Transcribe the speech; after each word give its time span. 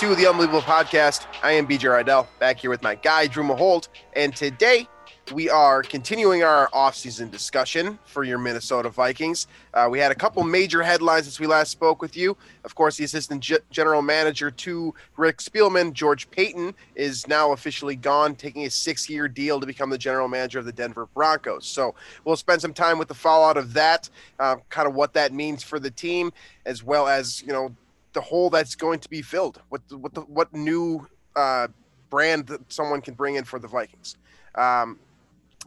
Back 0.00 0.08
to 0.08 0.16
the 0.16 0.30
Unbelievable 0.30 0.62
Podcast. 0.62 1.26
I 1.42 1.52
am 1.52 1.66
BJ 1.66 1.80
Rydell, 1.80 2.26
back 2.38 2.58
here 2.58 2.70
with 2.70 2.82
my 2.82 2.94
guy, 2.94 3.26
Drew 3.26 3.44
Maholt. 3.44 3.88
And 4.16 4.34
today 4.34 4.88
we 5.30 5.50
are 5.50 5.82
continuing 5.82 6.42
our 6.42 6.70
offseason 6.70 7.30
discussion 7.30 7.98
for 8.06 8.24
your 8.24 8.38
Minnesota 8.38 8.88
Vikings. 8.88 9.46
Uh, 9.74 9.88
we 9.90 9.98
had 9.98 10.10
a 10.10 10.14
couple 10.14 10.42
major 10.42 10.82
headlines 10.82 11.24
since 11.24 11.38
we 11.38 11.46
last 11.46 11.70
spoke 11.70 12.00
with 12.00 12.16
you. 12.16 12.34
Of 12.64 12.74
course, 12.74 12.96
the 12.96 13.04
assistant 13.04 13.42
G- 13.42 13.58
general 13.70 14.00
manager 14.00 14.50
to 14.50 14.94
Rick 15.18 15.36
Spielman, 15.36 15.92
George 15.92 16.30
Paton, 16.30 16.74
is 16.94 17.28
now 17.28 17.52
officially 17.52 17.94
gone, 17.94 18.34
taking 18.36 18.64
a 18.64 18.70
six 18.70 19.10
year 19.10 19.28
deal 19.28 19.60
to 19.60 19.66
become 19.66 19.90
the 19.90 19.98
general 19.98 20.28
manager 20.28 20.58
of 20.58 20.64
the 20.64 20.72
Denver 20.72 21.08
Broncos. 21.12 21.66
So 21.66 21.94
we'll 22.24 22.36
spend 22.36 22.62
some 22.62 22.72
time 22.72 22.96
with 22.96 23.08
the 23.08 23.14
fallout 23.14 23.58
of 23.58 23.74
that, 23.74 24.08
uh, 24.38 24.56
kind 24.70 24.88
of 24.88 24.94
what 24.94 25.12
that 25.12 25.34
means 25.34 25.62
for 25.62 25.78
the 25.78 25.90
team, 25.90 26.32
as 26.64 26.82
well 26.82 27.06
as, 27.06 27.42
you 27.42 27.52
know, 27.52 27.74
the 28.12 28.20
hole 28.20 28.50
that's 28.50 28.74
going 28.74 29.00
to 29.00 29.08
be 29.08 29.22
filled. 29.22 29.60
What 29.68 29.82
what 29.90 30.14
the, 30.14 30.22
what 30.22 30.52
new 30.52 31.06
uh, 31.36 31.68
brand 32.10 32.46
that 32.48 32.72
someone 32.72 33.00
can 33.00 33.14
bring 33.14 33.36
in 33.36 33.44
for 33.44 33.58
the 33.58 33.68
Vikings. 33.68 34.16
Um, 34.56 34.98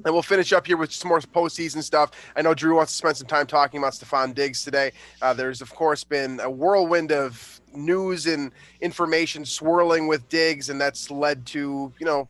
and 0.03 0.13
we'll 0.13 0.23
finish 0.23 0.51
up 0.53 0.65
here 0.65 0.77
with 0.77 0.91
some 0.91 1.09
more 1.09 1.19
postseason 1.19 1.83
stuff. 1.83 2.11
I 2.35 2.41
know 2.41 2.53
Drew 2.53 2.75
wants 2.75 2.93
to 2.93 2.97
spend 2.97 3.15
some 3.15 3.27
time 3.27 3.45
talking 3.45 3.77
about 3.77 3.93
Stefon 3.93 4.33
Diggs 4.33 4.63
today. 4.63 4.91
Uh, 5.21 5.33
there's 5.33 5.61
of 5.61 5.73
course 5.73 6.03
been 6.03 6.39
a 6.39 6.49
whirlwind 6.49 7.11
of 7.11 7.61
news 7.73 8.25
and 8.25 8.51
information 8.81 9.45
swirling 9.45 10.07
with 10.07 10.27
Diggs, 10.29 10.69
and 10.69 10.81
that's 10.81 11.11
led 11.11 11.45
to 11.47 11.93
you 11.99 12.05
know 12.05 12.27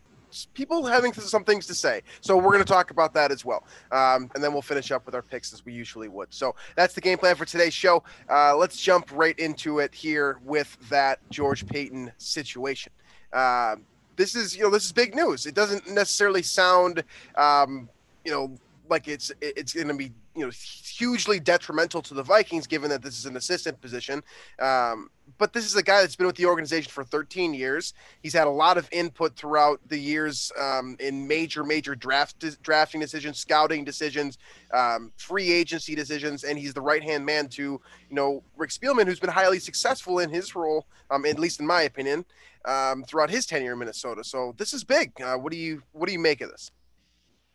people 0.54 0.86
having 0.86 1.14
some 1.14 1.44
things 1.44 1.68
to 1.68 1.76
say. 1.76 2.02
So 2.22 2.36
we're 2.36 2.52
going 2.52 2.60
to 2.60 2.66
talk 2.66 2.92
about 2.92 3.14
that 3.14 3.32
as 3.32 3.46
well. 3.46 3.64
Um, 3.92 4.30
and 4.36 4.44
then 4.44 4.54
we'll 4.54 4.62
finish 4.62 4.92
up 4.92 5.06
with 5.06 5.16
our 5.16 5.22
picks 5.22 5.54
as 5.54 5.66
we 5.66 5.74
usually 5.74 6.08
would. 6.08 6.34
So 6.34 6.56
that's 6.76 6.94
the 6.94 7.02
game 7.02 7.18
plan 7.18 7.36
for 7.36 7.46
today's 7.46 7.74
show. 7.74 8.04
Uh, 8.30 8.56
let's 8.56 8.78
jump 8.80 9.10
right 9.14 9.38
into 9.40 9.80
it 9.80 9.94
here 9.94 10.40
with 10.44 10.78
that 10.90 11.20
George 11.30 11.66
Paton 11.68 12.12
situation. 12.18 12.92
Uh, 13.32 13.76
this 14.16 14.36
is, 14.36 14.56
you 14.56 14.64
know, 14.64 14.70
this 14.70 14.86
is 14.86 14.92
big 14.92 15.16
news. 15.16 15.46
It 15.46 15.56
doesn't 15.56 15.90
necessarily 15.90 16.44
sound, 16.44 17.04
um, 17.36 17.90
you 18.24 18.32
know, 18.32 18.56
like 18.90 19.08
it's 19.08 19.32
it's 19.42 19.74
going 19.74 19.88
to 19.88 19.94
be 19.96 20.12
you 20.36 20.46
know 20.46 20.52
hugely 20.52 21.40
detrimental 21.40 22.02
to 22.02 22.14
the 22.14 22.24
Vikings 22.24 22.68
given 22.68 22.90
that 22.90 23.02
this 23.02 23.18
is 23.18 23.26
an 23.26 23.38
assistant 23.38 23.80
position. 23.82 24.24
Um, 24.60 25.10
but 25.38 25.54
this 25.54 25.66
is 25.66 25.76
a 25.76 25.84
guy 25.84 26.02
that's 26.02 26.16
been 26.16 26.28
with 26.28 26.36
the 26.36 26.46
organization 26.46 26.92
for 26.92 27.04
13 27.04 27.54
years. 27.54 27.94
He's 28.22 28.34
had 28.34 28.46
a 28.46 28.52
lot 28.52 28.78
of 28.78 28.90
input 28.92 29.36
throughout 29.36 29.80
the 29.88 29.98
years 29.98 30.52
um, 30.60 30.98
in 31.00 31.28
major 31.28 31.64
major 31.64 31.96
draft 31.96 32.44
drafting 32.62 33.00
decisions, 33.00 33.38
scouting 33.38 33.86
decisions, 33.86 34.38
um, 34.74 35.12
free 35.18 35.52
agency 35.52 35.96
decisions, 35.96 36.44
and 36.44 36.58
he's 36.58 36.74
the 36.74 36.82
right 36.82 37.04
hand 37.04 37.26
man 37.26 37.48
to 37.50 37.64
you 37.64 37.82
know 38.16 38.44
Rick 38.58 38.72
Spielman, 38.72 39.06
who's 39.06 39.20
been 39.20 39.30
highly 39.30 39.60
successful 39.60 40.20
in 40.20 40.30
his 40.30 40.56
role, 40.56 40.88
um, 41.10 41.26
at 41.26 41.40
least 41.40 41.60
in 41.60 41.68
my 41.68 41.84
opinion, 41.84 42.26
um, 42.66 43.04
throughout 43.04 43.30
his 43.30 43.46
tenure 43.46 43.74
in 43.74 43.80
Minnesota. 43.80 44.24
So 44.24 44.54
this 44.58 44.74
is 44.74 44.84
big. 44.84 45.20
Uh, 45.22 45.36
what 45.36 45.52
do 45.52 45.58
you 45.58 45.84
what 45.92 46.08
do 46.08 46.14
you 46.14 46.20
make 46.20 46.42
of 46.42 46.50
this? 46.50 46.72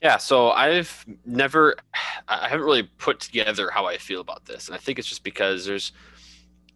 Yeah, 0.03 0.16
so 0.16 0.50
I've 0.50 1.04
never, 1.25 1.75
I 2.28 2.48
haven't 2.48 2.64
really 2.64 2.84
put 2.98 3.20
together 3.20 3.70
how 3.70 3.86
I 3.86 3.98
feel 3.98 4.20
about 4.20 4.44
this, 4.44 4.69
and 4.69 4.75
I 4.75 4.78
think 4.78 4.98
it's 4.98 5.09
just 5.09 5.25
because 5.25 5.64
there's, 5.66 5.92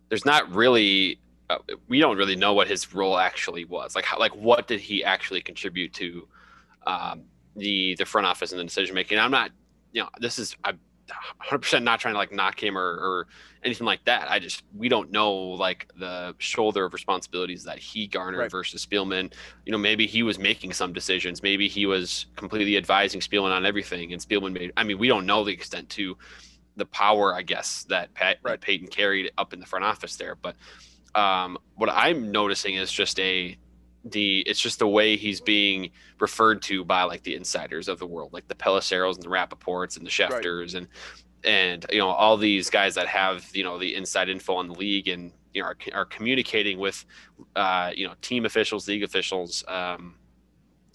there's 0.08 0.24
not 0.24 0.50
really, 0.52 1.20
uh, 1.50 1.58
we 1.88 2.00
don't 2.00 2.16
really 2.16 2.36
know 2.36 2.54
what 2.54 2.68
his 2.68 2.94
role 2.94 3.18
actually 3.18 3.64
was. 3.64 3.94
Like, 3.94 4.04
how, 4.04 4.18
like 4.18 4.34
what 4.34 4.66
did 4.66 4.80
he 4.80 5.04
actually 5.04 5.40
contribute 5.40 5.92
to, 5.94 6.28
um, 6.86 7.22
the 7.54 7.94
the 7.96 8.04
front 8.06 8.26
office 8.26 8.52
and 8.52 8.58
the 8.60 8.64
decision 8.64 8.94
making? 8.94 9.18
I'm 9.18 9.30
not, 9.30 9.50
you 9.92 10.02
know, 10.02 10.08
this 10.20 10.38
is 10.38 10.56
I'm 10.64 10.78
100% 11.50 11.82
not 11.82 12.00
trying 12.00 12.14
to 12.14 12.18
like 12.18 12.32
knock 12.32 12.62
him 12.62 12.76
or, 12.78 12.82
or 12.82 13.26
anything 13.64 13.86
like 13.86 14.04
that. 14.04 14.30
I 14.30 14.38
just 14.38 14.62
we 14.76 14.88
don't 14.88 15.10
know 15.10 15.32
like 15.32 15.90
the 15.98 16.34
shoulder 16.38 16.84
of 16.84 16.92
responsibilities 16.92 17.64
that 17.64 17.78
he 17.78 18.06
garnered 18.06 18.40
Right. 18.40 18.50
versus 18.50 18.84
Spielman. 18.86 19.32
You 19.66 19.72
know, 19.72 19.78
maybe 19.78 20.06
he 20.06 20.22
was 20.22 20.38
making 20.38 20.72
some 20.72 20.92
decisions. 20.92 21.42
Maybe 21.42 21.68
he 21.68 21.86
was 21.86 22.26
completely 22.36 22.76
advising 22.76 23.20
Spielman 23.20 23.52
on 23.52 23.66
everything, 23.66 24.12
and 24.12 24.22
Spielman 24.22 24.52
made. 24.52 24.72
I 24.76 24.84
mean, 24.84 24.98
we 24.98 25.08
don't 25.08 25.26
know 25.26 25.44
the 25.44 25.52
extent 25.52 25.88
to 25.90 26.16
the 26.76 26.86
power, 26.86 27.34
I 27.34 27.42
guess, 27.42 27.84
that 27.90 28.14
Pat 28.14 28.38
Right. 28.42 28.60
Paton 28.60 28.88
carried 28.88 29.30
up 29.36 29.52
in 29.52 29.60
the 29.60 29.66
front 29.66 29.84
office 29.84 30.16
there. 30.16 30.36
But 30.36 30.56
um, 31.14 31.58
what 31.74 31.90
I'm 31.90 32.32
noticing 32.32 32.76
is 32.76 32.90
just 32.90 33.20
a 33.20 33.56
the 34.04 34.40
it's 34.40 34.60
just 34.60 34.78
the 34.78 34.88
way 34.88 35.16
he's 35.16 35.40
being 35.40 35.90
referred 36.20 36.62
to 36.62 36.84
by 36.84 37.04
like 37.04 37.22
the 37.22 37.34
insiders 37.34 37.88
of 37.88 37.98
the 37.98 38.06
world, 38.06 38.32
like 38.32 38.48
the 38.48 38.54
Pelisseros 38.54 39.14
and 39.14 39.22
the 39.22 39.28
Rappaports 39.28 39.96
and 39.96 40.06
the 40.06 40.10
Schefters 40.10 40.74
and 40.74 40.88
and 41.44 41.86
you 41.90 41.98
know 41.98 42.08
all 42.08 42.36
these 42.36 42.70
guys 42.70 42.94
that 42.94 43.06
have 43.06 43.48
you 43.54 43.64
know 43.64 43.78
the 43.78 43.94
inside 43.94 44.28
info 44.28 44.54
on 44.54 44.68
the 44.68 44.74
league 44.74 45.08
and 45.08 45.32
you 45.52 45.62
know 45.62 45.68
are, 45.68 45.76
are 45.92 46.04
communicating 46.04 46.78
with 46.78 47.04
uh, 47.56 47.92
you 47.94 48.06
know 48.06 48.14
team 48.22 48.44
officials, 48.44 48.88
league 48.88 49.02
officials, 49.02 49.64
um, 49.68 50.14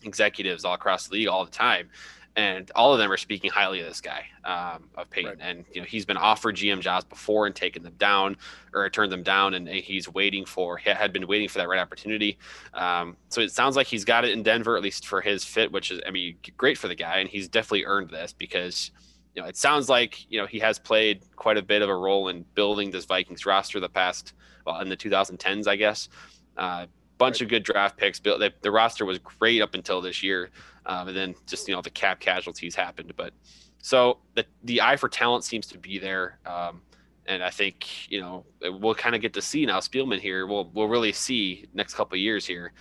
executives 0.04 0.66
all 0.66 0.74
across 0.74 1.08
the 1.08 1.14
league 1.14 1.28
all 1.28 1.46
the 1.46 1.52
time. 1.52 1.90
And 2.38 2.72
all 2.76 2.94
of 2.94 3.00
them 3.00 3.12
are 3.12 3.18
speaking 3.18 3.50
highly 3.50 3.80
of 3.82 3.88
this 3.88 4.00
guy, 4.00 4.26
um, 4.46 4.90
of 4.96 5.10
Paton. 5.10 5.32
Right. 5.32 5.38
And 5.42 5.66
you 5.74 5.82
know 5.82 5.88
he's 5.88 6.06
been 6.06 6.18
offered 6.18 6.56
GM 6.56 6.80
jobs 6.82 7.04
before 7.04 7.48
and 7.48 7.56
taken 7.56 7.82
them 7.82 7.96
down, 7.98 8.38
or 8.74 8.88
turned 8.90 9.12
them 9.12 9.24
down, 9.24 9.56
and 9.56 9.68
he's 9.68 10.08
waiting 10.08 10.46
for 10.46 10.78
had 10.78 11.12
been 11.12 11.26
waiting 11.26 11.50
for 11.50 11.58
that 11.58 11.68
right 11.68 11.80
opportunity. 11.80 12.38
Um, 12.76 13.18
so 13.30 13.42
it 13.42 13.52
sounds 13.52 13.76
like 13.76 13.88
he's 13.88 14.06
got 14.06 14.24
it 14.24 14.32
in 14.32 14.44
Denver, 14.44 14.78
at 14.78 14.84
least 14.84 15.08
for 15.08 15.20
his 15.20 15.44
fit, 15.44 15.72
which 15.72 15.90
is 15.90 16.00
I 16.08 16.12
mean 16.12 16.38
great 16.58 16.78
for 16.78 16.88
the 16.88 16.96
guy, 16.96 17.18
and 17.18 17.28
he's 17.28 17.48
definitely 17.48 17.86
earned 17.86 18.12
this 18.12 18.34
because 18.34 18.92
you 19.36 19.42
know 19.42 19.48
it 19.48 19.58
sounds 19.58 19.90
like 19.90 20.32
you 20.32 20.40
know 20.40 20.46
he 20.46 20.60
has 20.60 20.78
played 20.78 21.24
quite 21.36 21.58
a 21.58 21.64
bit 21.64 21.82
of 21.82 21.90
a 21.90 21.96
role 21.96 22.28
in 22.28 22.46
building 22.54 22.92
this 22.92 23.06
Vikings 23.06 23.48
roster 23.48 23.80
the 23.80 23.90
past 23.90 24.34
well 24.64 24.80
in 24.80 24.90
the 24.90 24.98
2010s, 24.98 25.68
I 25.68 25.76
guess. 25.76 26.08
Uh, 26.56 26.86
bunch 27.18 27.42
of 27.42 27.48
good 27.48 27.64
draft 27.64 27.98
picks. 27.98 28.20
Built 28.20 28.40
the, 28.40 28.54
the 28.62 28.72
roster 28.72 29.06
was 29.06 29.20
great 29.20 29.62
up 29.62 29.74
until 29.74 30.02
this 30.02 30.24
year, 30.24 30.50
um, 30.86 31.08
and 31.08 31.18
then 31.18 31.36
just 31.46 31.68
you 31.68 31.76
know 31.76 31.82
the 31.82 31.90
cap 31.90 32.20
casualties 32.20 32.76
happened. 32.76 33.14
But 33.16 33.34
so 33.80 34.20
the 34.36 34.46
the 34.64 34.82
eye 34.82 34.98
for 34.98 35.10
talent 35.10 35.44
seems 35.44 35.68
to 35.68 35.78
be 35.78 36.00
there, 36.00 36.40
um, 36.46 36.82
and 37.26 37.44
I 37.44 37.50
think 37.50 38.10
you 38.12 38.22
know 38.22 38.46
we'll 38.62 38.96
kind 38.96 39.16
of 39.16 39.22
get 39.22 39.34
to 39.34 39.42
see 39.42 39.66
now 39.66 39.80
Spielman 39.80 40.20
here. 40.20 40.48
We'll 40.48 40.70
we'll 40.74 40.88
really 40.88 41.12
see 41.12 41.68
next 41.74 41.94
couple 41.94 42.18
years 42.18 42.46
here. 42.46 42.74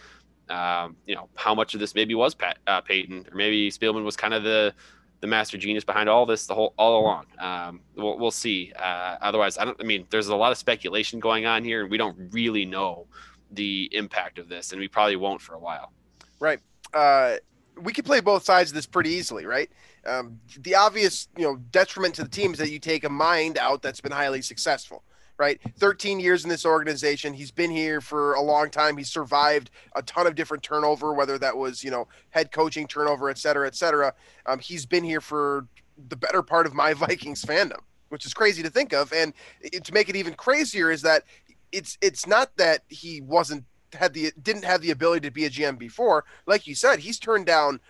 Um, 0.48 0.96
you 1.06 1.14
know 1.14 1.28
how 1.34 1.54
much 1.54 1.74
of 1.74 1.80
this 1.80 1.94
maybe 1.94 2.14
was 2.14 2.34
Pat 2.34 2.58
uh, 2.66 2.80
Paton, 2.80 3.26
or 3.30 3.36
maybe 3.36 3.70
Spielman 3.70 4.04
was 4.04 4.16
kind 4.16 4.34
of 4.34 4.42
the 4.42 4.74
the 5.20 5.26
master 5.26 5.56
genius 5.56 5.84
behind 5.84 6.08
all 6.08 6.26
this 6.26 6.46
the 6.46 6.54
whole 6.54 6.74
all 6.78 7.00
along. 7.00 7.26
Um, 7.38 7.80
we'll, 7.96 8.18
we'll 8.18 8.30
see. 8.30 8.72
Uh, 8.78 9.16
otherwise, 9.20 9.58
I 9.58 9.64
don't. 9.64 9.80
I 9.80 9.84
mean, 9.84 10.06
there's 10.10 10.28
a 10.28 10.36
lot 10.36 10.52
of 10.52 10.58
speculation 10.58 11.20
going 11.20 11.46
on 11.46 11.64
here, 11.64 11.82
and 11.82 11.90
we 11.90 11.96
don't 11.96 12.16
really 12.32 12.64
know 12.64 13.06
the 13.50 13.88
impact 13.92 14.38
of 14.38 14.48
this, 14.48 14.72
and 14.72 14.80
we 14.80 14.88
probably 14.88 15.16
won't 15.16 15.40
for 15.40 15.54
a 15.54 15.58
while. 15.58 15.92
Right. 16.40 16.60
Uh, 16.92 17.36
we 17.80 17.92
could 17.92 18.04
play 18.04 18.20
both 18.20 18.44
sides 18.44 18.70
of 18.70 18.74
this 18.74 18.86
pretty 18.86 19.10
easily, 19.10 19.44
right? 19.44 19.70
Um, 20.06 20.40
the 20.58 20.74
obvious, 20.74 21.28
you 21.36 21.44
know, 21.44 21.56
detriment 21.70 22.14
to 22.16 22.22
the 22.22 22.28
team 22.28 22.52
is 22.52 22.58
that 22.58 22.70
you 22.70 22.78
take 22.78 23.04
a 23.04 23.08
mind 23.08 23.58
out 23.58 23.82
that's 23.82 24.00
been 24.00 24.12
highly 24.12 24.40
successful, 24.40 25.02
right? 25.38 25.60
13 25.78 26.20
years 26.20 26.44
in 26.44 26.48
this 26.48 26.64
organization. 26.64 27.34
He's 27.34 27.50
been 27.50 27.70
here 27.70 28.00
for 28.00 28.34
a 28.34 28.40
long 28.40 28.70
time. 28.70 28.96
He's 28.96 29.10
survived 29.10 29.70
a 29.94 30.02
ton 30.02 30.26
of 30.26 30.34
different 30.34 30.62
turnover, 30.62 31.12
whether 31.12 31.38
that 31.38 31.56
was, 31.56 31.84
you 31.84 31.90
know, 31.90 32.08
head 32.30 32.52
coaching 32.52 32.86
turnover, 32.86 33.28
et 33.28 33.38
cetera, 33.38 33.66
et 33.66 33.74
cetera. 33.74 34.14
Um, 34.46 34.58
he's 34.58 34.86
been 34.86 35.04
here 35.04 35.20
for 35.20 35.66
the 36.08 36.16
better 36.16 36.42
part 36.42 36.66
of 36.66 36.74
my 36.74 36.94
Vikings 36.94 37.44
fandom, 37.44 37.80
which 38.08 38.24
is 38.24 38.32
crazy 38.32 38.62
to 38.62 38.70
think 38.70 38.92
of. 38.92 39.12
And 39.12 39.34
to 39.82 39.92
make 39.92 40.08
it 40.08 40.16
even 40.16 40.34
crazier 40.34 40.90
is 40.90 41.02
that 41.02 41.24
it's 41.72 41.98
it's 42.00 42.26
not 42.26 42.56
that 42.56 42.82
he 42.88 43.20
wasn't 43.20 43.64
had 43.92 44.14
the 44.14 44.32
didn't 44.42 44.64
have 44.64 44.82
the 44.82 44.90
ability 44.90 45.26
to 45.26 45.32
be 45.32 45.44
a 45.44 45.50
GM 45.50 45.78
before. 45.78 46.24
Like 46.46 46.66
you 46.66 46.74
said, 46.74 47.00
he's 47.00 47.18
turned 47.18 47.46
down 47.46 47.80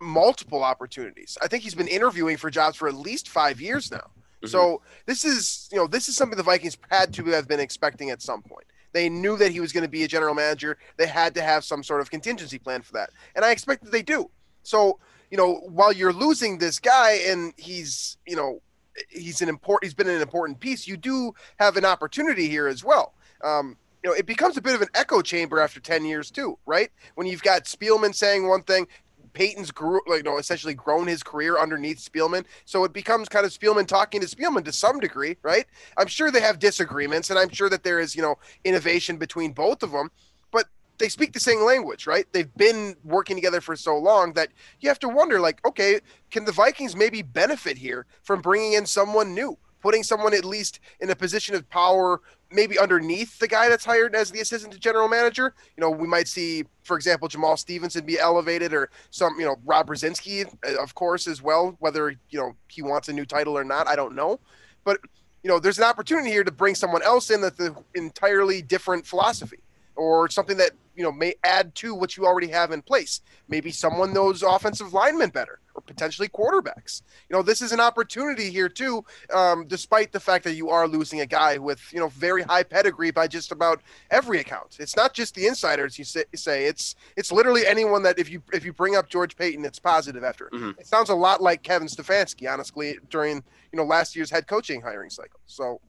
multiple 0.00 0.62
opportunities. 0.62 1.38
I 1.42 1.48
think 1.48 1.62
he's 1.62 1.74
been 1.74 1.88
interviewing 1.88 2.36
for 2.36 2.50
jobs 2.50 2.76
for 2.76 2.88
at 2.88 2.94
least 2.94 3.28
five 3.28 3.60
years 3.60 3.90
now. 3.90 3.98
Mm-hmm. 3.98 4.48
So 4.48 4.82
this 5.06 5.24
is 5.24 5.68
you 5.72 5.78
know 5.78 5.86
this 5.86 6.08
is 6.08 6.16
something 6.16 6.36
the 6.36 6.42
Vikings 6.42 6.76
had 6.90 7.12
to 7.14 7.24
have 7.26 7.48
been 7.48 7.60
expecting 7.60 8.10
at 8.10 8.22
some 8.22 8.42
point. 8.42 8.66
They 8.92 9.08
knew 9.08 9.36
that 9.38 9.50
he 9.50 9.58
was 9.58 9.72
going 9.72 9.82
to 9.82 9.90
be 9.90 10.04
a 10.04 10.08
general 10.08 10.34
manager. 10.34 10.78
They 10.96 11.06
had 11.06 11.34
to 11.34 11.42
have 11.42 11.64
some 11.64 11.82
sort 11.82 12.00
of 12.00 12.10
contingency 12.10 12.58
plan 12.58 12.82
for 12.82 12.92
that, 12.92 13.10
and 13.34 13.44
I 13.44 13.50
expect 13.50 13.84
that 13.84 13.92
they 13.92 14.02
do. 14.02 14.30
So 14.62 14.98
you 15.30 15.36
know 15.36 15.54
while 15.68 15.92
you're 15.92 16.12
losing 16.12 16.58
this 16.58 16.78
guy 16.78 17.20
and 17.26 17.52
he's 17.56 18.18
you 18.26 18.36
know 18.36 18.60
he's 19.08 19.42
an 19.42 19.48
important 19.48 19.84
he's 19.84 19.94
been 19.94 20.08
an 20.08 20.20
important 20.20 20.60
piece. 20.60 20.86
You 20.86 20.96
do 20.96 21.34
have 21.58 21.76
an 21.76 21.84
opportunity 21.84 22.48
here 22.48 22.68
as 22.68 22.84
well. 22.84 23.13
Um, 23.44 23.76
you 24.02 24.10
know, 24.10 24.16
it 24.16 24.26
becomes 24.26 24.56
a 24.56 24.62
bit 24.62 24.74
of 24.74 24.82
an 24.82 24.88
echo 24.94 25.22
chamber 25.22 25.60
after 25.60 25.80
10 25.80 26.04
years 26.04 26.30
too, 26.30 26.58
right? 26.66 26.90
When 27.14 27.26
you've 27.26 27.42
got 27.42 27.64
Spielman 27.64 28.14
saying 28.14 28.46
one 28.46 28.62
thing, 28.62 28.86
Paton's 29.32 29.70
grew, 29.70 30.00
like, 30.06 30.18
you 30.18 30.22
know, 30.22 30.38
essentially 30.38 30.74
grown 30.74 31.06
his 31.06 31.22
career 31.22 31.58
underneath 31.58 31.98
Spielman. 31.98 32.44
So 32.64 32.84
it 32.84 32.92
becomes 32.92 33.28
kind 33.28 33.44
of 33.44 33.52
Spielman 33.52 33.86
talking 33.86 34.20
to 34.20 34.26
Spielman 34.26 34.64
to 34.64 34.72
some 34.72 35.00
degree, 35.00 35.36
right? 35.42 35.66
I'm 35.96 36.06
sure 36.06 36.30
they 36.30 36.40
have 36.40 36.58
disagreements, 36.58 37.30
and 37.30 37.38
I'm 37.38 37.50
sure 37.50 37.68
that 37.68 37.82
there 37.82 37.98
is, 37.98 38.14
you 38.14 38.22
know, 38.22 38.36
innovation 38.64 39.16
between 39.16 39.52
both 39.52 39.82
of 39.82 39.90
them, 39.90 40.10
but 40.52 40.66
they 40.98 41.08
speak 41.08 41.32
the 41.32 41.40
same 41.40 41.62
language, 41.62 42.06
right? 42.06 42.26
They've 42.32 42.54
been 42.56 42.96
working 43.04 43.36
together 43.36 43.60
for 43.60 43.74
so 43.74 43.98
long 43.98 44.32
that 44.34 44.50
you 44.80 44.88
have 44.88 45.00
to 45.00 45.08
wonder, 45.08 45.40
like, 45.40 45.64
okay, 45.66 46.00
can 46.30 46.44
the 46.44 46.52
Vikings 46.52 46.94
maybe 46.94 47.22
benefit 47.22 47.76
here 47.76 48.06
from 48.22 48.40
bringing 48.40 48.74
in 48.74 48.86
someone 48.86 49.34
new? 49.34 49.58
Putting 49.80 50.02
someone 50.02 50.32
at 50.32 50.46
least 50.46 50.80
in 51.00 51.10
a 51.10 51.16
position 51.16 51.54
of 51.54 51.68
power 51.68 52.22
maybe 52.54 52.78
underneath 52.78 53.38
the 53.38 53.48
guy 53.48 53.68
that's 53.68 53.84
hired 53.84 54.14
as 54.14 54.30
the 54.30 54.40
assistant 54.40 54.78
general 54.78 55.08
manager. 55.08 55.54
You 55.76 55.80
know, 55.80 55.90
we 55.90 56.06
might 56.06 56.28
see, 56.28 56.64
for 56.84 56.96
example, 56.96 57.28
Jamaal 57.28 57.58
Stephenson 57.58 58.06
be 58.06 58.18
elevated, 58.18 58.72
or 58.72 58.90
some, 59.10 59.34
you 59.38 59.44
know, 59.44 59.56
Rob 59.64 59.88
Brzezinski, 59.88 60.46
uh, 60.46 60.82
of 60.82 60.94
course, 60.94 61.26
as 61.26 61.42
well. 61.42 61.76
Whether 61.80 62.10
you 62.30 62.38
know 62.38 62.54
he 62.68 62.82
wants 62.82 63.08
a 63.08 63.12
new 63.12 63.26
title 63.26 63.58
or 63.58 63.64
not, 63.64 63.88
I 63.88 63.96
don't 63.96 64.14
know. 64.14 64.40
But 64.84 65.00
you 65.42 65.48
know, 65.48 65.58
there's 65.58 65.78
an 65.78 65.84
opportunity 65.84 66.30
here 66.30 66.44
to 66.44 66.52
bring 66.52 66.74
someone 66.74 67.02
else 67.02 67.30
in 67.30 67.40
that's 67.40 67.60
an 67.60 67.76
entirely 67.94 68.62
different 68.62 69.06
philosophy 69.06 69.63
or 69.96 70.28
something 70.28 70.56
that 70.56 70.72
you 70.96 71.02
know 71.02 71.12
may 71.12 71.34
add 71.44 71.74
to 71.74 71.94
what 71.94 72.16
you 72.16 72.26
already 72.26 72.48
have 72.48 72.72
in 72.72 72.82
place. 72.82 73.20
Maybe 73.48 73.70
someone 73.70 74.12
knows 74.12 74.42
offensive 74.42 74.92
linemen 74.92 75.30
better, 75.30 75.60
or 75.74 75.82
potentially 75.82 76.28
quarterbacks. 76.28 77.02
You 77.28 77.36
know, 77.36 77.42
this 77.42 77.60
is 77.60 77.72
an 77.72 77.80
opportunity 77.80 78.50
here 78.50 78.68
too, 78.68 79.04
um, 79.32 79.66
despite 79.66 80.12
the 80.12 80.20
fact 80.20 80.44
that 80.44 80.54
you 80.54 80.70
are 80.70 80.86
losing 80.86 81.20
a 81.20 81.26
guy 81.26 81.58
with 81.58 81.80
you 81.92 81.98
know 81.98 82.08
very 82.08 82.42
high 82.42 82.62
pedigree 82.62 83.10
by 83.10 83.26
just 83.26 83.52
about 83.52 83.80
every 84.10 84.40
account. 84.40 84.76
It's 84.78 84.96
not 84.96 85.14
just 85.14 85.34
the 85.34 85.46
insiders 85.46 85.98
you 85.98 86.04
say, 86.04 86.24
say 86.34 86.66
it's 86.66 86.94
it's 87.16 87.32
literally 87.32 87.66
anyone 87.66 88.02
that 88.04 88.18
if 88.18 88.30
you 88.30 88.42
if 88.52 88.64
you 88.64 88.72
bring 88.72 88.96
up 88.96 89.08
George 89.08 89.36
Paton, 89.36 89.64
it's 89.64 89.78
positive 89.78 90.24
after. 90.24 90.48
Mm-hmm. 90.52 90.78
It 90.78 90.86
sounds 90.86 91.10
a 91.10 91.14
lot 91.14 91.42
like 91.42 91.62
Kevin 91.62 91.88
Stefanski, 91.88 92.50
honestly, 92.50 92.98
during 93.10 93.42
you 93.72 93.76
know 93.76 93.84
last 93.84 94.14
year's 94.14 94.30
head 94.30 94.46
coaching 94.46 94.80
hiring 94.80 95.10
cycle. 95.10 95.40
So 95.46 95.80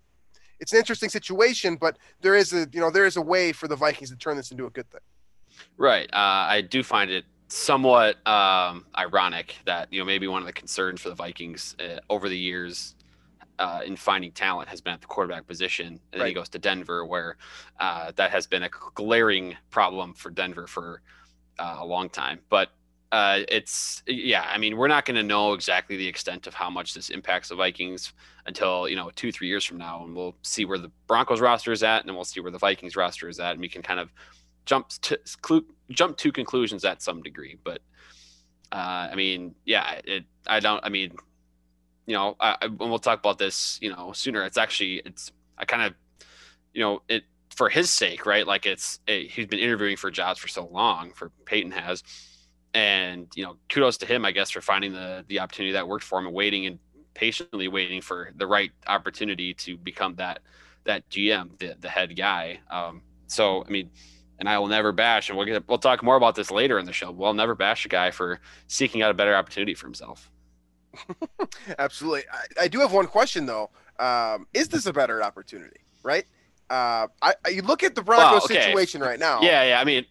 it's 0.59 0.73
an 0.73 0.79
interesting 0.79 1.09
situation, 1.09 1.75
but 1.75 1.97
there 2.21 2.35
is 2.35 2.53
a 2.53 2.67
you 2.71 2.79
know 2.79 2.89
there 2.89 3.05
is 3.05 3.17
a 3.17 3.21
way 3.21 3.51
for 3.51 3.67
the 3.67 3.75
Vikings 3.75 4.09
to 4.09 4.15
turn 4.15 4.37
this 4.37 4.51
into 4.51 4.65
a 4.65 4.69
good 4.69 4.89
thing. 4.89 5.01
Right. 5.77 6.09
Uh, 6.13 6.47
I 6.49 6.61
do 6.61 6.83
find 6.83 7.09
it 7.09 7.25
somewhat 7.47 8.25
um, 8.27 8.85
ironic 8.97 9.55
that 9.65 9.91
you 9.91 9.99
know 9.99 10.05
maybe 10.05 10.27
one 10.27 10.41
of 10.41 10.45
the 10.45 10.53
concerns 10.53 11.01
for 11.01 11.09
the 11.09 11.15
Vikings 11.15 11.75
uh, 11.79 11.99
over 12.09 12.29
the 12.29 12.37
years 12.37 12.95
uh, 13.59 13.81
in 13.85 13.95
finding 13.95 14.31
talent 14.31 14.67
has 14.69 14.81
been 14.81 14.93
at 14.93 15.01
the 15.01 15.07
quarterback 15.07 15.47
position, 15.47 15.87
and 15.87 15.99
right. 16.13 16.19
then 16.19 16.27
he 16.27 16.33
goes 16.33 16.49
to 16.49 16.59
Denver, 16.59 17.05
where 17.05 17.37
uh, 17.79 18.11
that 18.15 18.31
has 18.31 18.47
been 18.47 18.63
a 18.63 18.69
glaring 18.93 19.55
problem 19.69 20.13
for 20.13 20.29
Denver 20.29 20.67
for 20.67 21.01
uh, 21.59 21.77
a 21.79 21.85
long 21.85 22.09
time. 22.09 22.39
But 22.49 22.69
uh, 23.15 23.45
it's 23.47 24.03
yeah, 24.07 24.45
I 24.51 24.57
mean, 24.57 24.75
we're 24.75 24.89
not 24.89 25.05
going 25.05 25.15
to 25.15 25.23
know 25.23 25.53
exactly 25.53 25.95
the 25.95 26.05
extent 26.05 26.47
of 26.47 26.53
how 26.53 26.69
much 26.69 26.93
this 26.93 27.09
impacts 27.09 27.47
the 27.47 27.55
Vikings 27.55 28.11
until 28.45 28.89
you 28.89 28.97
know 28.97 29.09
two, 29.15 29.31
three 29.31 29.47
years 29.47 29.63
from 29.63 29.77
now, 29.77 30.03
and 30.03 30.13
we'll 30.13 30.35
see 30.41 30.65
where 30.65 30.77
the 30.77 30.91
Broncos 31.07 31.39
roster 31.39 31.71
is 31.71 31.81
at, 31.81 32.01
and 32.01 32.09
then 32.09 32.15
we'll 32.15 32.25
see 32.25 32.41
where 32.41 32.51
the 32.51 32.57
Vikings 32.57 32.97
roster 32.97 33.29
is 33.29 33.39
at, 33.39 33.51
and 33.51 33.61
we 33.61 33.69
can 33.69 33.81
kind 33.81 34.01
of 34.01 34.11
jump 34.65 34.89
to 34.89 35.17
jump 35.91 36.17
to 36.17 36.29
conclusions 36.33 36.83
at 36.83 37.01
some 37.01 37.23
degree. 37.23 37.57
But 37.63 37.79
uh, 38.73 39.07
I 39.09 39.15
mean, 39.15 39.55
yeah, 39.63 40.01
it. 40.03 40.25
I 40.45 40.59
don't. 40.59 40.83
I 40.83 40.89
mean, 40.89 41.15
you 42.07 42.15
know, 42.15 42.35
I, 42.41 42.57
I, 42.63 42.67
we'll 42.67 42.99
talk 42.99 43.19
about 43.19 43.37
this, 43.37 43.79
you 43.81 43.91
know, 43.91 44.11
sooner. 44.11 44.43
It's 44.43 44.57
actually, 44.57 45.01
it's. 45.05 45.31
I 45.57 45.63
kind 45.63 45.83
of, 45.83 45.93
you 46.73 46.81
know, 46.81 47.01
it 47.07 47.23
for 47.55 47.69
his 47.69 47.89
sake, 47.89 48.25
right? 48.25 48.45
Like 48.45 48.65
it's. 48.65 48.99
It, 49.07 49.31
he's 49.31 49.45
been 49.45 49.59
interviewing 49.59 49.95
for 49.95 50.11
jobs 50.11 50.37
for 50.37 50.49
so 50.49 50.67
long. 50.67 51.13
For 51.13 51.31
Paton 51.45 51.71
has 51.71 52.03
and 52.75 53.27
you 53.35 53.43
know 53.43 53.55
kudos 53.69 53.97
to 53.97 54.05
him 54.05 54.25
i 54.25 54.31
guess 54.31 54.51
for 54.51 54.61
finding 54.61 54.91
the 54.91 55.23
the 55.29 55.39
opportunity 55.39 55.71
that 55.71 55.87
worked 55.87 56.03
for 56.03 56.19
him 56.19 56.27
and 56.27 56.35
waiting 56.35 56.67
and 56.67 56.77
patiently 57.13 57.69
waiting 57.69 58.01
for 58.01 58.31
the 58.35 58.45
right 58.45 58.71
opportunity 58.87 59.53
to 59.53 59.77
become 59.77 60.13
that 60.15 60.39
that 60.83 61.09
gm 61.09 61.57
the, 61.57 61.75
the 61.79 61.89
head 61.89 62.15
guy. 62.15 62.59
Um, 62.69 63.01
so 63.27 63.63
i 63.65 63.69
mean 63.69 63.89
and 64.37 64.49
i 64.49 64.59
will 64.59 64.67
never 64.67 64.91
bash 64.91 65.29
and 65.29 65.37
we'll 65.37 65.47
get 65.47 65.67
we'll 65.69 65.77
talk 65.77 66.03
more 66.03 66.17
about 66.17 66.35
this 66.35 66.51
later 66.51 66.77
in 66.77 66.85
the 66.85 66.91
show 66.93 67.09
we'll 67.09 67.33
never 67.33 67.55
bash 67.55 67.85
a 67.85 67.89
guy 67.89 68.11
for 68.11 68.41
seeking 68.67 69.01
out 69.01 69.09
a 69.09 69.13
better 69.15 69.35
opportunity 69.35 69.73
for 69.73 69.87
himself. 69.87 70.29
Absolutely. 71.79 72.23
I, 72.31 72.63
I, 72.63 72.67
do 72.69 72.79
have 72.79 72.93
one 72.93 73.07
question 73.07 73.45
though. 73.45 73.69
Um, 73.99 74.47
is 74.53 74.69
this 74.69 74.85
a 74.85 74.93
better 74.93 75.21
opportunity 75.21 75.81
right 76.03 76.25
uh, 76.69 77.07
I, 77.21 77.33
you 77.51 77.61
look 77.61 77.83
at 77.83 77.93
the 77.93 78.01
Broncos 78.01 78.45
okay. 78.45 78.55
situation 78.55 79.01
right 79.01 79.19
now. 79.19 79.41
Yeah, 79.41 79.63
yeah. 79.63 79.79
I 79.79 79.83
mean, 79.83 80.05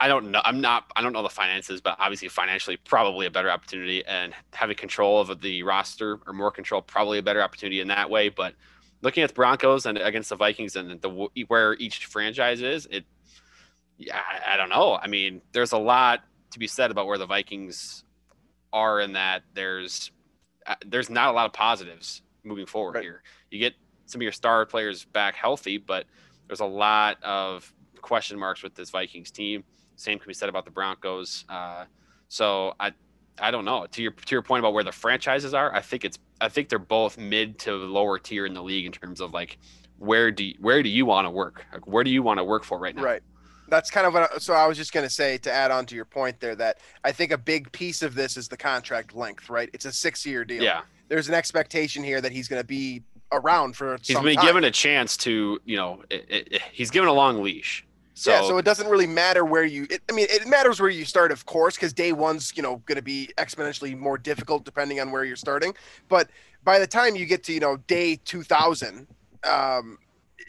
I 0.00 0.08
don't 0.08 0.32
know. 0.32 0.40
I'm 0.44 0.60
not. 0.60 0.90
I 0.96 1.02
don't 1.02 1.12
know 1.12 1.22
the 1.22 1.28
finances, 1.28 1.80
but 1.80 1.96
obviously, 2.00 2.28
financially, 2.28 2.76
probably 2.76 3.26
a 3.26 3.30
better 3.30 3.50
opportunity, 3.50 4.04
and 4.04 4.34
having 4.52 4.76
control 4.76 5.20
of 5.20 5.40
the 5.40 5.62
roster 5.62 6.18
or 6.26 6.32
more 6.32 6.50
control, 6.50 6.82
probably 6.82 7.18
a 7.18 7.22
better 7.22 7.40
opportunity 7.40 7.80
in 7.80 7.88
that 7.88 8.10
way. 8.10 8.28
But 8.28 8.54
looking 9.02 9.22
at 9.22 9.30
the 9.30 9.34
Broncos 9.34 9.86
and 9.86 9.98
against 9.98 10.30
the 10.30 10.36
Vikings 10.36 10.74
and 10.74 11.00
the 11.00 11.28
where 11.46 11.74
each 11.74 12.06
franchise 12.06 12.60
is, 12.60 12.86
it. 12.90 13.04
Yeah, 13.98 14.18
I, 14.18 14.54
I 14.54 14.56
don't 14.56 14.70
know. 14.70 14.98
I 15.00 15.06
mean, 15.06 15.42
there's 15.52 15.72
a 15.72 15.78
lot 15.78 16.24
to 16.50 16.58
be 16.58 16.66
said 16.66 16.90
about 16.90 17.06
where 17.06 17.18
the 17.18 17.26
Vikings 17.26 18.02
are 18.72 19.00
in 19.00 19.12
that. 19.12 19.42
There's 19.54 20.10
uh, 20.66 20.74
there's 20.84 21.08
not 21.08 21.28
a 21.28 21.32
lot 21.32 21.46
of 21.46 21.52
positives 21.52 22.22
moving 22.42 22.66
forward 22.66 22.96
right. 22.96 23.04
here. 23.04 23.22
You 23.50 23.60
get 23.60 23.74
some 24.06 24.20
of 24.20 24.22
your 24.22 24.32
star 24.32 24.66
players 24.66 25.04
back 25.04 25.34
healthy, 25.34 25.78
but 25.78 26.06
there's 26.46 26.60
a 26.60 26.66
lot 26.66 27.22
of 27.22 27.72
question 28.00 28.38
marks 28.38 28.62
with 28.62 28.74
this 28.74 28.90
Vikings 28.90 29.30
team. 29.30 29.64
Same 29.96 30.18
can 30.18 30.28
be 30.28 30.34
said 30.34 30.48
about 30.48 30.64
the 30.64 30.70
Broncos. 30.70 31.44
Uh, 31.48 31.84
so 32.28 32.74
I, 32.80 32.92
I 33.38 33.50
don't 33.50 33.64
know. 33.64 33.86
To 33.86 34.02
your 34.02 34.12
to 34.12 34.34
your 34.34 34.42
point 34.42 34.60
about 34.60 34.74
where 34.74 34.84
the 34.84 34.92
franchises 34.92 35.54
are, 35.54 35.74
I 35.74 35.80
think 35.80 36.04
it's 36.04 36.18
I 36.40 36.48
think 36.48 36.68
they're 36.68 36.78
both 36.78 37.18
mid 37.18 37.58
to 37.60 37.74
lower 37.74 38.18
tier 38.18 38.46
in 38.46 38.54
the 38.54 38.62
league 38.62 38.84
in 38.84 38.92
terms 38.92 39.20
of 39.20 39.32
like 39.32 39.58
where 39.98 40.30
do 40.30 40.44
you, 40.44 40.54
where 40.60 40.82
do 40.82 40.88
you 40.88 41.06
want 41.06 41.26
to 41.26 41.30
work? 41.30 41.64
Like 41.72 41.86
where 41.86 42.04
do 42.04 42.10
you 42.10 42.22
want 42.22 42.38
to 42.38 42.44
work 42.44 42.64
for 42.64 42.78
right 42.78 42.94
now? 42.94 43.02
Right. 43.02 43.22
That's 43.68 43.90
kind 43.90 44.06
of 44.06 44.12
what. 44.12 44.42
so 44.42 44.52
I 44.52 44.66
was 44.66 44.76
just 44.76 44.92
going 44.92 45.06
to 45.06 45.12
say 45.12 45.38
to 45.38 45.52
add 45.52 45.70
on 45.70 45.86
to 45.86 45.94
your 45.94 46.04
point 46.04 46.40
there 46.40 46.56
that 46.56 46.78
I 47.04 47.12
think 47.12 47.32
a 47.32 47.38
big 47.38 47.70
piece 47.72 48.02
of 48.02 48.14
this 48.14 48.36
is 48.36 48.48
the 48.48 48.56
contract 48.56 49.14
length. 49.14 49.48
Right. 49.48 49.70
It's 49.72 49.84
a 49.84 49.92
six 49.92 50.26
year 50.26 50.44
deal. 50.44 50.62
Yeah. 50.62 50.82
There's 51.08 51.28
an 51.28 51.34
expectation 51.34 52.02
here 52.02 52.20
that 52.20 52.32
he's 52.32 52.48
going 52.48 52.60
to 52.60 52.66
be 52.66 53.02
around 53.32 53.76
for. 53.76 53.98
He's 54.02 54.18
been 54.20 54.36
time. 54.36 54.44
given 54.44 54.64
a 54.64 54.70
chance 54.70 55.16
to, 55.18 55.60
you 55.64 55.76
know, 55.76 56.02
it, 56.10 56.26
it, 56.28 56.62
he's 56.72 56.90
given 56.90 57.08
a 57.08 57.12
long 57.12 57.42
leash. 57.42 57.84
So, 58.14 58.30
yeah, 58.30 58.42
so 58.42 58.58
it 58.58 58.64
doesn't 58.64 58.88
really 58.88 59.06
matter 59.06 59.44
where 59.44 59.64
you. 59.64 59.86
It, 59.90 60.02
I 60.10 60.12
mean, 60.12 60.26
it 60.30 60.46
matters 60.46 60.80
where 60.80 60.90
you 60.90 61.04
start, 61.04 61.32
of 61.32 61.46
course, 61.46 61.76
because 61.76 61.92
day 61.92 62.12
one's 62.12 62.52
you 62.56 62.62
know 62.62 62.76
going 62.86 62.96
to 62.96 63.02
be 63.02 63.30
exponentially 63.38 63.96
more 63.96 64.18
difficult 64.18 64.64
depending 64.64 65.00
on 65.00 65.10
where 65.10 65.24
you're 65.24 65.36
starting. 65.36 65.74
But 66.08 66.30
by 66.62 66.78
the 66.78 66.86
time 66.86 67.16
you 67.16 67.26
get 67.26 67.42
to 67.44 67.52
you 67.52 67.60
know 67.60 67.78
day 67.86 68.20
two 68.24 68.42
thousand, 68.42 69.06
um, 69.44 69.98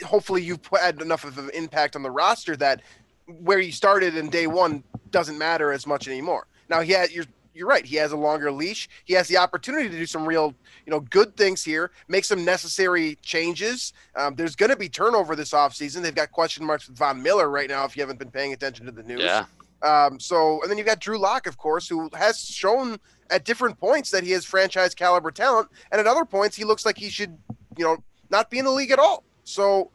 hopefully 0.05 0.43
you've 0.43 0.59
had 0.79 1.01
enough 1.01 1.23
of 1.23 1.37
an 1.37 1.49
impact 1.53 1.95
on 1.95 2.03
the 2.03 2.11
roster 2.11 2.55
that 2.57 2.81
where 3.27 3.59
you 3.59 3.71
started 3.71 4.17
in 4.17 4.29
day 4.29 4.47
one 4.47 4.83
doesn't 5.11 5.37
matter 5.37 5.71
as 5.71 5.87
much 5.87 6.07
anymore. 6.07 6.47
Now, 6.69 6.81
yeah, 6.81 7.05
you're 7.09 7.25
you're 7.53 7.67
right. 7.67 7.85
He 7.85 7.95
has 7.97 8.11
a 8.11 8.17
longer 8.17 8.51
leash. 8.51 8.89
He 9.05 9.13
has 9.13 9.27
the 9.27 9.37
opportunity 9.37 9.89
to 9.89 9.95
do 9.95 10.05
some 10.05 10.25
real, 10.25 10.53
you 10.85 10.91
know, 10.91 10.99
good 10.99 11.35
things 11.35 11.63
here, 11.63 11.91
make 12.07 12.25
some 12.25 12.43
necessary 12.43 13.17
changes. 13.21 13.93
Um, 14.15 14.35
there's 14.35 14.55
going 14.55 14.71
to 14.71 14.75
be 14.75 14.89
turnover 14.89 15.35
this 15.35 15.51
offseason. 15.51 16.01
They've 16.01 16.15
got 16.15 16.31
question 16.31 16.65
marks 16.65 16.87
with 16.87 16.97
Von 16.97 17.21
Miller 17.21 17.49
right 17.49 17.69
now 17.69 17.85
if 17.85 17.95
you 17.95 18.01
haven't 18.01 18.19
been 18.19 18.31
paying 18.31 18.53
attention 18.53 18.85
to 18.85 18.91
the 18.91 19.03
news. 19.03 19.21
Yeah. 19.21 19.45
Um, 19.81 20.19
so, 20.19 20.61
and 20.61 20.71
then 20.71 20.77
you've 20.77 20.87
got 20.87 20.99
Drew 20.99 21.17
Lock, 21.17 21.45
of 21.45 21.57
course, 21.57 21.87
who 21.87 22.09
has 22.13 22.39
shown 22.39 22.99
at 23.29 23.43
different 23.43 23.77
points 23.79 24.11
that 24.11 24.23
he 24.23 24.31
has 24.31 24.45
franchise 24.45 24.95
caliber 24.95 25.31
talent. 25.31 25.69
And 25.91 25.99
at 25.99 26.07
other 26.07 26.25
points, 26.25 26.55
he 26.55 26.63
looks 26.63 26.85
like 26.85 26.97
he 26.97 27.09
should, 27.09 27.37
you 27.77 27.83
know, 27.83 27.97
not 28.29 28.49
be 28.49 28.59
in 28.59 28.65
the 28.65 28.71
league 28.71 28.91
at 28.91 28.99
all. 28.99 29.23
So, 29.43 29.91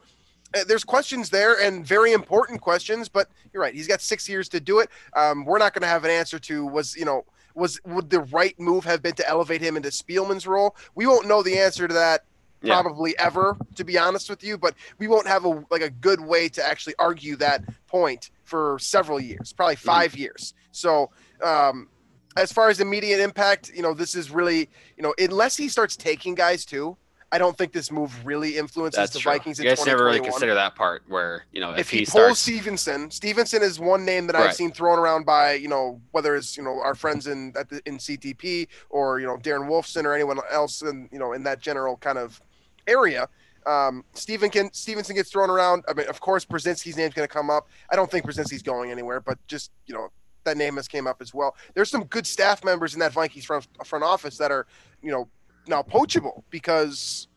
uh, 0.54 0.64
there's 0.66 0.84
questions 0.84 1.28
there 1.28 1.60
and 1.60 1.86
very 1.86 2.12
important 2.12 2.60
questions, 2.60 3.08
but 3.08 3.28
you're 3.52 3.62
right. 3.62 3.74
He's 3.74 3.86
got 3.86 4.00
six 4.00 4.28
years 4.28 4.48
to 4.50 4.60
do 4.60 4.78
it. 4.78 4.88
Um, 5.14 5.44
we're 5.44 5.58
not 5.58 5.74
going 5.74 5.82
to 5.82 5.88
have 5.88 6.04
an 6.04 6.10
answer 6.10 6.38
to 6.38 6.66
was, 6.66 6.96
you 6.96 7.04
know, 7.04 7.24
was 7.54 7.80
would 7.84 8.10
the 8.10 8.20
right 8.20 8.58
move 8.58 8.84
have 8.84 9.02
been 9.02 9.14
to 9.14 9.28
elevate 9.28 9.60
him 9.60 9.76
into 9.76 9.88
Spielman's 9.88 10.46
role? 10.46 10.76
We 10.94 11.06
won't 11.06 11.26
know 11.26 11.42
the 11.42 11.58
answer 11.58 11.88
to 11.88 11.94
that 11.94 12.24
yeah. 12.62 12.80
probably 12.80 13.18
ever, 13.18 13.56
to 13.76 13.84
be 13.84 13.98
honest 13.98 14.30
with 14.30 14.42
you. 14.42 14.58
But 14.58 14.74
we 14.98 15.08
won't 15.08 15.26
have 15.26 15.44
a 15.44 15.64
like 15.70 15.82
a 15.82 15.90
good 15.90 16.20
way 16.20 16.48
to 16.50 16.64
actually 16.64 16.94
argue 16.98 17.36
that 17.36 17.64
point 17.86 18.30
for 18.44 18.78
several 18.80 19.20
years, 19.20 19.52
probably 19.52 19.76
mm-hmm. 19.76 19.86
5 19.86 20.12
mm-hmm. 20.12 20.20
years. 20.20 20.54
So 20.72 21.10
um, 21.44 21.88
as 22.36 22.52
far 22.52 22.68
as 22.68 22.80
immediate 22.80 23.20
impact, 23.20 23.70
you 23.74 23.82
know, 23.82 23.94
this 23.94 24.14
is 24.14 24.30
really, 24.30 24.70
you 24.96 25.02
know, 25.02 25.14
unless 25.18 25.56
he 25.56 25.68
starts 25.68 25.96
taking 25.96 26.34
guys 26.34 26.64
too, 26.64 26.96
I 27.30 27.38
don't 27.38 27.56
think 27.56 27.72
this 27.72 27.92
move 27.92 28.24
really 28.24 28.56
influences 28.56 28.96
That's 28.96 29.12
the 29.12 29.18
true. 29.18 29.32
Vikings 29.32 29.58
in 29.58 29.66
You 29.66 29.70
guys 29.72 29.84
never 29.84 30.04
really 30.04 30.20
consider 30.20 30.54
that 30.54 30.74
part 30.74 31.02
where 31.08 31.44
you 31.52 31.60
know 31.60 31.72
if, 31.72 31.80
if 31.80 31.90
he, 31.90 31.98
he, 31.98 32.04
pulls 32.04 32.12
starts. 32.12 32.40
Stephenson, 32.40 33.10
Stephenson 33.10 33.62
is 33.62 33.78
one 33.78 34.04
name 34.04 34.26
that 34.28 34.36
I've 34.36 34.54
seen 34.54 34.72
thrown 34.72 34.98
around 34.98 35.26
by 35.26 35.54
you 35.54 35.68
know 35.68 36.00
whether 36.12 36.36
it's 36.36 36.56
you 36.56 36.62
know 36.62 36.80
our 36.80 36.94
friends 36.94 37.26
in 37.26 37.52
at 37.58 37.68
the, 37.68 37.82
in 37.86 37.98
CTP 37.98 38.68
or 38.88 39.20
you 39.20 39.26
know 39.26 39.36
Darren 39.36 39.68
Wolfson 39.68 40.04
or 40.04 40.14
anyone 40.14 40.38
else 40.50 40.82
in 40.82 41.08
you 41.12 41.18
know 41.18 41.34
in 41.34 41.42
that 41.44 41.60
general 41.60 41.96
kind 41.98 42.18
of 42.18 42.40
area. 42.86 43.28
Um, 43.66 44.04
Steven 44.14 44.48
can, 44.48 44.72
Stephenson 44.72 45.14
gets 45.14 45.30
thrown 45.30 45.50
around. 45.50 45.84
I 45.88 45.92
mean, 45.92 46.06
of 46.06 46.20
course, 46.20 46.46
Brzezinski's 46.46 46.96
name's 46.96 47.12
going 47.12 47.28
to 47.28 47.32
come 47.32 47.50
up. 47.50 47.68
I 47.90 47.96
don't 47.96 48.10
think 48.10 48.24
Brzezinski's 48.24 48.62
going 48.62 48.90
anywhere, 48.90 49.20
but 49.20 49.38
just 49.46 49.70
you 49.86 49.94
know 49.94 50.08
that 50.44 50.56
name 50.56 50.76
has 50.76 50.88
came 50.88 51.06
up 51.06 51.20
as 51.20 51.34
well. 51.34 51.54
There's 51.74 51.90
some 51.90 52.04
good 52.04 52.26
staff 52.26 52.64
members 52.64 52.94
in 52.94 53.00
that 53.00 53.12
Vikings 53.12 53.44
front, 53.44 53.66
front 53.84 54.04
office 54.04 54.38
that 54.38 54.50
are 54.50 54.66
you 55.02 55.10
know 55.10 55.28
now 55.68 55.82
poachable 55.82 56.44
because 56.50 57.28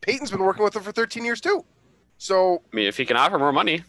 Paton's 0.00 0.30
been 0.30 0.40
working 0.40 0.64
with 0.64 0.72
them 0.72 0.82
for 0.82 0.92
13 0.92 1.24
years 1.24 1.40
too. 1.40 1.64
So 2.18 2.62
I 2.72 2.76
mean, 2.76 2.86
if 2.86 2.96
he 2.96 3.04
can 3.04 3.16
offer 3.16 3.38
more 3.38 3.52
money, 3.52 3.82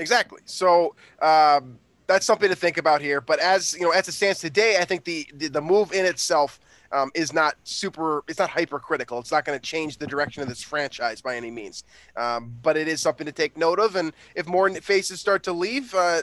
Exactly. 0.00 0.40
So 0.46 0.96
um, 1.20 1.78
that's 2.06 2.24
something 2.24 2.48
to 2.48 2.56
think 2.56 2.78
about 2.78 3.02
here. 3.02 3.20
But 3.20 3.38
as 3.38 3.74
you 3.74 3.82
know, 3.82 3.90
as 3.90 4.08
it 4.08 4.12
stands 4.12 4.40
today, 4.40 4.78
I 4.80 4.84
think 4.84 5.04
the 5.04 5.28
the, 5.34 5.48
the 5.48 5.60
move 5.60 5.92
in 5.92 6.06
itself 6.06 6.58
um, 6.90 7.10
is 7.14 7.32
not 7.32 7.54
super. 7.64 8.24
It's 8.26 8.38
not 8.38 8.48
hypercritical. 8.48 9.18
It's 9.18 9.30
not 9.30 9.44
going 9.44 9.58
to 9.58 9.64
change 9.64 9.98
the 9.98 10.06
direction 10.06 10.42
of 10.42 10.48
this 10.48 10.62
franchise 10.62 11.20
by 11.20 11.36
any 11.36 11.50
means. 11.50 11.84
Um, 12.16 12.56
but 12.62 12.78
it 12.78 12.88
is 12.88 13.00
something 13.00 13.26
to 13.26 13.32
take 13.32 13.56
note 13.58 13.78
of. 13.78 13.94
And 13.94 14.12
if 14.34 14.48
more 14.48 14.70
faces 14.70 15.20
start 15.20 15.42
to 15.44 15.52
leave, 15.52 15.94
uh, 15.94 16.22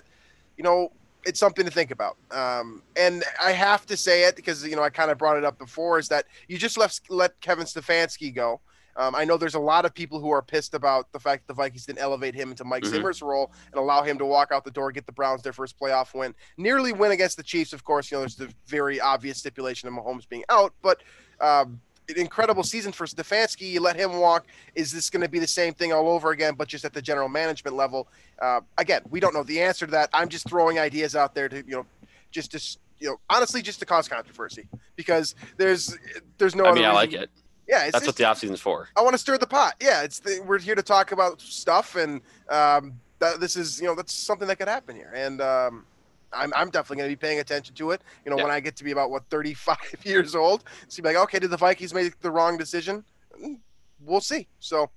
you 0.57 0.63
know. 0.63 0.91
It's 1.25 1.39
something 1.39 1.65
to 1.65 1.71
think 1.71 1.91
about, 1.91 2.17
um, 2.31 2.83
and 2.95 3.23
I 3.43 3.51
have 3.51 3.85
to 3.87 3.97
say 3.97 4.23
it 4.23 4.35
because 4.37 4.65
you 4.65 4.75
know 4.75 4.83
I 4.83 4.89
kind 4.89 5.11
of 5.11 5.17
brought 5.17 5.37
it 5.37 5.43
up 5.43 5.57
before. 5.57 5.99
Is 5.99 6.07
that 6.07 6.25
you 6.47 6.57
just 6.57 6.77
left 6.77 7.09
let 7.09 7.39
Kevin 7.41 7.65
Stefanski 7.65 8.33
go? 8.33 8.61
Um, 8.95 9.13
I 9.13 9.25
know 9.25 9.37
there's 9.37 9.55
a 9.55 9.59
lot 9.59 9.85
of 9.85 9.93
people 9.93 10.19
who 10.19 10.31
are 10.31 10.41
pissed 10.41 10.73
about 10.73 11.11
the 11.11 11.19
fact 11.19 11.45
that 11.45 11.53
the 11.53 11.57
Vikings 11.57 11.85
didn't 11.85 11.99
elevate 11.99 12.33
him 12.33 12.49
into 12.49 12.63
Mike 12.63 12.83
Mhm. 12.83 12.87
Zimmer's 12.87 13.21
role 13.21 13.51
and 13.71 13.75
allow 13.79 14.01
him 14.01 14.17
to 14.17 14.25
walk 14.25 14.51
out 14.51 14.63
the 14.63 14.71
door, 14.71 14.91
get 14.91 15.05
the 15.05 15.11
Browns 15.11 15.43
their 15.43 15.53
first 15.53 15.77
playoff 15.79 16.15
win, 16.15 16.33
nearly 16.57 16.93
win 16.93 17.11
against 17.11 17.37
the 17.37 17.43
Chiefs. 17.43 17.73
Of 17.73 17.83
course, 17.83 18.09
you 18.09 18.15
know 18.17 18.21
there's 18.21 18.37
the 18.37 18.51
very 18.65 18.99
obvious 18.99 19.37
stipulation 19.37 19.87
of 19.87 19.93
Mahomes 19.93 20.27
being 20.27 20.45
out, 20.49 20.73
but 20.81 21.03
um, 21.39 21.79
incredible 22.15 22.63
season 22.63 22.91
for 22.91 23.05
Stefanski. 23.05 23.69
You 23.69 23.81
let 23.81 23.95
him 23.95 24.17
walk. 24.17 24.45
Is 24.75 24.91
this 24.91 25.09
going 25.09 25.23
to 25.23 25.29
be 25.29 25.39
the 25.39 25.47
same 25.47 25.73
thing 25.73 25.91
all 25.91 26.07
over 26.07 26.31
again, 26.31 26.53
but 26.55 26.67
just 26.67 26.85
at 26.85 26.93
the 26.93 27.01
general 27.01 27.27
management 27.27 27.75
level? 27.75 28.07
Uh, 28.41 28.61
again, 28.77 29.01
we 29.09 29.19
don't 29.19 29.33
know 29.33 29.43
the 29.43 29.61
answer 29.61 29.85
to 29.85 29.91
that. 29.91 30.09
I'm 30.13 30.29
just 30.29 30.47
throwing 30.47 30.79
ideas 30.79 31.15
out 31.15 31.35
there 31.35 31.49
to 31.49 31.57
you 31.57 31.75
know, 31.75 31.85
just 32.31 32.51
to 32.51 32.77
you 32.99 33.09
know, 33.09 33.19
honestly, 33.29 33.61
just 33.61 33.79
to 33.79 33.85
cause 33.85 34.07
controversy 34.07 34.67
because 34.95 35.35
there's 35.57 35.95
there's 36.37 36.55
no. 36.55 36.65
I 36.65 36.69
other 36.69 36.79
mean, 36.79 36.85
I 36.85 36.93
like 36.93 37.13
it. 37.13 37.29
Yeah, 37.67 37.83
it's, 37.83 37.91
That's 37.91 38.07
what 38.07 38.15
the 38.15 38.23
offseason's 38.23 38.61
for. 38.61 38.87
I 38.95 39.01
want 39.01 39.13
to 39.13 39.17
stir 39.17 39.37
the 39.37 39.47
pot. 39.47 39.75
Yeah, 39.81 40.03
it's 40.03 40.19
the, 40.19 40.41
we're 40.45 40.57
here 40.57 40.75
to 40.75 40.81
talk 40.81 41.11
about 41.11 41.41
stuff, 41.41 41.97
and 41.97 42.21
um, 42.49 42.93
that, 43.19 43.41
this 43.41 43.57
is 43.57 43.81
you 43.81 43.87
know 43.87 43.95
that's 43.95 44.13
something 44.13 44.47
that 44.47 44.57
could 44.57 44.69
happen 44.69 44.95
here, 44.95 45.11
and 45.13 45.41
um, 45.41 45.85
I'm 46.33 46.53
I'm 46.55 46.69
definitely 46.69 46.97
going 46.97 47.09
to 47.09 47.15
be 47.15 47.19
paying 47.27 47.39
attention 47.39 47.73
to 47.75 47.91
it. 47.91 48.01
You 48.25 48.31
know, 48.31 48.37
Yeah. 48.37 48.43
when 48.43 48.51
I 48.51 48.59
get 48.59 48.75
to 48.77 48.83
be 48.83 48.91
about 48.91 49.09
what 49.11 49.23
35 49.29 49.77
years 50.03 50.35
old, 50.35 50.63
so 50.87 51.01
be 51.01 51.09
like, 51.09 51.17
okay, 51.17 51.39
did 51.39 51.49
the 51.51 51.57
Vikings 51.57 51.93
make 51.93 52.19
the 52.21 52.31
wrong 52.31 52.57
decision? 52.57 53.03
Mm, 53.41 53.59
We'll 53.99 54.21
see. 54.21 54.47
So, 54.59 54.89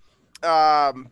um, 0.42 1.08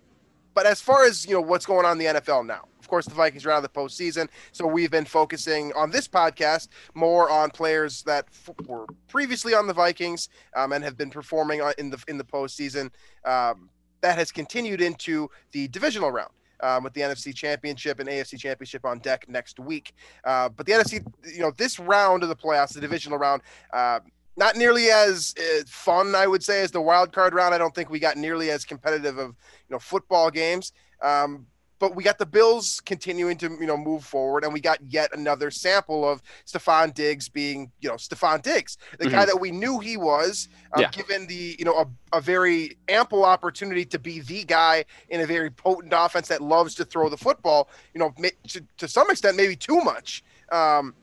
but 0.55 0.67
as 0.67 0.81
far 0.81 1.05
as 1.05 1.25
you 1.27 1.35
know, 1.35 1.41
what's 1.41 1.65
going 1.67 1.87
on 1.87 1.93
in 1.93 1.99
the 2.15 2.21
NFL 2.21 2.47
now? 2.47 2.65
Of 2.81 2.89
course, 2.89 3.07
the 3.07 3.15
Vikings 3.15 3.45
are 3.47 3.51
out 3.51 3.59
of 3.59 3.63
the 3.65 3.69
postseason, 3.81 4.29
so 4.53 4.67
we've 4.67 4.91
been 4.91 5.05
focusing 5.05 5.73
on 5.75 5.91
this 5.91 6.09
podcast 6.09 6.69
more 6.95 7.29
on 7.31 7.51
players 7.51 8.03
that 8.05 8.27
f- 8.31 8.51
were 8.67 8.87
previously 9.09 9.53
on 9.55 9.67
the 9.67 9.75
Vikings 9.75 10.29
um, 10.57 10.73
and 10.73 10.83
have 10.83 10.97
been 10.97 11.11
performing 11.11 11.61
in 11.79 11.91
the 11.91 12.03
in 12.09 12.17
the 12.19 12.25
postseason. 12.25 12.91
Um, 13.25 13.69
that 14.01 14.17
has 14.17 14.31
continued 14.31 14.81
into 14.81 15.29
the 15.53 15.67
divisional 15.69 16.11
round. 16.11 16.31
Um, 16.61 16.83
with 16.83 16.93
the 16.93 17.03
NFC 17.03 17.35
Championship 17.35 18.01
and 18.01 18.09
AFC 18.09 18.39
Championship 18.39 18.85
on 18.85 18.99
deck 18.99 19.27
next 19.29 19.61
week, 19.61 19.95
uh, 20.25 20.49
but 20.49 20.67
the 20.67 20.73
NFC, 20.73 21.05
you 21.33 21.41
know, 21.41 21.53
this 21.57 21.79
round 21.79 22.25
of 22.25 22.29
the 22.29 22.37
playoffs, 22.37 22.75
the 22.75 22.81
divisional 22.81 23.17
round, 23.17 23.43
uh, 23.73 24.01
not 24.37 24.57
nearly 24.57 24.91
as 24.91 25.35
uh, 25.39 25.63
fun, 25.67 26.15
I 26.15 26.27
would 26.27 26.43
say, 26.43 26.63
as 26.63 26.71
the 26.71 26.81
wild 26.81 27.13
card 27.13 27.35
round. 27.35 27.55
I 27.55 27.59
don't 27.59 27.75
think 27.75 27.91
we 27.91 27.99
got 27.99 28.17
nearly 28.17 28.51
as 28.51 28.65
competitive 28.65 29.19
of 29.19 29.29
you 29.29 29.71
know 29.71 29.79
football 29.79 30.31
games. 30.31 30.73
Um, 31.03 31.47
but 31.79 31.95
we 31.95 32.03
got 32.03 32.19
the 32.19 32.27
Bills 32.27 32.81
continuing 32.85 33.37
to 33.39 33.51
you 33.61 33.67
know 33.67 33.77
move 33.77 34.05
forward, 34.05 34.45
and 34.45 34.53
we 34.53 34.61
got 34.61 34.79
yet 34.87 35.11
another 35.13 35.51
sample 35.51 36.09
of 36.09 36.23
Stefon 36.47 36.95
Diggs 36.95 37.29
being 37.29 37.71
you 37.81 37.89
know 37.89 37.97
Stefon 37.97 38.43
Diggs, 38.43 38.79
the 38.99 39.09
guy 39.09 39.25
that 39.25 39.41
we 39.41 39.51
knew 39.51 39.79
he 39.79 39.97
was, 39.97 40.49
um, 40.73 40.83
Yeah. 40.83 40.91
given 40.91 41.27
the 41.27 41.57
you 41.59 41.65
know 41.65 41.75
a, 41.75 42.17
a 42.17 42.21
very 42.21 42.77
ample 42.89 43.25
opportunity 43.25 43.85
to 43.87 43.99
be 43.99 44.21
the 44.21 44.45
guy 44.45 44.85
in 45.09 45.21
a 45.21 45.27
very 45.27 45.51
potent 45.51 45.93
offense 45.97 46.29
that 46.29 46.43
loves 46.43 46.75
to 46.77 46.85
throw 46.85 47.09
the 47.09 47.17
football. 47.17 47.69
You 47.95 48.01
know, 48.01 48.15
to, 48.49 48.65
to 48.79 48.89
some 48.89 49.11
extent, 49.11 49.37
maybe 49.37 49.57
too 49.57 49.81
much. 49.81 50.23
Um, 50.51 50.95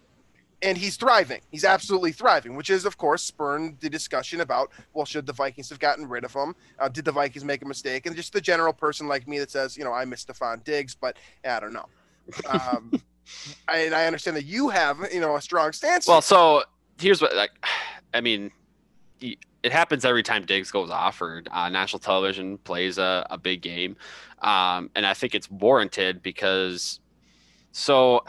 and 0.62 0.77
he's 0.77 0.97
thriving. 0.97 1.41
He's 1.51 1.65
absolutely 1.65 2.12
thriving, 2.12 2.55
which 2.55 2.69
is, 2.69 2.85
of 2.85 2.97
course, 2.97 3.24
spurned 3.24 3.77
the 3.79 3.89
discussion 3.89 4.41
about, 4.41 4.71
well, 4.93 5.05
should 5.05 5.25
the 5.25 5.33
Vikings 5.33 5.69
have 5.69 5.79
gotten 5.79 6.07
rid 6.07 6.24
of 6.24 6.33
him? 6.33 6.55
Uh, 6.79 6.89
did 6.89 7.05
the 7.05 7.12
Vikings 7.12 7.43
make 7.43 7.62
a 7.62 7.65
mistake? 7.65 8.05
And 8.05 8.15
just 8.15 8.33
the 8.33 8.41
general 8.41 8.74
person 8.74 9.07
like 9.07 9.27
me 9.27 9.39
that 9.39 9.51
says, 9.51 9.77
you 9.77 9.83
know, 9.83 9.93
I 9.93 10.05
miss 10.05 10.25
Stefon 10.25 10.63
Diggs, 10.63 10.95
but 10.95 11.17
I 11.45 11.59
don't 11.59 11.74
know. 11.74 11.88
Um, 12.50 12.91
I, 13.67 13.77
and 13.79 13.93
I 13.93 14.05
understand 14.05 14.38
that 14.38 14.45
you 14.45 14.69
have, 14.69 14.97
you 15.13 15.19
know, 15.19 15.35
a 15.35 15.41
strong 15.41 15.71
stance. 15.74 16.07
Well, 16.07 16.21
so 16.21 16.63
here's 17.00 17.21
what 17.21 17.35
like, 17.35 17.51
I 18.13 18.21
mean, 18.21 18.51
it 19.65 19.71
happens 19.71 20.05
every 20.05 20.21
time 20.24 20.45
Diggs 20.45 20.71
goes 20.71 20.91
off 20.91 21.21
or 21.21 21.43
uh, 21.51 21.69
national 21.69 22.00
television 22.00 22.59
plays 22.59 22.97
a, 22.97 23.25
a 23.31 23.38
big 23.38 23.62
game, 23.62 23.97
um, 24.41 24.91
and 24.95 25.07
I 25.07 25.15
think 25.15 25.33
it's 25.33 25.50
warranted 25.50 26.21
because, 26.21 27.00
so, 27.71 28.24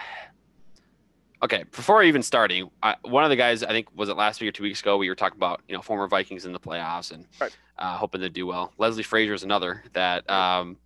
okay, 1.43 1.65
before 1.71 2.03
even 2.03 2.23
starting, 2.23 2.71
I, 2.83 2.97
one 3.03 3.25
of 3.25 3.31
the 3.31 3.37
guys 3.37 3.63
I 3.63 3.69
think 3.69 3.89
was 3.95 4.09
it 4.09 4.17
last 4.17 4.41
week 4.41 4.49
or 4.49 4.53
two 4.53 4.63
weeks 4.63 4.81
ago 4.81 4.97
we 4.97 5.09
were 5.09 5.15
talking 5.15 5.37
about 5.39 5.61
you 5.69 5.75
know 5.77 5.83
former 5.83 6.07
Vikings 6.09 6.45
in 6.47 6.53
the 6.53 6.61
playoffs 6.61 7.13
and 7.13 7.27
Right. 7.41 7.57
uh, 7.79 7.97
hoping 7.97 8.21
to 8.23 8.31
do 8.31 8.47
well. 8.47 8.73
Leslie 8.79 9.03
Frazier 9.03 9.35
is 9.35 9.43
another 9.43 9.83
that 9.93 10.29
um, 10.31 10.77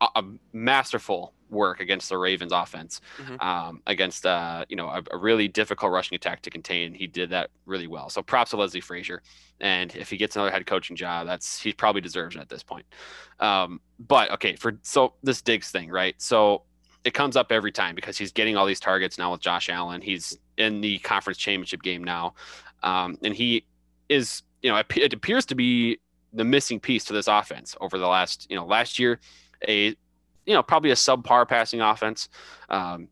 a, 0.00 0.08
a 0.16 0.24
masterful 0.52 1.32
work 1.50 1.80
against 1.80 2.10
the 2.10 2.18
Ravens 2.18 2.52
offense 2.52 3.00
Mhm. 3.18 3.42
um, 3.42 3.82
against 3.86 4.26
uh, 4.26 4.64
you 4.68 4.76
know 4.76 4.88
a, 4.88 5.02
a 5.12 5.16
really 5.16 5.48
difficult 5.48 5.92
rushing 5.92 6.14
attack 6.16 6.42
to 6.42 6.50
contain. 6.50 6.92
He 6.94 7.06
did 7.06 7.30
that 7.30 7.50
really 7.64 7.86
well. 7.86 8.10
So 8.10 8.22
props 8.22 8.50
to 8.50 8.56
Leslie 8.58 8.80
Frazier. 8.82 9.22
And 9.60 9.94
if 9.96 10.08
he 10.10 10.16
gets 10.16 10.36
another 10.36 10.50
head 10.52 10.66
coaching 10.66 10.94
job, 10.94 11.26
that's 11.26 11.58
he 11.60 11.72
probably 11.72 12.00
deserves 12.00 12.36
it 12.36 12.40
at 12.40 12.48
this 12.48 12.62
point. 12.62 12.86
Um, 13.40 13.80
but 13.98 14.30
okay, 14.32 14.54
for 14.56 14.78
so 14.82 15.14
this 15.22 15.40
Diggs 15.42 15.70
thing, 15.70 15.88
right? 15.90 16.14
So 16.18 16.62
it 17.08 17.14
comes 17.14 17.36
up 17.36 17.50
every 17.50 17.72
time 17.72 17.94
because 17.94 18.18
he's 18.18 18.32
getting 18.32 18.54
all 18.54 18.66
these 18.66 18.80
targets 18.80 19.16
now 19.16 19.32
with 19.32 19.40
Josh 19.40 19.70
Allen. 19.70 20.02
He's 20.02 20.36
in 20.58 20.82
the 20.82 20.98
conference 20.98 21.38
championship 21.38 21.82
game 21.82 22.04
now, 22.04 22.34
um, 22.82 23.16
and 23.22 23.34
he 23.34 23.64
is 24.10 24.42
you 24.60 24.70
know 24.70 24.76
it, 24.76 25.14
appears 25.14 25.46
to 25.46 25.54
be 25.54 25.98
the 26.34 26.44
missing 26.44 26.78
piece 26.78 27.04
to 27.06 27.14
this 27.14 27.26
offense 27.26 27.74
over 27.80 27.96
the 27.96 28.06
last 28.06 28.46
you 28.50 28.56
know 28.56 28.66
last 28.66 28.98
year 28.98 29.20
a 29.66 29.86
you 30.44 30.54
know 30.54 30.62
probably 30.62 30.90
a 30.90 30.94
subpar 30.94 31.48
passing 31.48 31.80
offense. 31.80 32.28
Um, 32.68 33.08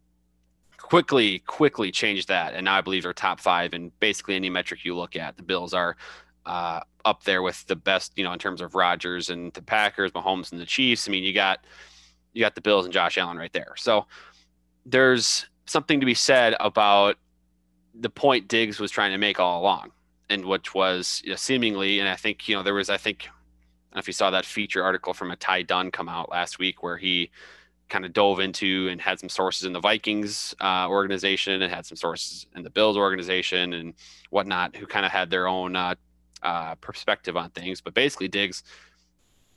quickly, 0.77 1.39
quickly 1.47 1.91
changed 1.91 2.29
that, 2.29 2.53
and 2.53 2.67
now 2.67 2.77
I 2.77 2.83
believe 2.83 3.03
they're 3.03 3.15
top 3.15 3.41
five 3.41 3.73
in 3.73 3.93
basically 3.99 4.37
any 4.37 4.51
metric 4.51 4.85
you 4.85 4.95
look 4.95 5.17
at. 5.17 5.39
The 5.39 5.43
Bills 5.43 5.73
are 5.73 5.97
uh, 6.45 6.81
up 7.07 7.25
there 7.25 7.41
with 7.41 7.67
the 7.67 7.77
best, 7.77 8.13
you 8.17 8.25
know, 8.25 8.33
in 8.35 8.39
terms 8.39 8.61
of 8.61 8.75
Rodgers 8.75 9.31
and 9.31 9.55
the 9.55 9.63
Packers, 9.63 10.13
Mahomes 10.13 10.53
and 10.53 10.61
the 10.61 10.67
Chiefs. 10.67 11.09
I 11.09 11.13
mean, 11.13 11.25
you 11.25 11.33
got 11.33 11.65
you 12.37 12.43
got 12.43 12.55
the 12.55 12.61
Bills 12.61 12.85
and 12.85 12.93
Josh 12.93 13.17
Allen 13.17 13.39
right 13.39 13.53
there. 13.55 13.73
So 13.79 14.05
there's 14.85 15.47
something 15.65 16.01
to 16.01 16.07
be 16.07 16.15
said 16.15 16.55
about 16.61 17.17
the 17.99 18.11
point 18.11 18.47
Diggs 18.47 18.79
was 18.79 18.91
trying 18.91 19.13
to 19.13 19.19
make 19.19 19.41
all 19.41 19.63
along, 19.63 19.91
and 20.29 20.45
which 20.45 20.75
was 20.75 21.23
you 21.25 21.31
know, 21.31 21.37
seemingly, 21.37 21.99
and 21.99 22.09
I 22.11 22.15
think 22.15 22.47
you 22.47 22.55
know 22.55 22.63
there 22.63 22.75
was 22.75 22.91
I 22.91 22.99
think 22.99 23.29
I 23.95 23.99
if 23.99 24.07
you 24.07 24.13
saw 24.13 24.31
that 24.31 24.45
feature 24.45 24.85
article 24.85 25.15
from 25.15 25.31
a 25.31 25.37
Ty 25.37 25.63
Dunne 25.63 25.91
come 25.91 26.11
out 26.11 26.31
last 26.31 26.59
week 26.59 26.83
where 26.83 26.99
he 26.99 27.31
kind 27.89 28.05
of 28.05 28.13
dove 28.13 28.39
into 28.39 28.89
and 28.91 29.01
had 29.01 29.19
some 29.19 29.31
sources 29.31 29.65
in 29.65 29.73
the 29.73 29.81
Vikings 29.81 30.55
uh, 30.61 30.89
organization 30.91 31.63
and 31.63 31.73
had 31.73 31.87
some 31.87 31.97
sources 31.97 32.47
in 32.55 32.65
the 32.65 32.71
Bills 32.71 32.99
organization 32.99 33.73
and 33.73 33.95
whatnot 34.29 34.77
who 34.77 34.87
kind 34.87 35.07
of 35.07 35.13
had 35.13 35.31
their 35.31 35.47
own 35.47 35.75
uh, 35.75 35.95
uh, 36.43 36.75
perspective 36.77 37.35
on 37.35 37.49
things. 37.51 37.81
But 37.81 37.95
basically, 37.95 38.29
Diggs 38.29 38.63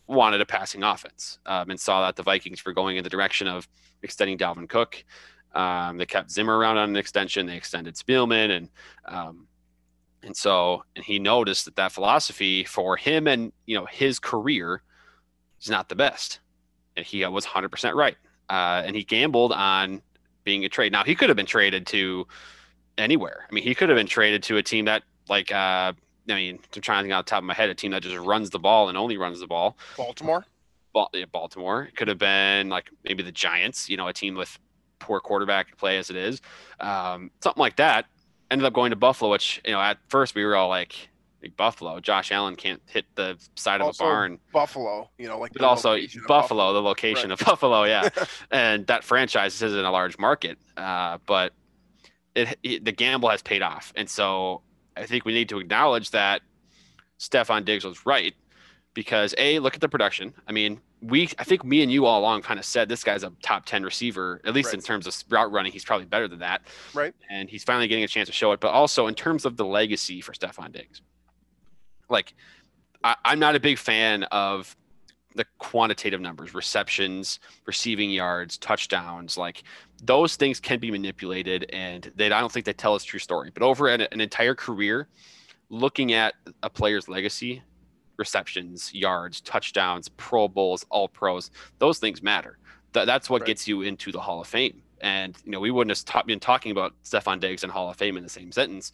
wanted 0.09 0.41
a 0.41 0.45
passing 0.45 0.83
offense 0.83 1.39
um, 1.45 1.69
and 1.69 1.79
saw 1.79 2.05
that 2.05 2.15
the 2.15 2.23
Vikings 2.23 2.65
were 2.65 2.73
going 2.73 2.97
in 2.97 3.03
the 3.03 3.09
direction 3.09 3.47
of 3.47 3.67
extending 4.01 4.37
Dalvin 4.37 4.67
Cook. 4.67 5.03
Um, 5.53 5.97
they 5.97 6.05
kept 6.05 6.31
Zimmer 6.31 6.57
around 6.57 6.77
on 6.77 6.89
an 6.89 6.95
extension. 6.95 7.45
They 7.45 7.55
extended 7.55 7.95
Spielman 7.95 8.55
and 8.55 8.69
um, 9.05 9.47
and 10.23 10.35
so 10.35 10.83
and 10.95 11.05
he 11.05 11.19
noticed 11.19 11.65
that 11.65 11.75
that 11.75 11.91
philosophy 11.91 12.63
for 12.63 12.97
him 12.97 13.27
and 13.27 13.51
you 13.65 13.77
know 13.77 13.85
his 13.85 14.19
career 14.19 14.81
is 15.61 15.69
not 15.69 15.89
the 15.89 15.95
best 15.95 16.39
and 16.97 17.05
he 17.05 17.25
was 17.25 17.45
100% 17.45 17.93
right 17.93 18.17
uh, 18.49 18.81
and 18.85 18.95
he 18.95 19.03
gambled 19.03 19.53
on 19.53 20.01
being 20.43 20.65
a 20.65 20.69
trade 20.69 20.91
now 20.91 21.03
he 21.03 21.15
could 21.15 21.29
have 21.29 21.37
been 21.37 21.45
traded 21.45 21.85
to 21.87 22.27
anywhere 22.97 23.45
i 23.49 23.53
mean 23.53 23.63
he 23.63 23.73
could 23.73 23.89
have 23.89 23.97
been 23.97 24.07
traded 24.07 24.43
to 24.43 24.57
a 24.57 24.63
team 24.63 24.85
that 24.85 25.03
like 25.29 25.51
uh, 25.51 25.93
I 26.31 26.35
mean, 26.35 26.59
I'm 26.75 26.81
trying 26.81 26.99
to 26.99 27.03
think 27.03 27.13
off 27.13 27.25
the 27.25 27.29
top 27.29 27.39
of 27.39 27.43
my 27.45 27.53
head, 27.53 27.69
a 27.69 27.75
team 27.75 27.91
that 27.91 28.03
just 28.03 28.17
runs 28.17 28.49
the 28.49 28.59
ball 28.59 28.89
and 28.89 28.97
only 28.97 29.17
runs 29.17 29.39
the 29.39 29.47
ball. 29.47 29.77
Baltimore. 29.97 30.45
Baltimore. 31.31 31.83
It 31.83 31.95
could 31.95 32.07
have 32.07 32.17
been 32.17 32.69
like 32.69 32.89
maybe 33.03 33.23
the 33.23 33.31
Giants, 33.31 33.89
you 33.89 33.97
know, 33.97 34.07
a 34.07 34.13
team 34.13 34.35
with 34.35 34.57
poor 34.99 35.19
quarterback 35.19 35.77
play 35.77 35.97
as 35.97 36.09
it 36.09 36.15
is, 36.15 36.41
um, 36.79 37.31
something 37.41 37.59
like 37.61 37.77
that. 37.77 38.05
Ended 38.51 38.65
up 38.65 38.73
going 38.73 38.89
to 38.89 38.95
Buffalo, 38.95 39.29
which 39.31 39.61
you 39.65 39.71
know 39.71 39.79
at 39.79 39.97
first 40.09 40.33
we 40.35 40.43
were 40.43 40.55
all 40.55 40.67
like, 40.69 41.09
Buffalo, 41.55 41.99
Josh 42.01 42.31
Allen 42.33 42.55
can't 42.57 42.81
hit 42.87 43.05
the 43.15 43.37
side 43.55 43.79
Also, 43.79 44.03
of 44.03 44.09
a 44.09 44.11
barn. 44.11 44.39
Buffalo, 44.51 45.09
you 45.17 45.27
know, 45.27 45.39
like 45.39 45.53
But 45.53 45.61
also 45.61 45.93
of 45.95 46.01
Buffalo, 46.27 46.73
the 46.73 46.81
location 46.81 47.29
Right. 47.29 47.39
of 47.39 47.45
Buffalo, 47.45 47.83
yeah, 47.85 48.09
and 48.51 48.85
that 48.87 49.03
franchise 49.05 49.61
isn't 49.61 49.85
a 49.85 49.91
large 49.91 50.17
market, 50.17 50.57
uh, 50.75 51.19
but 51.25 51.53
it, 52.35 52.57
it 52.63 52.83
the 52.83 52.91
gamble 52.91 53.29
has 53.29 53.41
paid 53.41 53.61
off, 53.61 53.93
and 53.95 54.09
so 54.09 54.63
I 54.95 55.05
think 55.05 55.25
we 55.25 55.33
need 55.33 55.49
to 55.49 55.59
acknowledge 55.59 56.11
that 56.11 56.41
Stefon 57.19 57.65
Diggs 57.65 57.83
was 57.83 58.05
right 58.05 58.33
because 58.93 59.33
a 59.37 59.59
look 59.59 59.75
at 59.75 59.81
the 59.81 59.89
production. 59.89 60.33
I 60.47 60.51
mean, 60.51 60.81
we 61.01 61.29
I 61.37 61.43
think 61.43 61.63
me 61.63 61.81
and 61.81 61.91
you 61.91 62.05
all 62.05 62.19
along 62.19 62.41
kind 62.41 62.59
of 62.59 62.65
said 62.65 62.89
this 62.89 63.03
guy's 63.03 63.23
a 63.23 63.31
top 63.41 63.65
ten 63.65 63.83
receiver, 63.83 64.41
at 64.45 64.53
least 64.53 64.73
in 64.73 64.81
terms 64.81 65.07
of 65.07 65.15
route 65.29 65.51
running. 65.51 65.71
He's 65.71 65.85
probably 65.85 66.05
better 66.05 66.27
than 66.27 66.39
that, 66.39 66.61
Right. 66.93 67.13
And 67.29 67.49
he's 67.49 67.63
finally 67.63 67.87
getting 67.87 68.03
a 68.03 68.07
chance 68.07 68.27
to 68.27 68.33
show 68.33 68.51
it, 68.51 68.59
but 68.59 68.69
also 68.69 69.07
in 69.07 69.15
terms 69.15 69.45
of 69.45 69.57
the 69.57 69.65
legacy 69.65 70.21
for 70.21 70.33
Stefon 70.33 70.71
Diggs, 70.71 71.01
like 72.09 72.33
I, 73.03 73.15
I'm 73.23 73.39
not 73.39 73.55
a 73.55 73.59
big 73.59 73.77
fan 73.77 74.23
of 74.23 74.75
the 75.35 75.45
quantitative 75.59 76.19
numbers, 76.21 76.53
receptions, 76.53 77.39
receiving 77.65 78.09
yards, 78.09 78.57
touchdowns, 78.57 79.37
like 79.37 79.63
those 80.03 80.35
things 80.35 80.59
can 80.59 80.79
be 80.79 80.89
manipulated 80.91 81.65
and 81.71 82.11
they 82.15 82.27
I 82.31 82.39
don't 82.39 82.51
think 82.51 82.65
they 82.65 82.73
tell 82.73 82.95
us 82.95 83.03
true 83.03 83.19
story. 83.19 83.51
But 83.53 83.63
over 83.63 83.87
an, 83.87 84.01
an 84.01 84.21
entire 84.21 84.55
career, 84.55 85.07
looking 85.69 86.13
at 86.13 86.33
a 86.63 86.69
player's 86.69 87.07
legacy, 87.07 87.61
receptions, 88.17 88.93
yards, 88.93 89.39
touchdowns, 89.41 90.09
Pro 90.09 90.47
Bowls, 90.47 90.85
All 90.89 91.07
Pros, 91.07 91.51
those 91.77 91.99
things 91.99 92.21
matter. 92.23 92.57
Th- 92.93 93.05
that's 93.05 93.29
what 93.29 93.41
Right. 93.41 93.47
gets 93.47 93.67
you 93.67 93.83
into 93.83 94.11
the 94.11 94.19
Hall 94.19 94.41
of 94.41 94.47
Fame. 94.47 94.81
And 95.01 95.37
you 95.45 95.51
know, 95.51 95.59
we 95.59 95.71
wouldn't 95.71 95.95
have 95.95 96.05
ta- 96.05 96.23
been 96.23 96.39
talking 96.39 96.71
about 96.71 96.93
Stefon 97.05 97.39
Diggs 97.39 97.63
and 97.63 97.71
Hall 97.71 97.89
of 97.89 97.95
Fame 97.97 98.17
in 98.17 98.23
the 98.23 98.29
same 98.29 98.51
sentence 98.51 98.91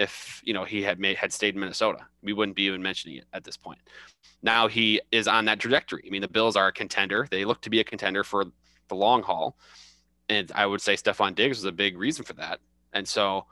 if 0.00 0.40
you 0.44 0.54
know 0.54 0.64
he 0.64 0.82
had 0.82 0.98
made 0.98 1.16
had 1.16 1.32
stayed 1.32 1.54
in 1.54 1.60
Minnesota. 1.60 2.06
We 2.22 2.32
wouldn't 2.32 2.56
be 2.56 2.64
even 2.64 2.82
mentioning 2.82 3.18
it 3.18 3.26
at 3.34 3.44
this 3.44 3.56
point. 3.56 3.78
Now 4.42 4.66
he 4.66 5.00
is 5.12 5.28
on 5.28 5.44
that 5.44 5.60
trajectory. 5.60 6.02
I 6.06 6.10
mean, 6.10 6.22
the 6.22 6.28
Bills 6.28 6.56
are 6.56 6.68
a 6.68 6.72
contender. 6.72 7.28
They 7.30 7.44
look 7.44 7.60
to 7.60 7.70
be 7.70 7.80
a 7.80 7.84
contender 7.84 8.24
for 8.24 8.46
the 8.88 8.94
long 8.94 9.22
haul. 9.22 9.56
And 10.30 10.50
I 10.54 10.64
would 10.64 10.80
say 10.80 10.94
Stefon 10.94 11.34
Diggs 11.34 11.58
was 11.58 11.66
a 11.66 11.72
big 11.72 11.98
reason 11.98 12.24
for 12.24 12.32
that. 12.34 12.60
And 12.94 13.06
so, 13.06 13.44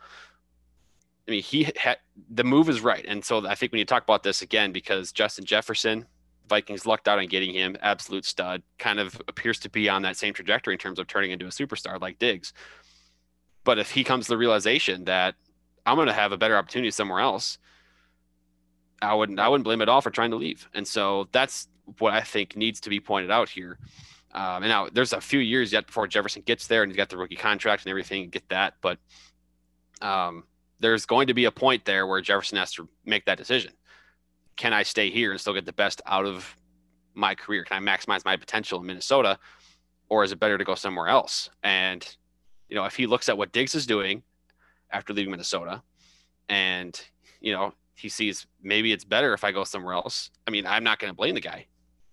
I 1.29 1.33
mean, 1.33 1.43
he 1.43 1.71
had 1.77 1.99
the 2.31 2.45
move 2.45 2.71
is 2.71 2.81
right. 2.81 3.05
And 3.07 3.23
so 3.23 3.47
I 3.47 3.55
think 3.55 3.73
when 3.73 3.81
you 3.81 3.85
talk 3.85 4.03
about 4.03 4.23
this 4.23 4.41
again, 4.41 4.73
because 4.73 5.13
Justin 5.13 5.45
Jefferson, 5.45 6.07
Vikings 6.49 6.87
lucked 6.87 7.09
out 7.09 7.19
on 7.19 7.27
getting 7.27 7.53
him, 7.53 7.77
absolute 7.83 8.25
stud, 8.25 8.63
kind 8.79 8.99
of 8.99 9.21
appears 9.29 9.59
to 9.61 9.69
be 9.69 9.91
on 9.91 10.01
that 10.03 10.17
same 10.17 10.33
trajectory 10.33 10.73
in 10.73 10.79
terms 10.79 10.99
of 10.99 11.07
turning 11.07 11.31
into 11.31 11.45
a 11.45 11.51
superstar 11.51 12.01
like 12.01 12.19
Diggs. 12.19 12.55
But 13.65 13.79
if 13.79 13.91
he 13.91 14.03
comes 14.03 14.25
to 14.27 14.31
the 14.31 14.39
realization 14.39 15.05
that 15.05 15.35
I'm 15.89 15.97
going 15.97 16.09
to 16.09 16.13
have 16.13 16.33
a 16.33 16.39
better 16.39 16.57
opportunity 16.57 16.91
somewhere 16.91 17.21
else, 17.21 17.59
I 19.01 19.15
wouldn't 19.15 19.39
I 19.39 19.49
wouldn't 19.49 19.65
blame 19.65 19.81
it 19.81 19.89
all 19.89 20.01
for 20.01 20.11
trying 20.11 20.31
to 20.31 20.37
leave. 20.37 20.69
And 20.75 20.87
so 20.87 21.29
that's 21.33 21.69
what 21.99 22.13
I 22.13 22.21
think 22.21 22.57
needs 22.57 22.81
to 22.81 22.91
be 22.91 23.01
pointed 23.01 23.31
out 23.31 23.49
here. 23.49 23.79
Um, 24.33 24.63
and 24.63 24.69
now 24.69 24.89
there's 24.93 25.13
a 25.13 25.21
few 25.21 25.39
years 25.39 25.73
yet 25.73 25.87
before 25.87 26.07
Jefferson 26.07 26.43
gets 26.43 26.67
there 26.67 26.83
and 26.83 26.93
he's 26.93 26.97
got 26.97 27.09
the 27.09 27.17
rookie 27.17 27.37
contract 27.37 27.85
and 27.85 27.91
everything, 27.91 28.29
get 28.29 28.49
that. 28.51 28.75
But 28.83 28.99
um, 30.03 30.45
there's 30.81 31.07
going 31.07 31.29
to 31.29 31.35
be 31.35 31.47
a 31.47 31.51
point 31.51 31.85
there 31.85 32.07
where 32.07 32.21
Jefferson 32.21 32.59
has 32.59 32.73
to 32.73 32.89
make 33.05 33.25
that 33.25 33.39
decision. 33.39 33.73
Can 34.57 34.73
I 34.73 34.83
stay 34.83 35.11
here 35.11 35.31
and 35.31 35.41
still 35.41 35.55
get 35.55 35.65
the 35.65 35.73
best 35.73 36.03
out 36.07 36.27
of 36.27 36.57
my 37.15 37.35
career? 37.35 37.65
Can 37.65 37.83
I 37.83 37.97
maximize 37.97 38.25
my 38.25 38.37
potential 38.37 38.81
in 38.81 38.87
Minnesota? 38.87 39.39
Or 40.11 40.25
is 40.25 40.33
it 40.33 40.41
better 40.41 40.59
to 40.59 40.65
go 40.65 40.75
somewhere 40.75 41.09
else? 41.09 41.49
And, 41.63 42.07
you 42.69 42.77
know, 42.77 42.85
if 42.85 42.97
he 42.97 43.07
looks 43.07 43.29
at 43.29 43.39
what 43.39 43.53
Diggs 43.53 43.75
is 43.75 43.87
doing 43.87 44.23
after 44.91 45.13
leaving 45.13 45.31
Minnesota 45.31 45.83
and, 46.49 47.01
you 47.41 47.53
know, 47.53 47.75
he 47.95 48.09
sees 48.09 48.47
maybe 48.63 48.93
it's 48.93 49.05
better 49.05 49.35
if 49.35 49.43
I 49.45 49.53
go 49.53 49.65
somewhere 49.65 49.95
else. 49.95 50.31
I 50.47 50.51
mean, 50.51 50.67
I'm 50.67 50.85
not 50.85 50.99
going 50.99 51.11
to 51.11 51.17
blame 51.17 51.35
the 51.35 51.41
guy 51.41 51.67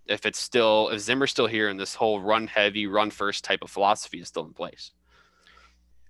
if 0.08 0.26
it's 0.26 0.40
still 0.40 0.90
if 0.90 1.00
Zimmer's 1.00 1.32
still 1.32 1.48
here 1.48 1.70
and 1.70 1.80
this 1.80 1.96
whole 1.96 2.20
run 2.20 2.48
heavy, 2.48 2.88
run 2.88 3.10
first 3.10 3.44
type 3.44 3.64
of 3.64 3.72
philosophy 3.72 4.20
is 4.20 4.28
still 4.28 4.46
in 4.46 4.54
place. 4.54 4.92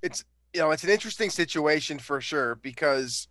It's, 0.02 0.24
you 0.54 0.60
know, 0.62 0.72
it's 0.72 0.84
an 0.84 0.90
interesting 0.90 1.30
situation 1.30 2.00
for 2.00 2.22
sure 2.22 2.56
because 2.56 3.28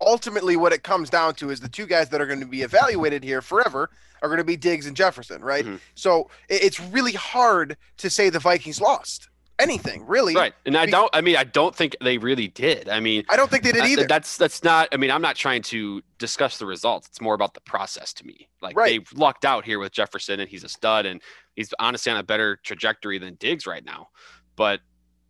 ultimately 0.00 0.56
what 0.56 0.72
it 0.72 0.82
comes 0.82 1.08
down 1.08 1.34
to 1.34 1.50
is 1.50 1.60
the 1.60 1.68
two 1.68 1.86
guys 1.86 2.08
that 2.10 2.20
are 2.20 2.26
going 2.26 2.40
to 2.40 2.46
be 2.46 2.62
evaluated 2.62 3.22
here 3.22 3.40
forever 3.40 3.90
are 4.22 4.28
going 4.28 4.38
to 4.38 4.44
be 4.44 4.56
Diggs 4.56 4.86
and 4.86 4.96
Jefferson, 4.96 5.42
right? 5.42 5.64
Mhm. 5.64 5.80
So 5.94 6.30
it's 6.48 6.80
really 6.80 7.12
hard 7.12 7.76
to 7.98 8.10
say 8.10 8.30
the 8.30 8.38
Vikings 8.38 8.80
lost 8.80 9.28
anything, 9.58 10.04
really. 10.06 10.34
Right. 10.34 10.54
And 10.66 10.76
I 10.76 10.86
don't 10.86 11.10
I 11.14 11.20
mean 11.20 11.36
I 11.36 11.44
don't 11.44 11.74
think 11.74 11.96
they 12.00 12.18
really 12.18 12.48
did. 12.48 12.88
I 12.88 13.00
mean 13.00 13.24
I 13.28 13.36
don't 13.36 13.50
think 13.50 13.62
they 13.64 13.72
did 13.72 13.84
either. 13.84 14.06
That's 14.06 14.36
that's 14.36 14.62
not 14.62 14.88
I 14.92 14.96
mean 14.96 15.10
I'm 15.10 15.22
not 15.22 15.36
trying 15.36 15.62
to 15.62 16.02
discuss 16.18 16.58
the 16.58 16.66
results. 16.66 17.08
It's 17.08 17.20
more 17.20 17.34
about 17.34 17.54
the 17.54 17.60
process 17.60 18.12
to 18.14 18.26
me. 18.26 18.48
Like 18.62 18.76
Right. 18.76 19.00
they 19.04 19.18
lucked 19.18 19.44
out 19.44 19.64
here 19.64 19.78
with 19.78 19.92
Jefferson 19.92 20.40
and 20.40 20.48
he's 20.48 20.64
a 20.64 20.68
stud 20.68 21.06
and 21.06 21.20
he's 21.54 21.72
honestly 21.78 22.10
on 22.12 22.18
a 22.18 22.22
better 22.22 22.58
trajectory 22.64 23.18
than 23.18 23.34
Diggs 23.36 23.66
right 23.66 23.84
now. 23.84 24.08
But 24.56 24.80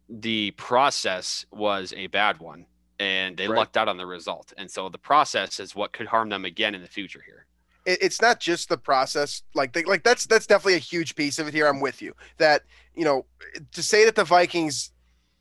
the 0.09 0.51
process 0.53 1.47
was 1.51 1.93
a 1.97 2.07
bad 2.09 2.39
one 2.41 2.67
and 2.99 3.37
they 3.37 3.49
Right. 3.49 3.57
lucked 3.59 3.77
out 3.77 3.89
on 3.89 3.97
the 3.97 4.07
result. 4.07 4.53
And 4.57 4.71
so 4.71 4.89
the 4.89 4.99
process 4.99 5.59
is 5.61 5.75
what 5.75 5.93
could 5.93 6.07
harm 6.07 6.29
them 6.29 6.45
again 6.45 6.75
in 6.75 6.83
the 6.83 6.89
future 6.89 7.23
here. 7.25 7.47
It, 7.87 7.99
it's 8.03 8.21
not 8.23 8.41
just 8.41 8.69
the 8.69 8.79
process 8.79 9.43
like 9.55 9.73
they, 9.73 9.85
like 9.85 10.03
that's 10.05 10.27
that's 10.27 10.47
definitely 10.47 10.75
a 10.75 10.79
huge 10.79 11.15
piece 11.17 11.39
of 11.39 11.47
it 11.49 11.55
here 11.55 11.67
i'm 11.67 11.81
with 11.81 12.01
you 12.01 12.15
that 12.39 12.63
you 12.95 13.05
know 13.05 13.27
to 13.73 13.83
say 13.83 14.05
that 14.07 14.15
the 14.15 14.25
vikings 14.25 14.91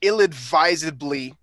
ill-advisedly 0.02 1.34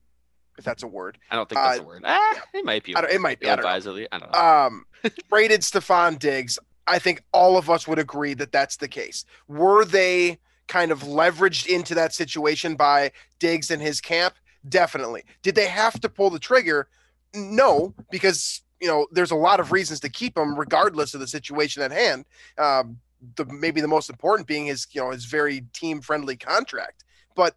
if 0.58 0.64
that's 0.66 0.84
a 0.84 0.88
word 0.88 1.18
I 1.30 1.36
don't 1.36 1.48
think 1.50 1.60
that's 1.62 1.80
Uh, 1.80 1.84
a 1.84 1.86
word. 1.86 2.04
Ah, 2.06 2.42
it 2.54 2.66
might 2.66 2.84
be. 2.84 2.96
I 2.96 3.02
don't- 3.02 3.12
it 3.12 3.22
might 3.22 3.40
be, 3.40 3.48
I 3.48 3.56
don't 3.56 3.64
know. 3.64 3.70
Ill-advisedly. 3.70 4.08
I 4.12 4.20
don't 4.20 4.32
know. 4.32 4.38
um 4.40 4.86
traded 5.30 5.62
Stefon 5.62 6.20
Diggs, 6.20 6.60
I 6.88 7.00
think 7.00 7.24
all 7.34 7.58
of 7.58 7.70
us 7.70 7.88
would 7.88 7.98
agree 8.00 8.34
that 8.36 8.52
that's 8.52 8.78
the 8.78 8.88
case. 8.88 9.26
Were 9.48 9.86
they 9.86 10.38
kind 10.68 10.92
of 10.92 11.00
leveraged 11.02 11.66
into 11.68 11.96
that 11.96 12.14
situation 12.14 12.76
by 12.76 13.12
Diggs 13.40 13.72
and 13.72 13.82
his 13.82 14.00
camp? 14.02 14.36
Definitely. 14.70 15.24
Did 15.42 15.56
they 15.56 15.66
have 15.68 16.00
to 16.02 16.10
pull 16.10 16.30
the 16.30 16.38
trigger? 16.40 16.88
No, 17.34 17.96
because 18.12 18.62
you 18.82 18.88
know 18.88 19.08
there's 19.12 19.32
a 19.32 19.36
lot 19.36 19.60
of 19.60 19.72
reasons 19.72 20.00
to 20.02 20.10
keep 20.10 20.38
him, 20.38 20.58
regardless 20.58 21.14
of 21.14 21.20
the 21.20 21.28
situation 21.28 21.84
at 21.84 21.92
hand. 21.92 22.26
Um, 22.58 22.98
the 23.36 23.46
maybe 23.46 23.82
the 23.82 23.88
most 23.88 24.10
important 24.10 24.48
being 24.48 24.66
his 24.66 24.88
you 24.92 25.02
know 25.02 25.12
his 25.12 25.26
very 25.26 25.62
team 25.74 26.02
friendly 26.02 26.36
contract. 26.36 27.06
But 27.36 27.56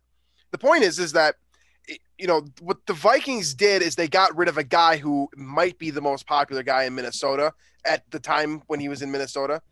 the 0.51 0.59
point 0.59 0.85
is, 0.85 0.99
is 0.99 1.13
that 1.13 1.37
you 2.19 2.27
know 2.27 2.45
what 2.61 2.85
the 2.87 2.93
Vikings 2.93 3.55
did 3.55 3.83
is 3.83 3.97
they 3.97 4.07
got 4.07 4.37
rid 4.37 4.49
of 4.49 4.59
a 4.59 4.65
guy 4.65 4.99
who 4.99 5.29
might 5.35 5.79
be 5.79 5.91
the 5.91 6.03
most 6.03 6.27
popular 6.27 6.63
guy 6.63 6.85
in 6.85 6.95
Minnesota 6.95 7.53
at 7.85 8.09
the 8.11 8.21
time 8.21 8.63
when 8.67 8.79
he 8.79 8.89
was 8.89 9.03
in 9.03 9.11
Minnesota, 9.11 9.63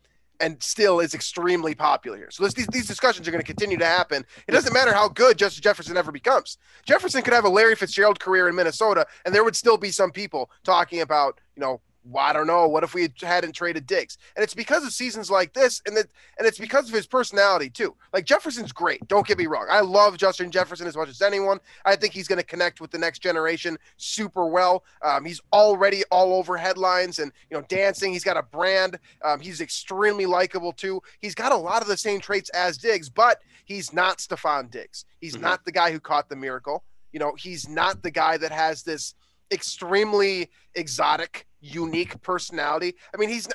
and 0.43 0.61
still 0.61 0.99
is 0.99 1.13
extremely 1.13 1.73
popular 1.73 2.17
here. 2.17 2.29
So 2.29 2.43
this, 2.43 2.53
these 2.53 2.67
these 2.67 2.87
discussions 2.87 3.27
are 3.27 3.31
going 3.31 3.41
to 3.41 3.47
continue 3.47 3.77
to 3.77 3.85
happen. 3.85 4.25
It 4.45 4.51
doesn't 4.51 4.73
matter 4.73 4.93
how 4.93 5.07
good 5.07 5.37
Justin 5.37 5.63
Jefferson 5.63 5.95
ever 5.95 6.11
becomes. 6.11 6.57
Jefferson 6.85 7.21
could 7.21 7.33
have 7.33 7.45
a 7.45 7.49
Larry 7.49 7.75
Fitzgerald 7.75 8.19
career 8.19 8.49
in 8.49 8.55
Minnesota, 8.55 9.07
and 9.25 9.33
there 9.33 9.45
would 9.45 9.55
still 9.55 9.77
be 9.77 9.89
some 9.89 10.11
people 10.11 10.51
talking 10.63 11.01
about 11.01 11.39
you 11.55 11.61
know. 11.61 11.81
Well, 12.05 12.23
I 12.25 12.33
don't 12.33 12.47
know. 12.47 12.67
What 12.67 12.83
if 12.83 12.93
we 12.93 13.07
hadn't 13.21 13.53
traded 13.53 13.87
Diggs? 13.87 14.17
And 14.35 14.43
it's 14.43 14.53
because 14.53 14.83
of 14.83 14.91
seasons 14.91 15.31
like 15.31 15.53
this, 15.53 15.81
and 15.85 15.95
that, 15.95 16.07
and 16.37 16.45
it's 16.45 16.59
because 16.59 16.89
of 16.89 16.93
his 16.93 17.07
personality 17.07 17.69
too. 17.69 17.95
Like 18.11 18.25
Jefferson's 18.25 18.73
great. 18.73 19.07
Don't 19.07 19.25
get 19.25 19.37
me 19.37 19.47
wrong. 19.47 19.67
I 19.69 19.79
love 19.79 20.17
Justin 20.17 20.51
Jefferson 20.51 20.85
as 20.85 20.97
much 20.97 21.07
as 21.07 21.21
anyone. 21.21 21.59
I 21.85 21.95
think 21.95 22.13
he's 22.13 22.27
going 22.27 22.39
to 22.39 22.45
connect 22.45 22.81
with 22.81 22.91
the 22.91 22.97
next 22.97 23.19
generation 23.19 23.77
super 23.95 24.45
well. 24.47 24.83
Um, 25.01 25.23
he's 25.23 25.39
already 25.53 26.03
all 26.11 26.33
over 26.33 26.57
headlines 26.57 27.19
and 27.19 27.31
you 27.49 27.55
know 27.57 27.63
dancing. 27.69 28.11
He's 28.11 28.25
got 28.25 28.35
a 28.37 28.43
brand. 28.43 28.99
Um, 29.23 29.39
he's 29.39 29.61
extremely 29.61 30.25
likable 30.25 30.73
too. 30.73 31.01
He's 31.19 31.35
got 31.35 31.53
a 31.53 31.57
lot 31.57 31.81
of 31.81 31.87
the 31.87 31.97
same 31.97 32.19
traits 32.19 32.49
as 32.49 32.77
Diggs, 32.77 33.09
but 33.09 33.41
he's 33.63 33.93
not 33.93 34.17
Stefon 34.17 34.69
Diggs. 34.69 35.05
He's 35.21 35.37
Mhm. 35.37 35.41
not 35.41 35.63
the 35.63 35.71
guy 35.71 35.91
who 35.91 36.01
caught 36.01 36.27
the 36.27 36.35
miracle. 36.35 36.83
You 37.13 37.19
know, 37.19 37.33
he's 37.37 37.69
not 37.69 38.01
the 38.01 38.11
guy 38.11 38.37
that 38.37 38.51
has 38.51 38.83
this 38.83 39.13
extremely 39.53 40.49
exotic, 40.75 41.47
unique 41.61 42.21
personality. 42.21 42.95
I 43.13 43.17
mean, 43.17 43.29
he's. 43.29 43.47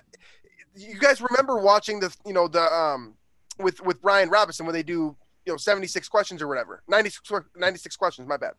You 0.74 0.98
guys 1.00 1.20
remember 1.20 1.58
watching 1.58 1.98
the 1.98 2.14
you 2.24 2.32
know 2.32 2.46
the 2.46 2.62
um 2.72 3.14
with 3.58 3.82
with 3.82 4.00
Brian 4.00 4.30
Robinson 4.30 4.64
when 4.64 4.74
they 4.74 4.84
do 4.84 5.16
you 5.44 5.52
know 5.52 5.56
76 5.56 6.08
questions 6.08 6.42
or 6.42 6.46
whatever 6.46 6.82
96 6.88 7.46
96 7.56 7.96
questions 7.96 8.28
my 8.28 8.36
bad 8.36 8.52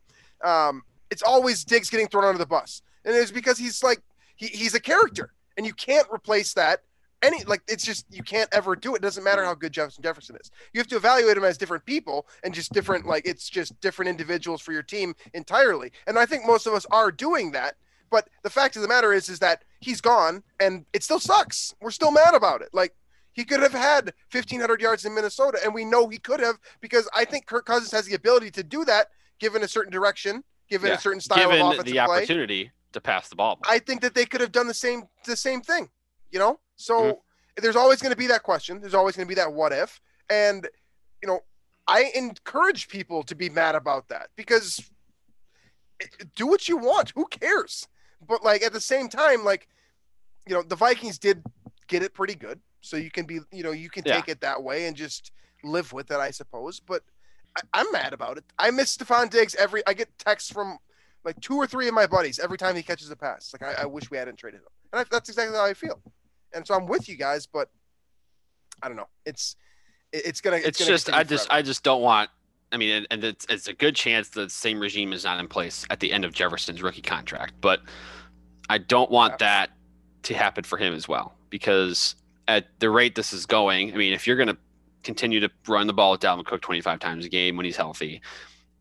um 0.44 0.82
it's 1.12 1.22
always 1.22 1.64
diggs 1.64 1.90
getting 1.90 2.08
thrown 2.08 2.26
under 2.26 2.40
the 2.40 2.48
bus 2.48 2.82
and 3.06 3.16
it's 3.16 3.32
because 3.32 3.60
he's 3.60 3.84
like 3.84 4.02
he, 4.36 4.48
he's 4.48 4.74
a 4.74 4.80
character 4.80 5.32
and 5.56 5.66
you 5.66 5.74
can't 5.74 6.08
replace 6.12 6.54
that 6.56 6.82
any 7.22 7.44
like 7.44 7.62
it's 7.68 7.84
just 7.86 8.06
you 8.10 8.24
can't 8.24 8.50
ever 8.54 8.76
do 8.76 8.94
it. 8.94 8.98
it 8.98 9.02
doesn't 9.02 9.24
matter 9.24 9.44
how 9.44 9.54
good 9.54 9.72
jefferson 9.74 10.02
jefferson 10.02 10.36
is 10.42 10.52
you 10.74 10.80
have 10.80 10.88
to 10.88 10.96
evaluate 10.96 11.36
them 11.36 11.44
as 11.44 11.58
different 11.58 11.86
people 11.86 12.28
and 12.44 12.54
just 12.54 12.72
different 12.72 13.06
like 13.06 13.26
it's 13.28 13.50
just 13.50 13.80
different 13.82 14.08
individuals 14.10 14.62
for 14.62 14.72
your 14.72 14.84
team 14.84 15.14
entirely 15.34 15.92
and 16.08 16.18
i 16.18 16.26
think 16.26 16.46
most 16.46 16.66
of 16.68 16.74
us 16.74 16.86
are 16.92 17.12
doing 17.12 17.52
that 17.52 17.76
But 18.10 18.28
the 18.44 18.50
fact 18.50 18.76
of 18.76 18.82
the 18.82 18.88
matter 18.88 19.14
is, 19.14 19.30
is 19.30 19.38
that 19.40 19.64
he's 19.82 20.02
gone, 20.02 20.42
and 20.60 20.84
it 20.94 21.04
still 21.04 21.20
sucks. 21.20 21.76
We're 21.80 21.92
still 21.92 22.10
mad 22.12 22.34
about 22.34 22.64
it. 22.64 22.70
Like 22.74 22.96
he 23.34 23.44
could 23.46 23.62
have 23.62 23.72
had 23.74 24.14
1,500 24.34 24.82
yards 24.82 25.06
in 25.06 25.14
Minnesota, 25.14 25.60
and 25.64 25.76
we 25.76 25.86
know 25.86 26.10
he 26.10 26.18
could 26.18 26.40
have 26.40 26.56
because 26.82 27.08
I 27.14 27.24
think 27.26 27.46
Kirk 27.46 27.66
Cousins 27.68 27.92
has 27.92 28.06
the 28.08 28.16
ability 28.16 28.50
to 28.52 28.64
do 28.64 28.84
that 28.86 29.10
given 29.40 29.62
a 29.62 29.68
certain 29.68 29.92
direction, 29.92 30.44
given 30.70 30.90
Yeah. 30.90 30.96
a 30.98 31.00
certain 31.00 31.22
style 31.22 31.38
Given 31.38 31.62
of 31.62 31.68
offensive 31.74 31.86
the 31.86 31.92
play. 31.92 32.00
opportunity 32.18 32.72
to 32.94 33.00
pass 33.00 33.30
the 33.30 33.36
ball. 33.36 33.60
I 33.70 33.78
think 33.78 34.02
that 34.02 34.16
they 34.16 34.26
could 34.26 34.42
have 34.42 34.52
done 34.52 34.66
the 34.68 34.74
same 34.86 35.04
the 35.26 35.38
same 35.38 35.62
thing, 35.62 35.90
you 36.32 36.40
know. 36.40 36.60
So 36.76 36.94
Mhm. 37.02 37.18
there's 37.62 37.76
always 37.76 38.02
going 38.02 38.12
to 38.12 38.18
be 38.18 38.28
that 38.28 38.44
question. 38.44 38.80
There's 38.82 38.94
always 38.94 39.16
going 39.16 39.28
to 39.28 39.30
be 39.30 39.36
that 39.36 39.54
what 39.54 39.72
if, 39.72 40.00
and 40.30 40.68
you 41.22 41.28
know, 41.28 41.42
I 41.88 42.12
encourage 42.16 42.88
people 42.88 43.24
to 43.24 43.36
be 43.36 43.50
mad 43.50 43.76
about 43.76 44.08
that 44.10 44.30
because 44.36 44.90
do 46.36 46.48
what 46.48 46.70
you 46.70 46.78
want. 46.78 47.12
Who 47.16 47.26
cares? 47.28 47.88
But 48.26 48.44
like 48.44 48.64
at 48.64 48.74
the 48.74 48.82
same 48.82 49.10
time, 49.10 49.44
like 49.44 49.68
you 50.48 50.54
know, 50.56 50.64
the 50.64 50.76
Vikings 50.76 51.20
did 51.20 51.44
get 51.88 52.02
it 52.04 52.14
pretty 52.14 52.36
good, 52.36 52.60
so 52.82 52.98
you 52.98 53.12
can 53.12 53.26
be 53.26 53.40
you 53.52 53.64
know 53.64 53.72
you 53.72 53.90
can 53.90 54.04
Yeah. 54.04 54.16
take 54.16 54.30
it 54.30 54.42
that 54.42 54.64
way 54.64 54.86
and 54.86 54.96
just 54.96 55.32
live 55.64 55.92
with 55.94 56.12
it, 56.12 56.18
I 56.18 56.32
suppose. 56.32 56.80
But 56.80 57.04
I, 57.58 57.62
I'm 57.74 57.92
mad 57.92 58.14
about 58.14 58.38
it. 58.38 58.46
I 58.58 58.72
miss 58.72 58.96
Stefon 58.96 59.30
Diggs 59.30 59.56
every. 59.56 59.82
I 59.88 59.94
get 59.94 60.10
texts 60.18 60.52
from 60.52 60.78
like 61.26 61.40
two 61.42 61.56
or 61.58 61.68
three 61.68 61.88
of 61.88 61.94
my 61.94 62.08
buddies 62.08 62.40
every 62.40 62.58
time 62.58 62.76
he 62.76 62.84
catches 62.84 63.10
a 63.10 63.16
pass. 63.16 63.54
Like 63.54 63.64
I, 63.78 63.84
I 63.84 63.86
wish 63.86 64.10
we 64.10 64.18
hadn't 64.18 64.38
traded 64.38 64.62
him, 64.62 64.68
and 64.94 65.02
I, 65.02 65.06
that's 65.10 65.30
exactly 65.30 65.58
how 65.58 65.66
I 65.66 65.74
feel. 65.74 66.02
And 66.54 66.66
so 66.66 66.76
I'm 66.76 66.88
with 66.88 67.08
you 67.10 67.18
guys, 67.18 67.46
but 67.48 67.70
I 68.82 68.88
don't 68.88 68.98
know. 68.98 69.08
It's 69.26 69.56
it's 70.12 70.42
gonna. 70.42 70.58
It's, 70.58 70.68
it's 70.68 70.80
gonna 70.80 70.92
just 70.92 71.10
I 71.14 71.24
just 71.24 71.48
forever. 71.48 71.60
I 71.60 71.62
just 71.62 71.84
don't 71.84 72.02
want. 72.02 72.30
I 72.72 72.78
mean, 72.78 72.92
and, 72.92 73.08
and 73.10 73.24
it's, 73.24 73.48
it's 73.50 73.68
a 73.68 73.74
good 73.74 73.96
chance 73.96 74.30
the 74.30 74.48
same 74.50 74.80
regime 74.80 75.12
is 75.12 75.24
not 75.24 75.40
in 75.40 75.48
place 75.48 75.86
at 75.90 76.00
the 76.00 76.12
end 76.14 76.24
of 76.24 76.34
Jefferson's 76.34 76.84
rookie 76.84 77.02
contract, 77.02 77.56
but 77.62 77.82
I 78.70 78.78
don't 78.78 79.10
want 79.10 79.34
Yeah. 79.34 79.38
that 79.38 79.70
to 80.24 80.36
happen 80.36 80.64
for 80.64 80.78
him 80.78 80.94
as 80.94 81.08
well 81.08 81.34
because 81.50 82.14
at 82.48 82.68
the 82.80 82.92
rate 82.92 83.16
this 83.16 83.34
is 83.34 83.48
going, 83.48 83.92
I 83.92 83.98
mean, 83.98 84.14
if 84.14 84.28
you're 84.28 84.36
going 84.36 84.50
to 84.50 84.58
continue 85.02 85.40
to 85.40 85.50
run 85.68 85.88
the 85.88 85.94
ball 85.94 86.12
with 86.12 86.22
Dalvin 86.22 86.46
Cook 86.46 86.62
25 86.62 87.00
times 87.00 87.26
a 87.26 87.30
game 87.30 87.58
when 87.58 87.66
he's 87.66 87.78
healthy, 87.78 88.22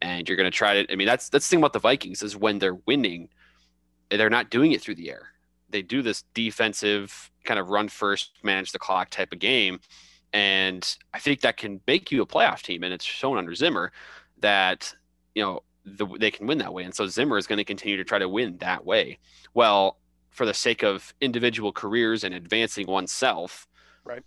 and 0.03 0.29
you're 0.29 0.37
going 0.37 0.51
to 0.51 0.55
try 0.55 0.83
to, 0.83 0.93
I 0.93 0.97
mean, 0.97 1.07
that's 1.07 1.31
that's 1.31 1.47
the 1.47 1.51
thing 1.53 1.61
about 1.61 1.73
the 1.73 1.79
Vikings 1.79 2.23
is 2.23 2.37
when 2.37 2.59
they're 2.59 2.79
winning, 2.87 3.31
they're 4.11 4.29
not 4.29 4.51
doing 4.51 4.73
it 4.73 4.83
through 4.83 4.97
the 4.97 5.11
air. 5.11 5.29
They 5.71 5.81
do 5.81 6.03
this 6.03 6.25
defensive 6.35 7.31
kind 7.49 7.59
of 7.59 7.71
run 7.71 7.89
first, 7.89 8.39
manage 8.45 8.71
the 8.73 8.79
clock 8.79 9.11
type 9.11 9.33
of 9.33 9.41
game. 9.41 9.81
And 10.33 10.97
I 11.15 11.19
think 11.19 11.41
that 11.41 11.57
can 11.57 11.81
make 11.87 12.13
you 12.13 12.23
a 12.23 12.27
playoff 12.27 12.63
team. 12.63 12.85
And 12.85 12.93
it's 12.93 13.05
shown 13.05 13.39
under 13.39 13.55
Zimmer 13.55 13.91
that, 14.39 14.95
you 15.35 15.43
know, 15.43 15.63
the, 15.85 16.07
they 16.21 16.31
can 16.31 16.47
win 16.47 16.59
that 16.59 16.73
way. 16.73 16.85
And 16.85 16.95
so 16.95 17.07
Zimmer 17.07 17.39
is 17.39 17.47
going 17.47 17.57
to 17.57 17.65
continue 17.65 17.97
to 17.97 18.05
try 18.05 18.19
to 18.19 18.29
win 18.29 18.59
that 18.59 18.85
way. 18.85 19.19
Well, 19.55 19.97
for 20.31 20.45
the 20.47 20.55
sake 20.55 20.85
of 20.85 21.15
individual 21.21 21.73
careers 21.73 22.23
and 22.23 22.35
advancing 22.35 22.87
oneself, 22.87 23.67
Right. 24.05 24.23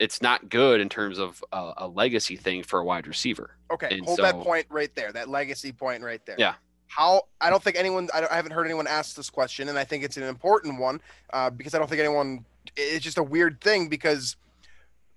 It's 0.00 0.20
not 0.20 0.48
good 0.48 0.80
in 0.80 0.88
terms 0.88 1.18
of 1.18 1.44
a, 1.52 1.72
a 1.78 1.88
legacy 1.88 2.34
thing 2.36 2.62
for 2.64 2.80
a 2.80 2.84
wide 2.84 3.06
receiver. 3.06 3.56
okay. 3.70 3.88
and 3.90 4.04
Hold 4.04 4.18
that 4.18 4.40
point 4.40 4.66
right 4.68 4.92
there. 4.96 5.12
That 5.12 5.28
legacy 5.28 5.70
point 5.72 6.02
right 6.02 6.24
there. 6.26 6.36
Yeah. 6.38 6.54
How 6.88 7.22
I 7.40 7.50
don't 7.50 7.62
think 7.62 7.76
anyone. 7.76 8.08
I, 8.12 8.20
don't, 8.20 8.32
I 8.32 8.36
haven't 8.36 8.50
heard 8.50 8.64
anyone 8.64 8.88
ask 8.88 9.14
this 9.14 9.30
question, 9.30 9.68
and 9.68 9.78
I 9.78 9.84
think 9.84 10.02
it's 10.02 10.16
an 10.16 10.24
important 10.24 10.80
one 10.80 11.00
uh, 11.32 11.50
because 11.50 11.72
I 11.74 11.78
don't 11.78 11.88
think 11.88 12.00
anyone. 12.00 12.44
It's 12.76 13.04
just 13.04 13.18
a 13.18 13.22
weird 13.22 13.60
thing 13.60 13.88
because 13.88 14.36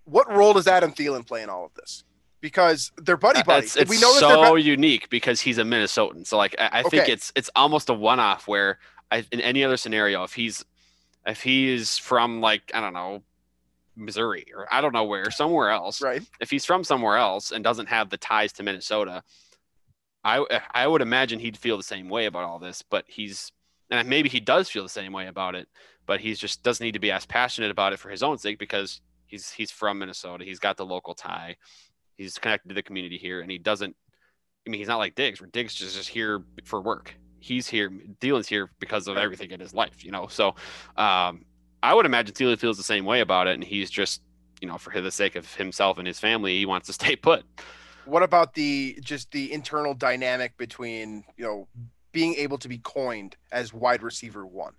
what 0.05 0.29
role 0.31 0.53
does 0.53 0.67
Adam 0.67 0.91
Thielen 0.91 1.25
play 1.25 1.43
in 1.43 1.49
all 1.49 1.65
of 1.65 1.73
this? 1.75 2.03
Because 2.41 2.91
they're 2.97 3.17
buddy 3.17 3.39
uh, 3.39 3.43
buddies. 3.43 3.75
It's, 3.75 3.83
it's 3.83 3.89
we 3.89 3.99
know 3.99 4.13
that 4.13 4.27
they're 4.27 4.45
so 4.47 4.53
bu- 4.53 4.59
unique 4.59 5.09
because 5.09 5.39
he's 5.39 5.57
a 5.57 5.63
Minnesotan. 5.63 6.27
So 6.27 6.37
like 6.37 6.55
I, 6.59 6.79
I 6.79 6.83
think 6.83 7.03
Okay. 7.03 7.13
it's 7.13 7.31
it's 7.35 7.49
almost 7.55 7.89
a 7.89 7.93
one 7.93 8.19
off 8.19 8.47
where 8.47 8.79
I, 9.11 9.25
in 9.31 9.39
any 9.39 9.63
other 9.63 9.77
scenario, 9.77 10.23
if 10.23 10.33
he's 10.33 10.65
if 11.25 11.41
he 11.41 11.69
is 11.69 11.97
from 11.97 12.41
like 12.41 12.69
I 12.73 12.81
don't 12.81 12.93
know 12.93 13.23
Missouri 13.95 14.47
or 14.53 14.67
I 14.73 14.81
don't 14.81 14.93
know 14.93 15.05
where 15.05 15.31
somewhere 15.31 15.69
else, 15.69 16.01
right. 16.01 16.21
if 16.41 16.49
he's 16.49 16.65
from 16.65 16.83
somewhere 16.83 17.15
else 17.15 17.51
and 17.51 17.63
doesn't 17.63 17.87
have 17.87 18.09
the 18.09 18.17
ties 18.17 18.51
to 18.53 18.63
Minnesota, 18.63 19.23
I 20.25 20.43
I 20.73 20.85
would 20.87 21.01
imagine 21.01 21.39
he'd 21.39 21.55
feel 21.57 21.77
the 21.77 21.83
same 21.83 22.09
way 22.09 22.25
about 22.25 22.43
all 22.43 22.59
this. 22.59 22.81
But 22.81 23.05
he's 23.07 23.53
and 23.89 24.09
maybe 24.09 24.27
he 24.27 24.39
does 24.39 24.69
feel 24.69 24.83
the 24.83 24.89
same 24.89 25.13
way 25.13 25.27
about 25.27 25.55
it, 25.55 25.69
but 26.05 26.19
he 26.19 26.33
just 26.33 26.63
doesn't 26.63 26.83
need 26.83 26.93
to 26.93 26.99
be 26.99 27.11
as 27.11 27.25
passionate 27.25 27.71
about 27.71 27.93
it 27.93 27.99
for 27.99 28.09
his 28.09 28.23
own 28.23 28.37
sake 28.37 28.59
because 28.59 29.01
he's 29.25 29.51
he's 29.51 29.71
from 29.71 29.99
Minnesota. 29.99 30.45
He's 30.45 30.59
got 30.59 30.77
the 30.77 30.85
local 30.85 31.13
tie. 31.13 31.55
He's 32.17 32.37
connected 32.37 32.69
to 32.69 32.75
the 32.75 32.83
community 32.83 33.17
here, 33.17 33.41
and 33.41 33.49
he 33.49 33.57
doesn't. 33.57 33.95
I 34.65 34.69
mean, 34.69 34.79
he's 34.79 34.87
not 34.87 34.97
like 34.97 35.15
Diggs, 35.15 35.41
where 35.41 35.49
Diggs 35.49 35.79
is 35.81 35.95
just 35.95 36.09
here 36.09 36.43
for 36.63 36.81
work. 36.81 37.13
He's 37.39 37.67
here. 37.67 37.91
Thielen's 38.21 38.47
here 38.47 38.69
because 38.79 39.07
of 39.07 39.17
everything 39.17 39.51
in 39.51 39.59
his 39.59 39.73
life, 39.73 40.05
you 40.05 40.11
know. 40.11 40.27
So, 40.27 40.55
um, 40.95 41.45
I 41.81 41.93
would 41.93 42.05
imagine 42.05 42.33
Thielen 42.33 42.57
feels 42.57 42.77
the 42.77 42.83
same 42.83 43.03
way 43.03 43.19
about 43.19 43.47
it, 43.47 43.55
and 43.55 43.63
he's 43.63 43.89
just, 43.89 44.21
you 44.61 44.67
know, 44.69 44.77
for 44.77 45.01
the 45.01 45.11
sake 45.11 45.35
of 45.35 45.53
himself 45.55 45.97
and 45.97 46.07
his 46.07 46.19
family, 46.19 46.57
he 46.57 46.65
wants 46.65 46.87
to 46.87 46.93
stay 47.01 47.15
put. 47.15 47.43
What 48.05 48.23
about 48.23 48.53
the 48.53 48.97
just 49.01 49.31
the 49.31 49.51
internal 49.51 49.93
dynamic 49.93 50.57
between 50.57 51.23
you 51.37 51.45
know 51.45 51.67
being 52.11 52.35
able 52.35 52.59
to 52.59 52.69
be 52.69 52.77
coined 52.77 53.35
as 53.51 53.73
wide 53.73 54.03
receiver 54.03 54.45
one 54.45 54.73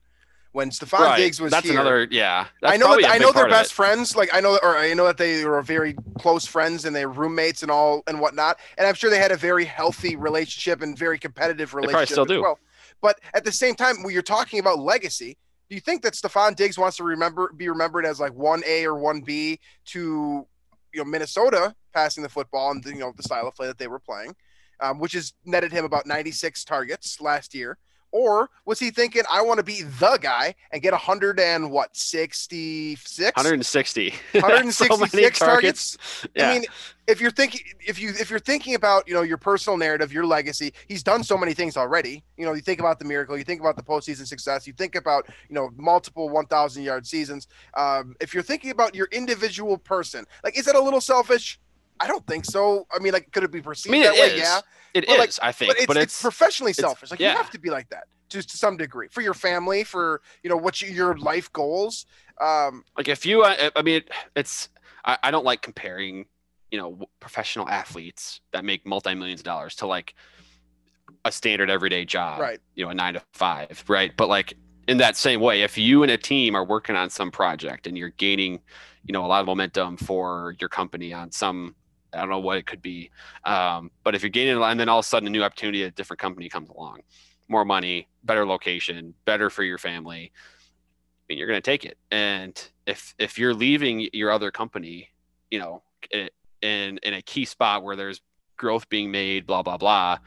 when 0.55 0.71
Stefon 0.71 1.17
Diggs 1.17 1.41
was 1.41 1.51
That's 1.51 1.69
here? 1.69 1.81
another, 1.81 2.07
yeah. 2.13 2.47
That's 2.63 2.75
I 2.75 2.77
know 2.77 2.97
that, 3.01 3.11
I 3.11 3.19
know 3.19 3.33
they're 3.33 3.49
best 3.49 3.73
friends. 3.73 4.15
Like 4.15 4.33
I 4.33 4.39
know, 4.39 4.57
or 4.63 4.77
I 4.77 4.95
know 4.95 5.05
that 5.07 5.19
they 5.19 5.45
were 5.45 5.61
very 5.63 5.97
close 6.21 6.47
friends 6.47 6.85
and 6.85 6.95
they're 6.95 7.09
roommates 7.09 7.63
and 7.63 7.73
all 7.73 8.05
and 8.07 8.21
whatnot. 8.21 8.61
And 8.79 8.87
I'm 8.87 8.95
sure 8.95 9.11
they 9.11 9.19
had 9.19 9.33
a 9.33 9.37
very 9.37 9.65
healthy 9.65 10.15
relationship 10.15 10.81
and 10.81 10.97
very 10.97 11.19
competitive 11.19 11.75
relationship. 11.75 12.09
still 12.09 12.25
do. 12.25 12.41
Well, 12.41 12.61
but 13.03 13.19
at 13.35 13.45
the 13.45 13.51
same 13.51 13.75
time, 13.75 14.05
when 14.05 14.15
you're 14.15 14.23
talking 14.23 14.61
about 14.61 14.79
legacy, 14.79 15.37
do 15.69 15.75
you 15.75 15.81
think 15.81 16.03
that 16.03 16.13
Stefon 16.13 16.55
Diggs 16.55 16.79
wants 16.79 16.99
to 16.99 17.05
remember 17.05 17.53
be 17.53 17.69
remembered 17.69 18.07
as 18.07 18.21
like 18.21 18.33
one 18.33 18.63
A 18.65 18.87
or 18.87 18.95
one 18.95 19.23
B 19.23 19.59
to 19.87 20.47
you 20.93 20.99
know 21.01 21.05
Minnesota 21.05 21.75
passing 21.93 22.23
the 22.23 22.29
football 22.29 22.71
and 22.71 22.85
you 22.85 22.95
know 22.95 23.13
the 23.17 23.25
style 23.25 23.49
of 23.49 23.57
play 23.57 23.67
that 23.67 23.79
they 23.79 23.89
were 23.89 23.99
playing, 23.99 24.37
um, 24.79 25.01
which 25.01 25.15
has 25.15 25.33
netted 25.45 25.73
him 25.73 25.85
about 25.85 26.07
96 26.07 26.63
targets 26.65 27.21
last 27.21 27.57
year? 27.57 27.77
Or 28.15 28.49
was 28.65 28.79
he 28.79 28.93
thinking, 28.93 29.25
I 29.31 29.43
want 29.43 29.59
to 29.59 29.65
be 29.65 29.83
the 29.83 30.19
guy 30.23 30.55
and 30.71 30.81
get 30.81 30.93
100 30.93 31.41
and 31.41 31.69
what, 31.69 31.97
66? 31.97 33.37
160. 33.37 34.11
166 34.35 34.89
So 34.89 35.19
many 35.19 35.31
targets. 35.33 35.99
Yeah. 36.33 36.49
I 36.49 36.55
mean, 36.55 36.65
if 37.09 37.21
you're 37.21 37.33
thinking 37.33 37.63
if 37.81 37.99
you 37.99 38.11
if 38.11 38.31
you're 38.31 38.39
thinking 38.39 38.77
about 38.77 39.09
you 39.09 39.15
know 39.15 39.23
your 39.23 39.37
personal 39.37 39.77
narrative, 39.77 40.13
your 40.13 40.25
legacy, 40.25 40.73
he's 40.87 41.03
done 41.03 41.25
so 41.25 41.37
many 41.37 41.55
things 41.55 41.77
already. 41.77 42.23
You 42.37 42.47
know, 42.47 42.53
you 42.55 42.61
think 42.61 42.79
about 42.79 43.01
the 43.01 43.05
miracle, 43.05 43.37
you 43.37 43.43
think 43.43 43.61
about 43.61 43.75
the 43.75 43.83
postseason 43.83 44.29
success, 44.29 44.65
you 44.65 44.75
think 44.75 44.95
about 44.95 45.29
you 45.49 45.57
know 45.57 45.71
multiple 45.77 46.29
1,000 46.29 46.85
yard 46.85 47.09
seasons. 47.09 47.49
Um, 47.77 48.15
if 48.21 48.33
you're 48.33 48.45
thinking 48.45 48.71
about 48.71 48.95
your 48.95 49.09
individual 49.11 49.77
person, 49.77 50.25
like 50.45 50.57
is 50.57 50.67
that 50.67 50.77
a 50.77 50.81
little 50.81 51.01
selfish? 51.01 51.59
I 51.99 52.07
don't 52.07 52.25
think 52.29 52.45
so. 52.45 52.87
I 52.95 53.01
mean, 53.01 53.13
like, 53.13 53.33
could 53.33 53.43
it 53.43 53.51
be 53.51 53.59
I 53.59 53.63
perceived 53.63 53.93
mean, 53.93 54.03
that 54.03 54.13
way? 54.15 54.21
is. 54.21 54.39
Yeah, 54.39 54.61
It 54.95 55.07
But, 55.09 55.19
like, 55.19 55.31
I 55.43 55.53
think. 55.53 55.71
but 55.71 55.77
it's, 55.79 55.87
But 55.87 55.97
it's, 55.97 56.23
professionally 56.23 56.71
it's- 56.71 56.85
selfish. 56.85 57.11
Like 57.11 57.21
yeah. 57.21 57.33
you 57.33 57.37
have 57.37 57.51
to 57.51 57.59
be 57.59 57.69
like 57.69 57.91
that, 57.91 58.05
just 58.29 58.49
to 58.51 58.57
some 58.57 58.77
degree, 58.77 59.09
for 59.09 59.21
your 59.21 59.35
family, 59.35 59.83
for 59.85 60.23
you 60.43 60.49
know 60.51 60.57
what 60.57 60.81
you, 60.81 60.89
your 60.89 61.17
life 61.19 61.53
goals. 61.53 62.07
Um, 62.41 62.85
like 62.97 63.07
if 63.07 63.25
you 63.25 63.43
uh, 63.43 63.71
i 63.77 63.83
mean 63.83 64.03
it's 64.35 64.69
I, 65.05 65.19
I 65.23 65.31
don't 65.31 65.45
like 65.45 65.63
comparing 65.63 66.27
you 66.73 66.79
know 66.79 67.07
professional 67.21 67.69
athletes 67.69 68.41
that 68.53 68.65
make 68.65 68.85
multi-millions 68.85 69.41
of 69.41 69.45
dollars 69.45 69.77
to 69.77 69.87
like 69.87 70.15
a 71.25 71.31
standard 71.31 71.71
everyday 71.71 72.05
job 72.05 72.41
right. 72.41 72.59
you 72.75 72.85
know 72.85 72.91
a 72.91 72.95
nine 72.95 73.15
to 73.15 73.23
five 73.35 73.85
right 73.87 74.13
but 74.17 74.29
like 74.29 74.55
in 74.89 74.97
that 74.99 75.17
same 75.17 75.41
way 75.41 75.63
if 75.63 75.79
you 75.79 76.03
and 76.03 76.11
a 76.11 76.19
team 76.19 76.57
are 76.57 76.65
working 76.65 76.97
on 76.97 77.09
some 77.09 77.31
project 77.31 77.87
and 77.87 77.97
you're 77.97 78.11
gaining 78.11 78.61
you 79.05 79.13
know 79.13 79.25
a 79.25 79.29
lot 79.29 79.41
of 79.41 79.47
momentum 79.47 79.97
for 79.97 80.57
your 80.59 80.69
company 80.69 81.13
on 81.13 81.31
some 81.31 81.77
i 82.15 82.21
don't 82.21 82.31
know 82.31 82.39
what 82.39 82.59
it 82.59 82.67
could 82.67 82.83
be 82.83 83.11
um, 83.45 83.91
but 84.03 84.15
if 84.15 84.23
you're 84.23 84.31
gaining 84.31 84.63
and 84.63 84.81
then 84.81 84.89
all 84.89 85.01
of 85.01 85.05
a 85.05 85.09
sudden 85.09 85.27
a 85.27 85.31
new 85.31 85.43
opportunity 85.43 85.83
at 85.83 85.89
a 85.89 85.95
different 85.95 86.21
company 86.21 86.49
comes 86.49 86.69
along 86.71 87.01
more 87.49 87.65
money 87.65 88.09
better 88.23 88.47
location 88.47 89.15
better 89.25 89.51
for 89.51 89.63
your 89.63 89.79
family 89.79 90.33
I 91.25 91.33
mean, 91.33 91.39
you're 91.39 91.49
going 91.49 91.57
to 91.57 91.63
take 91.63 91.87
it. 91.87 91.97
And 92.11 92.63
if 92.87 93.15
if 93.19 93.39
you're 93.39 93.55
leaving 93.55 94.09
your 94.13 94.31
other 94.31 94.51
company, 94.51 95.09
you 95.51 95.59
know, 95.59 95.83
in 96.11 96.99
in 97.03 97.15
a 97.15 97.23
key 97.23 97.47
spot 97.47 97.83
where 97.83 97.97
there's 97.97 98.21
growth 98.59 98.89
being 98.91 99.11
made, 99.11 99.47
blah 99.47 99.63
blah 99.63 99.79
blah, 99.79 100.19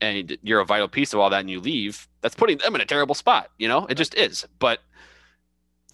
and 0.00 0.36
you're 0.42 0.60
a 0.60 0.64
vital 0.64 0.88
piece 0.88 1.12
of 1.12 1.20
all 1.20 1.28
that, 1.28 1.40
and 1.40 1.50
you 1.50 1.60
leave, 1.60 2.08
that's 2.22 2.34
putting 2.34 2.56
them 2.56 2.74
in 2.74 2.80
a 2.80 2.86
terrible 2.86 3.14
spot. 3.14 3.50
You 3.58 3.68
know, 3.68 3.84
it 3.86 3.96
just 3.96 4.14
is. 4.14 4.46
But 4.58 4.78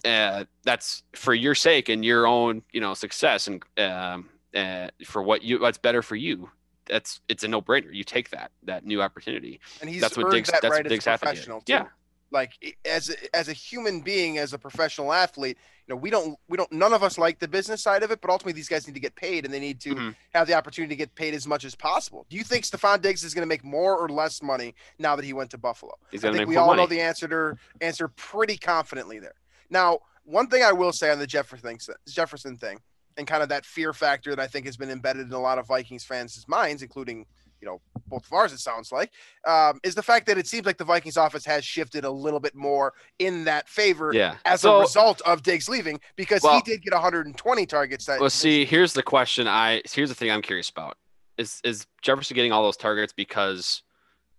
uh, 0.05 0.45
that's 0.63 1.03
for 1.13 1.33
your 1.33 1.53
sake 1.53 1.89
and 1.89 2.05
your 2.05 2.25
own, 2.25 2.63
you 2.71 2.79
know, 2.79 2.93
success 2.93 3.47
and 3.47 3.61
um, 3.77 4.29
uh, 4.55 4.89
for 5.05 5.21
what 5.23 5.41
you 5.43 5.59
what's 5.59 5.77
better 5.77 6.01
for 6.01 6.15
you. 6.15 6.49
That's 6.87 7.21
it's 7.29 7.43
a 7.43 7.47
no 7.47 7.61
brainer. 7.61 7.93
You 7.93 8.03
take 8.03 8.29
that 8.31 8.51
that 8.63 8.85
new 8.85 9.01
opportunity. 9.01 9.59
And 9.81 9.89
he's 9.89 10.01
That's 10.01 10.17
what 10.17 10.25
earned 10.25 10.33
Diggs- 10.33 10.49
that 10.51 10.61
that's 10.61 10.71
right 10.71 10.83
what 10.83 10.89
Diggs 10.89 11.07
as 11.07 11.15
a 11.15 11.17
to 11.17 11.25
do. 11.25 11.29
professional. 11.29 11.61
Too. 11.61 11.73
Yeah. 11.73 11.85
Like 12.33 12.75
as 12.85 13.09
a, 13.09 13.35
as 13.35 13.49
a 13.49 13.53
human 13.53 13.99
being, 13.99 14.37
as 14.37 14.53
a 14.53 14.57
professional 14.57 15.11
athlete, 15.11 15.57
you 15.85 15.93
know, 15.93 15.97
we 15.97 16.09
don't 16.09 16.37
we 16.47 16.55
don't 16.57 16.71
none 16.71 16.93
of 16.93 17.03
us 17.03 17.17
like 17.17 17.39
the 17.39 17.47
business 17.47 17.81
side 17.83 18.03
of 18.03 18.11
it, 18.11 18.21
but 18.21 18.29
ultimately 18.31 18.53
these 18.53 18.69
guys 18.69 18.87
need 18.87 18.93
to 18.93 19.01
get 19.01 19.15
paid 19.15 19.43
and 19.43 19.53
they 19.53 19.59
need 19.59 19.81
to 19.81 19.95
Mhm. 19.95 20.15
have 20.33 20.47
the 20.47 20.53
opportunity 20.53 20.93
to 20.93 20.97
get 20.97 21.13
paid 21.15 21.33
as 21.33 21.45
much 21.45 21.65
as 21.65 21.75
possible. 21.75 22.25
Do 22.29 22.37
you 22.37 22.43
think 22.45 22.63
Stefon 22.63 23.01
Diggs 23.01 23.23
is 23.25 23.33
going 23.33 23.41
to 23.43 23.47
make 23.49 23.65
more 23.65 23.97
or 23.97 24.07
less 24.07 24.41
money 24.41 24.75
now 24.97 25.17
that 25.17 25.25
he 25.25 25.33
went 25.33 25.51
to 25.51 25.57
Buffalo? 25.57 25.97
He's 26.09 26.23
I 26.23 26.31
think 26.31 26.47
we 26.47 26.55
all 26.55 26.67
money. 26.67 26.81
know 26.81 26.87
the 26.87 27.01
answer 27.01 27.27
to 27.27 27.57
answer 27.81 28.07
pretty 28.07 28.57
confidently 28.57 29.19
there. 29.19 29.35
Now, 29.69 29.99
one 30.23 30.47
thing 30.47 30.63
I 30.63 30.71
will 30.71 30.93
say 30.93 31.11
on 31.11 31.19
the 31.19 31.27
Jefferson 31.27 31.77
thing, 31.77 31.95
Jefferson 32.07 32.57
thing, 32.57 32.79
and 33.21 33.27
kind 33.27 33.43
of 33.43 33.49
that 33.49 33.65
fear 33.65 33.93
factor 33.93 34.31
that 34.31 34.41
I 34.41 34.47
think 34.47 34.65
has 34.65 34.75
been 34.75 34.89
embedded 34.89 35.27
in 35.27 35.33
a 35.33 35.39
lot 35.39 35.59
of 35.59 35.67
Vikings 35.67 36.03
fans' 36.03 36.43
minds, 36.47 36.81
including 36.81 37.25
you 37.61 37.67
know 37.67 37.79
both 38.07 38.25
of 38.25 38.33
ours, 38.33 38.51
it 38.51 38.59
sounds 38.59 38.91
like, 38.91 39.11
um, 39.45 39.79
is 39.83 39.93
the 39.93 40.01
fact 40.01 40.25
that 40.25 40.37
it 40.37 40.47
seems 40.47 40.65
like 40.65 40.77
the 40.77 40.83
Vikings 40.83 41.15
offense 41.15 41.45
has 41.45 41.63
shifted 41.63 42.03
a 42.03 42.09
little 42.09 42.39
bit 42.39 42.55
more 42.55 42.93
in 43.19 43.43
that 43.45 43.69
favor 43.69 44.11
yeah. 44.13 44.35
as 44.43 44.61
so, 44.61 44.77
a 44.77 44.79
result 44.81 45.21
of 45.21 45.43
Diggs 45.43 45.69
leaving 45.69 46.01
because 46.15 46.41
Well- 46.41 46.55
he 46.55 46.61
did 46.63 46.81
get 46.81 46.93
120 46.93 47.65
targets. 47.67 48.05
That 48.05 48.19
Well, 48.19 48.31
see, 48.31 48.65
here's 48.65 48.93
the 48.93 49.03
question. 49.03 49.47
I 49.47 49.81
here's 49.85 50.09
the 50.09 50.15
thing 50.15 50.31
I'm 50.31 50.41
curious 50.41 50.69
about: 50.69 50.97
is 51.37 51.61
is 51.63 51.85
Jefferson 52.01 52.35
getting 52.35 52.51
all 52.51 52.63
those 52.63 52.77
targets 52.77 53.13
because 53.13 53.83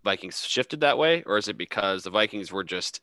Vikings 0.03 0.45
shifted 0.45 0.81
that 0.81 0.99
way, 0.99 1.23
or 1.25 1.38
is 1.38 1.47
it 1.47 1.57
because 1.57 2.03
the 2.03 2.11
Vikings 2.11 2.51
were 2.51 2.64
just 2.64 3.01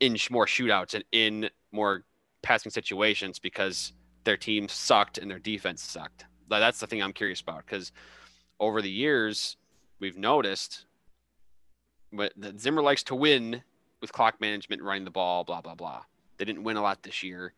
in 0.00 0.16
more 0.30 0.46
shootouts 0.46 0.94
and 0.94 1.04
in 1.12 1.50
more 1.70 2.04
passing 2.40 2.70
situations 2.70 3.38
because 3.38 3.92
their 4.28 4.36
team 4.36 4.68
sucked 4.68 5.18
and 5.18 5.30
their 5.30 5.38
defense 5.38 5.82
sucked? 5.82 6.26
That's 6.48 6.80
the 6.80 6.86
thing 6.86 7.02
I'm 7.02 7.12
curious 7.12 7.40
about 7.40 7.66
because 7.66 7.92
over 8.60 8.80
the 8.80 8.90
years 8.90 9.56
we've 10.00 10.16
noticed 10.16 10.84
that 12.12 12.60
Zimmer 12.60 12.82
likes 12.82 13.02
to 13.04 13.14
win 13.14 13.62
with 14.00 14.12
clock 14.12 14.40
management, 14.40 14.82
running 14.82 15.04
the 15.04 15.10
ball, 15.10 15.44
blah 15.44 15.60
blah 15.60 15.74
blah. 15.74 16.02
They 16.36 16.44
didn't 16.44 16.62
win 16.62 16.76
a 16.76 16.82
lot 16.82 17.02
this 17.02 17.22
year 17.22 17.52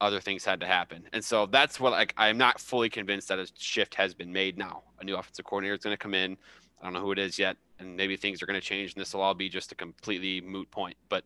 other 0.00 0.20
things 0.20 0.44
had 0.44 0.60
to 0.60 0.66
happen. 0.66 1.08
And 1.12 1.24
so 1.24 1.46
that's 1.46 1.80
what 1.80 1.92
like 1.92 2.14
I'm 2.16 2.38
not 2.38 2.60
fully 2.60 2.88
convinced 2.88 3.28
that 3.28 3.38
a 3.38 3.48
shift 3.56 3.94
has 3.94 4.14
been 4.14 4.32
made 4.32 4.56
now. 4.56 4.82
A 5.00 5.04
new 5.04 5.16
offensive 5.16 5.44
coordinator 5.44 5.74
is 5.74 5.80
going 5.80 5.94
to 5.94 5.98
come 5.98 6.14
in. 6.14 6.36
I 6.80 6.84
don't 6.84 6.92
know 6.92 7.00
who 7.00 7.12
it 7.12 7.18
is 7.18 7.38
yet, 7.38 7.56
and 7.80 7.96
maybe 7.96 8.16
things 8.16 8.40
are 8.40 8.46
going 8.46 8.60
to 8.60 8.64
change, 8.64 8.94
and 8.94 9.00
this 9.00 9.12
will 9.12 9.20
all 9.20 9.34
be 9.34 9.48
just 9.48 9.72
a 9.72 9.74
completely 9.74 10.40
moot 10.40 10.70
point. 10.70 10.96
But 11.08 11.24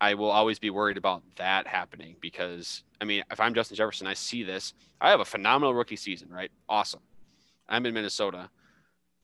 I 0.00 0.14
will 0.14 0.30
always 0.30 0.58
be 0.58 0.70
worried 0.70 0.96
about 0.96 1.22
that 1.36 1.66
happening 1.66 2.16
because 2.20 2.82
I 3.00 3.04
mean, 3.04 3.22
if 3.30 3.40
I'm 3.40 3.54
Justin 3.54 3.76
Jefferson, 3.76 4.06
I 4.06 4.14
see 4.14 4.42
this. 4.42 4.74
I 5.00 5.10
have 5.10 5.20
a 5.20 5.24
phenomenal 5.24 5.74
rookie 5.74 5.96
season, 5.96 6.28
right? 6.30 6.50
Awesome. 6.68 7.00
I'm 7.68 7.84
in 7.86 7.94
Minnesota. 7.94 8.50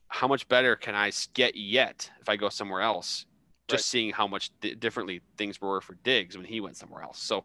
How 0.09 0.27
much 0.27 0.47
better 0.47 0.75
can 0.75 0.95
I 0.95 1.11
get 1.33 1.55
yet 1.55 2.09
if 2.21 2.29
I 2.29 2.35
go 2.37 2.49
somewhere 2.49 2.81
else? 2.81 3.25
Just 3.67 3.81
Right. 3.81 3.85
seeing 3.99 4.11
how 4.11 4.27
much 4.27 4.51
di- 4.61 4.75
differently 4.75 5.21
things 5.37 5.59
were 5.59 5.81
for 5.81 5.95
Diggs 6.03 6.37
when 6.37 6.45
he 6.45 6.61
went 6.61 6.77
somewhere 6.77 7.03
else. 7.03 7.19
So 7.19 7.43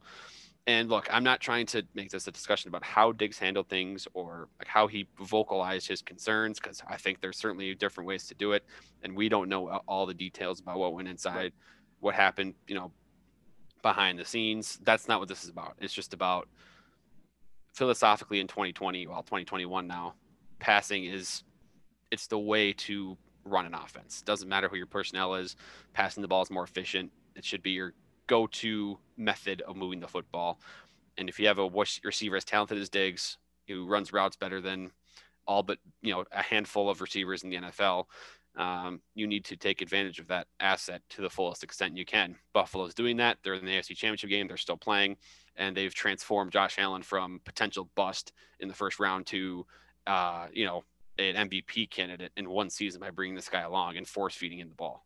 and 0.69 0.89
look, 0.89 1.09
I'm 1.11 1.25
not 1.25 1.41
trying 1.41 1.67
to 1.67 1.83
make 1.95 2.11
this 2.11 2.29
a 2.29 2.31
discussion 2.31 2.69
about 2.69 2.85
how 2.85 3.11
Diggs 3.11 3.37
handled 3.37 3.69
things 3.69 4.07
or 4.15 4.49
like 4.61 4.69
how 4.69 4.87
he 4.87 5.09
vocalized 5.19 5.89
his 5.89 6.03
concerns, 6.03 6.61
because 6.61 6.81
I 6.89 6.97
think 6.99 7.21
there's 7.21 7.37
certainly 7.37 7.75
different 7.75 8.07
ways 8.07 8.29
to 8.29 8.35
do 8.35 8.53
it, 8.53 8.65
and 9.03 9.17
we 9.17 9.29
don't 9.29 9.49
know 9.49 9.69
all 9.89 10.07
the 10.07 10.15
details 10.15 10.61
about 10.61 10.79
what 10.79 10.95
went 10.95 11.09
inside, 11.09 11.53
what 11.99 12.15
happened, 12.15 12.55
you 12.69 12.77
know, 12.77 12.93
behind 13.83 14.19
the 14.19 14.25
scenes. 14.25 14.79
That's 14.83 15.09
not 15.09 15.21
what 15.21 15.29
this 15.29 15.45
is 15.45 15.51
about. 15.51 15.77
It's 15.81 15.93
just 15.93 16.15
about 16.15 16.49
philosophically 17.75 18.41
in 18.41 18.47
2020, 18.47 19.07
well, 19.07 19.23
2021 19.23 19.87
now, 19.87 20.15
passing 20.59 21.05
is 21.05 21.43
it's 22.11 22.27
the 22.27 22.39
way 22.39 22.73
to 22.73 23.17
run 23.45 23.67
an 23.67 23.75
offense. 23.75 24.23
Doesn't 24.23 24.49
matter 24.49 24.69
who 24.69 24.77
your 24.77 24.87
personnel 24.87 25.35
is, 25.35 25.57
passing 25.95 26.23
the 26.23 26.29
ball 26.29 26.43
is 26.43 26.51
more 26.51 26.65
efficient. 26.65 27.11
It 27.35 27.45
should 27.45 27.63
be 27.63 27.71
your 27.71 27.95
go-to 28.27 28.99
method 29.17 29.63
of 29.63 29.77
moving 29.77 30.01
the 30.01 30.07
football. 30.07 30.61
And 31.19 31.29
if 31.29 31.41
you 31.41 31.47
have 31.49 31.59
a 31.59 31.69
receiver 32.05 32.37
as 32.37 32.45
talented 32.45 32.79
as 32.79 32.89
Diggs, 32.89 33.39
who 33.69 33.87
runs 33.87 34.13
routes 34.13 34.37
better 34.37 34.61
than 34.61 34.91
all 35.47 35.63
but 35.63 35.79
you 36.03 36.13
know 36.13 36.25
a 36.31 36.43
handful 36.43 36.89
of 36.89 37.01
receivers 37.01 37.43
in 37.43 37.51
the 37.51 37.57
NFL, 37.57 38.07
um, 38.57 39.01
you 39.15 39.27
need 39.27 39.45
to 39.47 39.57
take 39.57 39.81
advantage 39.81 40.19
of 40.19 40.29
that 40.29 40.47
asset 40.61 41.03
to 41.11 41.23
the 41.23 41.31
fullest 41.31 41.63
extent 41.65 41.97
you 41.97 42.05
can. 42.05 42.37
Buffalo's 42.53 42.95
doing 42.95 43.17
that. 43.19 43.39
They're 43.43 43.55
in 43.55 43.65
the 43.65 43.73
AFC 43.73 43.97
Championship 43.97 44.31
game. 44.31 44.47
They're 44.47 44.57
still 44.57 44.77
playing, 44.77 45.17
and 45.57 45.77
they've 45.77 45.95
transformed 45.95 46.53
Josh 46.53 46.79
Allen 46.79 47.03
from 47.03 47.41
potential 47.45 47.89
bust 47.95 48.33
in 48.61 48.69
the 48.69 48.75
first 48.75 49.01
round 49.01 49.27
to, 49.27 49.67
uh, 50.07 50.47
you 50.53 50.67
know, 50.67 50.85
an 51.19 51.49
MVP 51.49 51.91
candidate 51.91 52.33
in 52.37 52.49
one 52.49 52.71
season 52.71 53.01
by 53.01 53.11
bringing 53.11 53.35
this 53.35 53.49
guy 53.49 53.63
along 53.63 53.97
and 53.97 54.07
force 54.07 54.35
feeding 54.35 54.59
him 54.59 54.69
the 54.69 54.75
ball. 54.75 55.05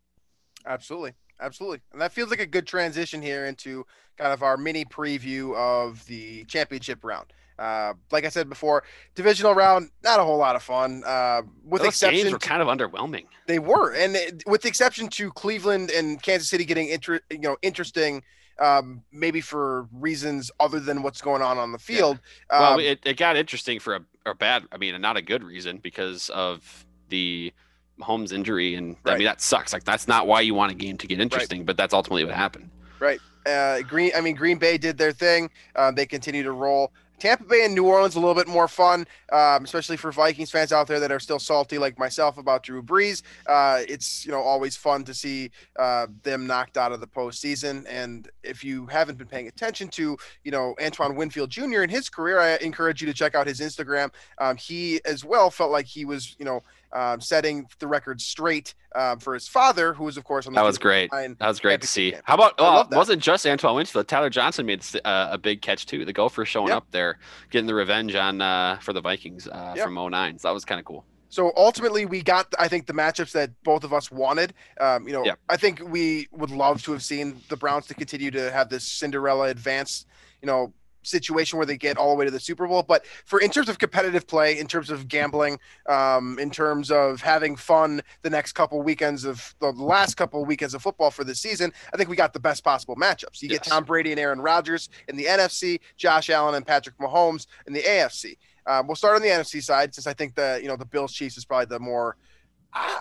Absolutely. 0.65 1.13
Absolutely. 1.41 1.81
And 1.93 2.01
that 2.01 2.13
feels 2.13 2.31
like 2.31 2.41
a 2.41 2.47
good 2.47 2.67
transition 2.67 3.21
here 3.21 3.47
into 3.47 3.85
kind 4.17 4.33
of 4.33 4.43
our 4.43 4.57
mini 4.57 4.85
preview 4.85 5.55
of 5.55 6.05
the 6.07 6.45
championship 6.45 7.05
round. 7.05 7.33
Uh, 7.59 7.95
like 8.11 8.25
I 8.25 8.29
said 8.29 8.49
before, 8.49 8.83
divisional 9.15 9.55
round, 9.55 9.91
not 10.05 10.21
a 10.21 10.23
whole 10.25 10.37
lot 10.39 10.57
of 10.57 10.63
fun. 10.63 11.03
Uh, 11.07 11.43
with 11.65 11.81
Those 11.83 11.89
exception, 11.89 12.21
games 12.25 12.33
were 12.33 12.39
kind 12.39 12.61
of 12.61 12.69
underwhelming. 12.69 13.25
they 13.47 13.59
were, 13.59 13.93
and 13.95 14.15
it- 14.17 14.43
with 14.47 14.63
the 14.63 14.69
exception 14.69 15.09
to 15.09 15.31
Cleveland 15.33 15.91
and 15.91 16.23
Kansas 16.23 16.49
City 16.49 16.65
getting 16.67 16.89
inter- 16.89 17.21
you 17.31 17.39
know 17.39 17.57
interesting, 17.63 18.23
um, 18.61 19.03
maybe 19.13 19.41
for 19.41 19.89
reasons 19.93 20.51
other 20.61 20.81
than 20.81 21.03
what's 21.03 21.21
going 21.21 21.43
on 21.43 21.57
on 21.59 21.73
the 21.73 21.79
field. 21.79 22.21
Well, 22.51 22.75
Um, 22.75 22.81
it, 22.81 23.01
it 23.05 23.17
got 23.17 23.37
interesting 23.37 23.81
for 23.81 23.97
a, 23.97 24.01
a 24.27 24.35
bad, 24.35 24.65
I 24.73 24.77
mean, 24.77 24.99
not 25.01 25.17
a 25.17 25.23
good 25.23 25.43
reason 25.45 25.79
because 25.79 26.29
of 26.31 26.85
the 27.09 27.53
Mahomes 28.01 28.33
injury. 28.33 28.75
And 28.75 28.97
I 29.07 29.15
mean, 29.17 29.25
that 29.25 29.41
sucks. 29.41 29.73
Like, 29.73 29.85
that's 29.85 30.07
not 30.09 30.27
why 30.27 30.41
you 30.43 30.55
want 30.55 30.73
a 30.73 30.75
game 30.75 30.97
to 30.99 31.07
get 31.07 31.21
interesting, 31.21 31.65
but 31.65 31.77
that's 31.79 31.95
ultimately 31.95 32.25
what 32.25 32.35
happened. 32.35 32.71
Right. 33.01 33.21
Uh, 33.47 33.81
Green, 33.83 34.11
I 34.17 34.21
mean, 34.23 34.35
Green 34.35 34.59
Bay 34.59 34.77
did 34.77 34.99
their 34.99 35.13
thing. 35.13 35.51
Uh, 35.77 35.91
they 35.93 36.05
continue 36.07 36.43
to 36.43 36.53
roll. 36.53 36.93
Tampa 37.19 37.45
Bay 37.45 37.65
and 37.65 37.75
New 37.75 37.87
Orleans 37.87 38.15
a 38.15 38.21
little 38.21 38.35
bit 38.35 38.49
more 38.49 38.69
fun, 38.69 39.07
um, 39.33 39.65
especially 39.65 39.97
for 39.97 40.13
Vikings 40.13 40.51
fans 40.51 40.73
out 40.73 40.87
there 40.87 41.01
that 41.01 41.11
are 41.11 41.21
still 41.21 41.39
salty 41.39 41.79
like 41.79 41.99
myself 41.99 42.39
about 42.39 42.63
Drew 42.63 42.83
Brees. 42.83 43.23
Uh, 43.47 43.83
it's 43.89 44.25
you 44.27 44.33
know 44.33 44.41
always 44.41 44.77
fun 44.77 45.05
to 45.05 45.15
see 45.15 45.51
uh, 45.79 46.07
them 46.23 46.47
knocked 46.47 46.77
out 46.77 46.93
of 46.93 47.01
the 47.01 47.07
postseason. 47.07 47.87
And 47.89 48.29
if 48.43 48.63
you 48.63 48.87
haven't 48.87 49.19
been 49.19 49.27
paying 49.27 49.49
attention 49.49 49.89
to 49.89 50.17
you 50.45 50.51
know 50.51 50.75
Antoine 50.83 51.17
Winfield 51.17 51.51
Jr. 51.51 51.83
in 51.83 51.91
his 51.91 52.09
career, 52.09 52.39
I 52.39 52.57
encourage 52.57 53.01
you 53.01 53.07
to 53.07 53.15
check 53.15 53.35
out 53.35 53.47
his 53.47 53.61
Instagram. 53.61 54.11
Um, 54.39 54.57
he 54.57 55.01
as 55.05 55.25
well 55.25 55.51
felt 55.51 55.71
like 55.71 55.87
he 55.87 56.05
was 56.05 56.37
you 56.39 56.45
know 56.45 56.63
um, 56.93 57.21
setting 57.21 57.67
the 57.79 57.87
record 57.87 58.21
straight 58.21 58.75
um, 58.95 59.19
for 59.19 59.35
his 59.35 59.47
father, 59.49 59.93
who 59.95 60.05
was 60.05 60.17
of 60.17 60.25
course 60.25 60.47
on 60.47 60.53
the 60.55 60.61
That 60.61 60.67
was 60.67 60.79
great. 60.79 61.11
That 61.11 61.37
was 61.41 61.61
great 61.61 61.81
to 61.83 61.87
see. 61.87 62.13
game. 62.13 62.21
How 62.25 62.35
about, 62.35 62.59
well, 62.59 62.83
it 62.83 62.95
wasn't 62.97 63.23
just 63.23 63.47
Antoine 63.47 63.77
Winfield. 63.77 64.09
Tyler 64.09 64.31
Johnson 64.31 64.67
made 64.67 64.83
uh, 65.05 65.29
a 65.33 65.39
big 65.39 65.61
catch 65.63 65.87
too. 65.87 66.05
The 66.05 66.13
gopher 66.13 66.45
showing 66.45 66.69
Yep. 66.69 66.77
up 66.77 66.87
there, 66.93 67.19
getting 67.51 67.67
the 67.67 67.75
revenge 67.75 68.15
on 68.15 68.41
uh, 68.41 68.79
for 68.81 68.93
the 68.93 69.01
Vikings 69.01 69.47
uh, 69.49 69.75
Yep. 69.77 69.85
from 69.85 69.95
09. 70.11 70.39
So 70.39 70.49
that 70.49 70.55
was 70.55 70.65
kind 70.65 70.79
of 70.79 70.85
cool. 70.85 71.05
So 71.29 71.53
ultimately, 71.57 72.07
we 72.07 72.23
got, 72.23 72.47
I 72.59 72.69
think, 72.69 72.87
the 72.87 72.93
matchups 72.95 73.33
that 73.33 73.51
both 73.65 73.83
of 73.85 73.93
us 73.93 74.11
wanted. 74.11 74.55
Um, 74.81 75.07
you 75.07 75.13
know, 75.13 75.25
Yeah. 75.25 75.35
I 75.49 75.57
think 75.57 75.83
we 75.85 76.29
would 76.31 76.51
love 76.51 76.83
to 76.85 76.93
have 76.93 77.03
seen 77.03 77.43
the 77.49 77.57
Browns 77.57 77.87
to 77.89 77.95
continue 77.95 78.31
to 78.31 78.51
have 78.53 78.69
this 78.71 78.85
Cinderella 78.85 79.49
advance, 79.49 80.07
you 80.41 80.47
know, 80.47 80.73
situation 81.07 81.57
where 81.57 81.67
they 81.67 81.77
get 81.77 81.97
all 81.97 82.11
the 82.11 82.17
way 82.17 82.25
to 82.25 82.31
the 82.31 82.41
Super 82.41 82.67
Bowl. 82.67 82.83
But 82.83 83.07
for 83.25 83.41
in 83.41 83.51
terms 83.51 83.69
of 83.69 83.79
competitive 83.79 84.27
play, 84.27 84.59
in 84.59 84.67
terms 84.67 84.91
of 84.91 85.09
gambling, 85.09 85.59
um, 85.89 86.39
in 86.39 86.51
terms 86.51 86.91
of 86.91 87.21
having 87.21 87.57
fun 87.57 88.03
the 88.23 88.31
next 88.31 88.53
couple 88.53 88.83
weekends 88.83 89.25
of 89.25 89.55
the 89.61 89.71
last 89.73 90.17
couple 90.17 90.45
weekends 90.45 90.75
of 90.75 90.83
football 90.83 91.11
for 91.11 91.25
this 91.25 91.41
season, 91.41 91.73
I 91.93 91.97
think 91.97 92.09
we 92.09 92.17
got 92.17 92.33
the 92.33 92.41
best 92.41 92.65
possible 92.65 92.97
matchups. 92.97 93.43
You 93.43 93.49
get 93.49 93.63
Tom 93.63 93.85
Brady 93.85 94.11
and 94.11 94.21
Aaron 94.21 94.41
Rodgers 94.41 94.89
in 95.09 95.17
the 95.17 95.25
NFC, 95.25 95.81
Josh 95.97 96.31
Allen 96.31 96.55
and 96.55 96.67
Patrick 96.67 96.99
Mahomes 96.99 97.47
in 97.67 97.73
the 97.73 97.83
AFC. 97.83 98.37
Um, 98.67 98.87
we'll 98.87 98.97
start 98.97 99.17
on 99.17 99.23
the 99.23 99.29
NFC 99.29 99.63
side 99.63 99.95
since 99.95 100.07
I 100.07 100.13
think 100.13 100.35
the 100.35 100.59
you 100.61 100.69
know 100.69 100.77
the 100.77 100.85
Bills 100.85 101.13
Chiefs 101.13 101.37
is 101.37 101.45
probably 101.45 101.67
the 101.67 101.79
more. 101.79 102.17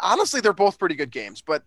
Honestly, 0.01 0.39
they're 0.39 0.53
both 0.53 0.79
pretty 0.79 0.95
good 0.95 1.11
games, 1.11 1.41
but 1.41 1.63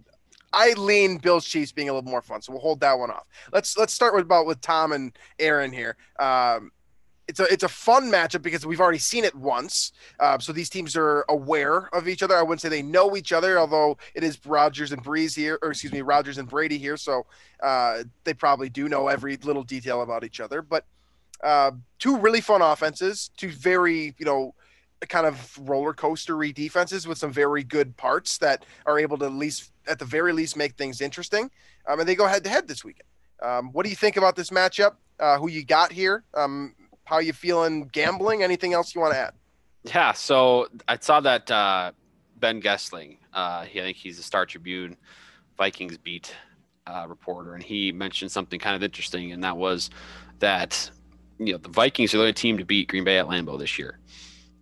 I 0.53 0.73
lean 0.75 1.19
Bills 1.19 1.45
Chiefs 1.45 1.73
being 1.73 1.89
a 1.89 1.93
little 1.93 2.11
more 2.11 2.23
fun, 2.23 2.43
so 2.43 2.53
we'll 2.53 2.63
hold 2.63 2.81
that 2.81 2.99
one 2.99 3.11
off. 3.11 3.27
Let's 3.53 3.77
let's 3.77 3.93
start 3.93 4.15
with 4.15 4.25
about 4.25 4.47
with 4.47 4.61
Tom 4.61 4.93
and 4.93 5.17
Aaron 5.39 5.73
here. 5.73 5.97
Um, 6.19 6.73
it's 7.29 7.41
a 7.41 7.45
it's 7.53 7.63
a 7.63 7.69
fun 7.69 8.11
matchup 8.11 8.41
because 8.41 8.65
we've 8.65 8.81
already 8.81 8.99
seen 8.99 9.25
it 9.25 9.35
once, 9.35 9.93
uh, 10.19 10.39
so 10.39 10.53
these 10.53 10.71
teams 10.71 10.97
are 10.97 11.27
aware 11.29 11.95
of 11.95 12.09
each 12.09 12.23
other. 12.23 12.35
I 12.35 12.43
wouldn't 12.43 12.63
say 12.63 12.71
they 12.71 12.83
know 12.83 13.17
each 13.17 13.33
other, 13.33 13.59
although 13.59 13.99
it 14.15 14.25
is 14.25 14.39
Rodgers 14.47 14.93
and 14.93 15.05
Brees 15.05 15.37
here, 15.37 15.59
or 15.61 15.71
excuse 15.71 15.93
me, 15.93 16.01
Rodgers 16.01 16.39
and 16.39 16.49
Brady 16.49 16.79
here, 16.79 16.97
so 16.97 17.27
uh, 17.63 18.05
they 18.25 18.33
probably 18.33 18.71
do 18.71 18.89
know 18.89 19.09
every 19.09 19.37
little 19.37 19.63
detail 19.63 20.01
about 20.01 20.25
each 20.25 20.41
other. 20.41 20.63
But 20.63 20.87
uh, 21.45 21.73
two 21.99 22.17
really 22.17 22.41
fun 22.41 22.63
offenses, 22.63 23.31
two 23.37 23.51
very 23.51 24.15
you 24.19 24.25
know 24.25 24.55
kind 25.07 25.27
of 25.27 25.59
roller 25.63 25.95
coastery 25.95 26.53
defenses 26.53 27.07
with 27.07 27.19
some 27.19 27.33
very 27.33 27.63
good 27.63 27.97
parts 27.97 28.39
that 28.39 28.65
are 28.87 28.99
able 28.99 29.17
to 29.19 29.27
at 29.27 29.33
least 29.33 29.73
at 29.87 29.99
the 29.99 30.05
very 30.05 30.33
least 30.33 30.57
make 30.57 30.75
things 30.75 31.01
interesting. 31.01 31.51
Um, 31.87 32.01
and 32.01 32.09
they 32.09 32.15
go 32.15 32.27
head 32.27 32.45
to 32.45 32.51
head 32.51 32.69
this 32.69 32.85
weekend. 32.85 33.09
Um, 33.41 33.73
what 33.73 33.85
do 33.85 33.91
you 33.91 33.97
think 33.97 34.17
about 34.17 34.37
this 34.37 34.51
matchup? 34.51 34.97
Uh, 35.21 35.39
who 35.39 35.49
you 35.49 35.65
got 35.65 35.93
here? 35.93 36.25
Um, 36.35 36.75
how 37.05 37.21
you 37.21 37.33
feeling 37.33 37.89
gambling? 37.93 38.43
Anything 38.43 38.73
else 38.73 38.95
you 38.95 39.01
want 39.01 39.15
to 39.15 39.19
add? 39.19 39.33
Yeah, 39.85 40.13
so 40.13 40.69
I 40.87 40.99
saw 40.99 41.21
that 41.21 41.51
uh, 41.51 41.93
Ben 42.37 42.61
Goessling, 42.61 43.19
uh, 43.33 43.65
he, 43.65 43.81
I 43.81 43.85
think 43.85 43.97
he's 43.97 44.19
a 44.19 44.23
Star 44.23 44.45
Tribune 44.45 44.97
Vikings 45.57 45.97
beat 45.97 46.35
uh, 46.87 47.07
reporter, 47.09 47.55
and 47.55 47.63
he 47.63 47.93
mentioned 47.93 48.31
something 48.31 48.59
kind 48.59 48.77
of 48.77 48.83
interesting, 48.83 49.33
and 49.33 49.43
that 49.45 49.57
was 49.57 49.91
that 50.41 50.91
you 51.39 51.53
know 51.53 51.59
the 51.59 51.69
Vikings 51.69 52.15
are 52.15 52.19
the 52.19 52.23
only 52.25 52.33
team 52.33 52.59
to 52.59 52.65
beat 52.65 52.89
Green 52.89 53.05
Bay 53.05 53.19
at 53.19 53.27
Lambeau 53.27 53.59
this 53.59 53.79
year. 53.79 53.99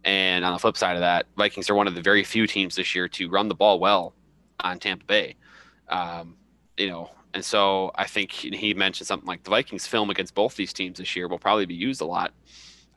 And 0.06 0.44
on 0.44 0.52
the 0.52 0.58
flip 0.58 0.76
side 0.76 0.94
of 0.94 1.00
that, 1.00 1.26
Vikings 1.36 1.68
are 1.68 1.74
one 1.74 1.88
of 1.88 1.96
the 1.96 2.00
very 2.00 2.22
few 2.22 2.46
teams 2.46 2.76
this 2.76 2.94
year 2.94 3.08
to 3.08 3.28
run 3.28 3.48
the 3.48 3.56
ball 3.56 3.80
well 3.80 4.14
on 4.60 4.78
Tampa 4.78 5.04
Bay. 5.04 5.34
Um, 5.88 6.36
you 6.76 6.88
know, 6.88 7.10
and 7.34 7.44
so 7.44 7.90
I 7.96 8.06
think 8.06 8.30
he 8.30 8.72
mentioned 8.72 9.08
something 9.08 9.26
like 9.26 9.42
the 9.42 9.50
Vikings 9.50 9.86
film 9.86 10.08
against 10.08 10.34
both 10.34 10.54
these 10.54 10.72
teams 10.72 10.98
this 10.98 11.16
year 11.16 11.26
will 11.26 11.40
probably 11.40 11.66
be 11.66 11.74
used 11.74 12.00
a 12.00 12.06
lot 12.06 12.32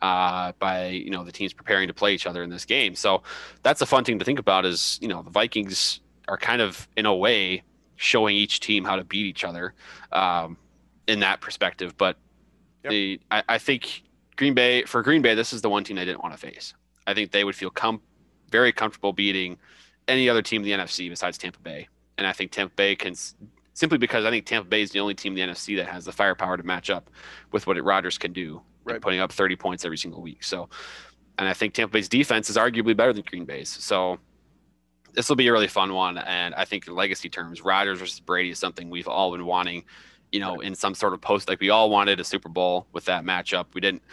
uh, 0.01 0.53
by 0.59 0.87
you 0.87 1.09
know 1.09 1.23
the 1.23 1.31
teams 1.31 1.51
preparing 1.51 1.87
to 1.87 1.93
play 1.93 2.13
each 2.13 2.27
other 2.27 2.43
in 2.43 2.49
this 2.49 2.63
game. 2.63 2.95
So 2.95 3.23
that's 3.63 3.81
a 3.81 3.85
fun 3.85 4.03
thing 4.03 4.19
to 4.19 4.25
think 4.25 4.39
about. 4.39 4.65
Is 4.65 4.99
you 5.01 5.07
know 5.07 5.23
the 5.23 5.29
Vikings 5.29 5.99
are 6.27 6.37
kind 6.37 6.61
of 6.61 6.87
in 6.95 7.05
a 7.05 7.15
way 7.15 7.63
showing 7.95 8.35
each 8.35 8.59
team 8.59 8.85
how 8.85 8.95
to 8.95 9.03
beat 9.03 9.25
each 9.25 9.43
other 9.43 9.73
um, 10.11 10.57
in 11.07 11.19
that 11.19 11.41
perspective. 11.41 11.97
But 11.97 12.17
yep. 12.83 12.91
the 12.91 13.21
I, 13.31 13.43
I, 13.49 13.57
think 13.57 14.03
Green 14.37 14.53
Bay 14.53 14.83
for 14.83 15.01
Green 15.01 15.21
Bay, 15.21 15.35
this 15.35 15.51
is 15.51 15.61
the 15.61 15.69
one 15.69 15.83
team 15.83 15.97
I 15.97 16.05
didn't 16.05 16.23
want 16.23 16.33
to 16.33 16.39
face. 16.39 16.73
I 17.07 17.13
think 17.13 17.31
they 17.31 17.43
would 17.43 17.55
feel 17.55 17.69
com- 17.69 18.01
very 18.51 18.71
comfortable 18.71 19.13
beating 19.13 19.57
any 20.07 20.29
other 20.29 20.41
team 20.41 20.63
in 20.63 20.65
the 20.65 20.83
NFC 20.83 21.09
besides 21.09 21.37
Tampa 21.37 21.59
Bay. 21.59 21.87
And 22.17 22.27
I 22.27 22.33
think 22.33 22.51
Tampa 22.51 22.73
Bay 22.75 22.95
can 22.95 23.15
simply 23.73 23.97
because 23.97 24.25
I 24.25 24.29
think 24.29 24.45
Tampa 24.45 24.67
Bay 24.67 24.81
is 24.81 24.91
the 24.91 24.99
only 24.99 25.13
team 25.13 25.37
in 25.37 25.47
the 25.47 25.53
NFC 25.53 25.77
that 25.77 25.87
has 25.87 26.05
the 26.05 26.11
firepower 26.11 26.57
to 26.57 26.63
match 26.63 26.89
up 26.89 27.09
with 27.51 27.65
what 27.65 27.81
Rodgers 27.81 28.17
can 28.17 28.33
do, 28.33 28.61
right. 28.83 28.99
putting 28.99 29.21
up 29.21 29.31
30 29.31 29.55
points 29.55 29.85
every 29.85 29.97
single 29.97 30.21
week. 30.21 30.43
So, 30.43 30.67
and 31.37 31.47
I 31.47 31.53
think 31.53 31.73
Tampa 31.73 31.93
Bay's 31.93 32.09
defense 32.09 32.49
is 32.49 32.57
arguably 32.57 32.95
better 32.97 33.13
than 33.13 33.23
Green 33.23 33.45
Bay's. 33.45 33.69
So, 33.69 34.19
this 35.13 35.29
will 35.29 35.35
be 35.35 35.47
a 35.47 35.51
really 35.51 35.67
fun 35.67 35.93
one. 35.93 36.17
And 36.17 36.53
I 36.55 36.65
think 36.65 36.87
in 36.87 36.95
legacy 36.95 37.29
terms, 37.29 37.63
Rodgers 37.63 37.99
versus 37.99 38.19
Brady 38.19 38.51
is 38.51 38.59
something 38.59 38.89
we've 38.89 39.07
all 39.07 39.31
been 39.31 39.45
wanting, 39.45 39.85
you 40.31 40.39
know, 40.39 40.59
in 40.59 40.75
some 40.75 40.93
sort 40.93 41.13
of 41.13 41.21
post. 41.21 41.49
Like 41.49 41.59
we 41.59 41.69
all 41.69 41.89
wanted 41.89 42.19
a 42.19 42.23
Super 42.23 42.49
Bowl 42.49 42.87
with 42.93 43.05
that 43.05 43.23
matchup. 43.23 43.67
We 43.73 43.81
didn't 43.81 44.03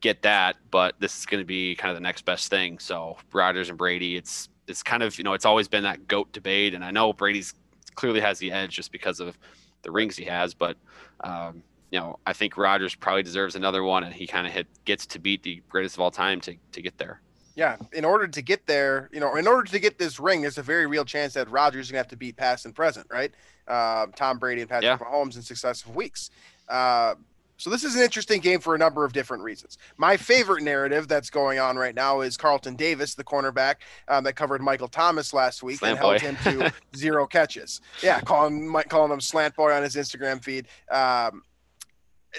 get 0.00 0.22
that, 0.22 0.56
but 0.70 0.94
this 1.00 1.18
is 1.18 1.26
going 1.26 1.42
to 1.42 1.46
be 1.46 1.74
kind 1.74 1.90
of 1.90 1.96
the 1.96 2.02
next 2.02 2.24
best 2.24 2.50
thing. 2.50 2.78
So 2.78 3.16
Rodgers 3.32 3.68
and 3.68 3.78
Brady, 3.78 4.16
it's 4.16 4.48
it's 4.66 4.82
kind 4.82 5.02
of 5.02 5.16
you 5.18 5.24
know 5.24 5.32
it's 5.32 5.44
always 5.44 5.68
been 5.68 5.82
that 5.84 6.06
goat 6.06 6.32
debate, 6.32 6.74
and 6.74 6.84
I 6.84 6.90
know 6.90 7.12
Brady's 7.12 7.54
clearly 7.94 8.20
has 8.20 8.38
the 8.38 8.52
edge 8.52 8.74
just 8.76 8.92
because 8.92 9.20
of 9.20 9.38
the 9.82 9.90
rings 9.90 10.16
he 10.16 10.24
has, 10.24 10.54
but 10.54 10.76
um, 11.24 11.62
you 11.90 11.98
know 11.98 12.18
I 12.26 12.32
think 12.32 12.56
Rodgers 12.56 12.94
probably 12.94 13.22
deserves 13.22 13.56
another 13.56 13.82
one, 13.82 14.04
and 14.04 14.14
he 14.14 14.26
kind 14.26 14.46
of 14.46 14.52
hit 14.52 14.66
gets 14.84 15.06
to 15.06 15.18
beat 15.18 15.42
the 15.42 15.62
greatest 15.68 15.96
of 15.96 16.00
all 16.00 16.10
time 16.10 16.40
to 16.42 16.54
to 16.72 16.82
get 16.82 16.98
there. 16.98 17.20
Yeah, 17.56 17.76
in 17.92 18.04
order 18.04 18.28
to 18.28 18.40
get 18.40 18.66
there, 18.66 19.10
you 19.12 19.18
know, 19.18 19.34
in 19.34 19.48
order 19.48 19.68
to 19.68 19.80
get 19.80 19.98
this 19.98 20.20
ring, 20.20 20.42
there's 20.42 20.58
a 20.58 20.62
very 20.62 20.86
real 20.86 21.04
chance 21.04 21.34
that 21.34 21.50
Rodgers 21.50 21.86
is 21.86 21.90
gonna 21.90 21.98
have 21.98 22.08
to 22.08 22.16
beat 22.16 22.36
past 22.36 22.66
and 22.66 22.74
present, 22.74 23.06
right? 23.10 23.32
Uh, 23.66 24.06
Tom 24.14 24.38
Brady 24.38 24.60
and 24.60 24.70
Patrick 24.70 25.00
yeah. 25.00 25.06
Mahomes 25.06 25.34
in 25.34 25.42
successive 25.42 25.94
weeks. 25.94 26.30
Uh, 26.68 27.16
so 27.58 27.70
this 27.70 27.84
is 27.84 27.96
an 27.96 28.02
interesting 28.02 28.40
game 28.40 28.60
for 28.60 28.74
a 28.74 28.78
number 28.78 29.04
of 29.04 29.12
different 29.12 29.42
reasons. 29.42 29.78
My 29.96 30.16
favorite 30.16 30.62
narrative 30.62 31.08
that's 31.08 31.28
going 31.28 31.58
on 31.58 31.76
right 31.76 31.94
now 31.94 32.20
is 32.20 32.36
Carlton 32.36 32.76
Davis, 32.76 33.14
the 33.14 33.24
cornerback 33.24 33.76
um, 34.06 34.24
that 34.24 34.34
covered 34.34 34.62
Michael 34.62 34.88
Thomas 34.88 35.34
last 35.34 35.62
week 35.62 35.78
slant 35.80 35.98
and 35.98 36.00
boy. 36.00 36.18
held 36.18 36.36
him 36.36 36.36
to 36.44 36.72
zero 36.96 37.26
catches. 37.26 37.80
Yeah, 38.02 38.20
calling 38.20 38.72
calling 38.88 39.12
him 39.12 39.20
slant 39.20 39.56
boy 39.56 39.72
on 39.72 39.82
his 39.82 39.96
Instagram 39.96 40.42
feed. 40.42 40.68
Um, 40.90 41.42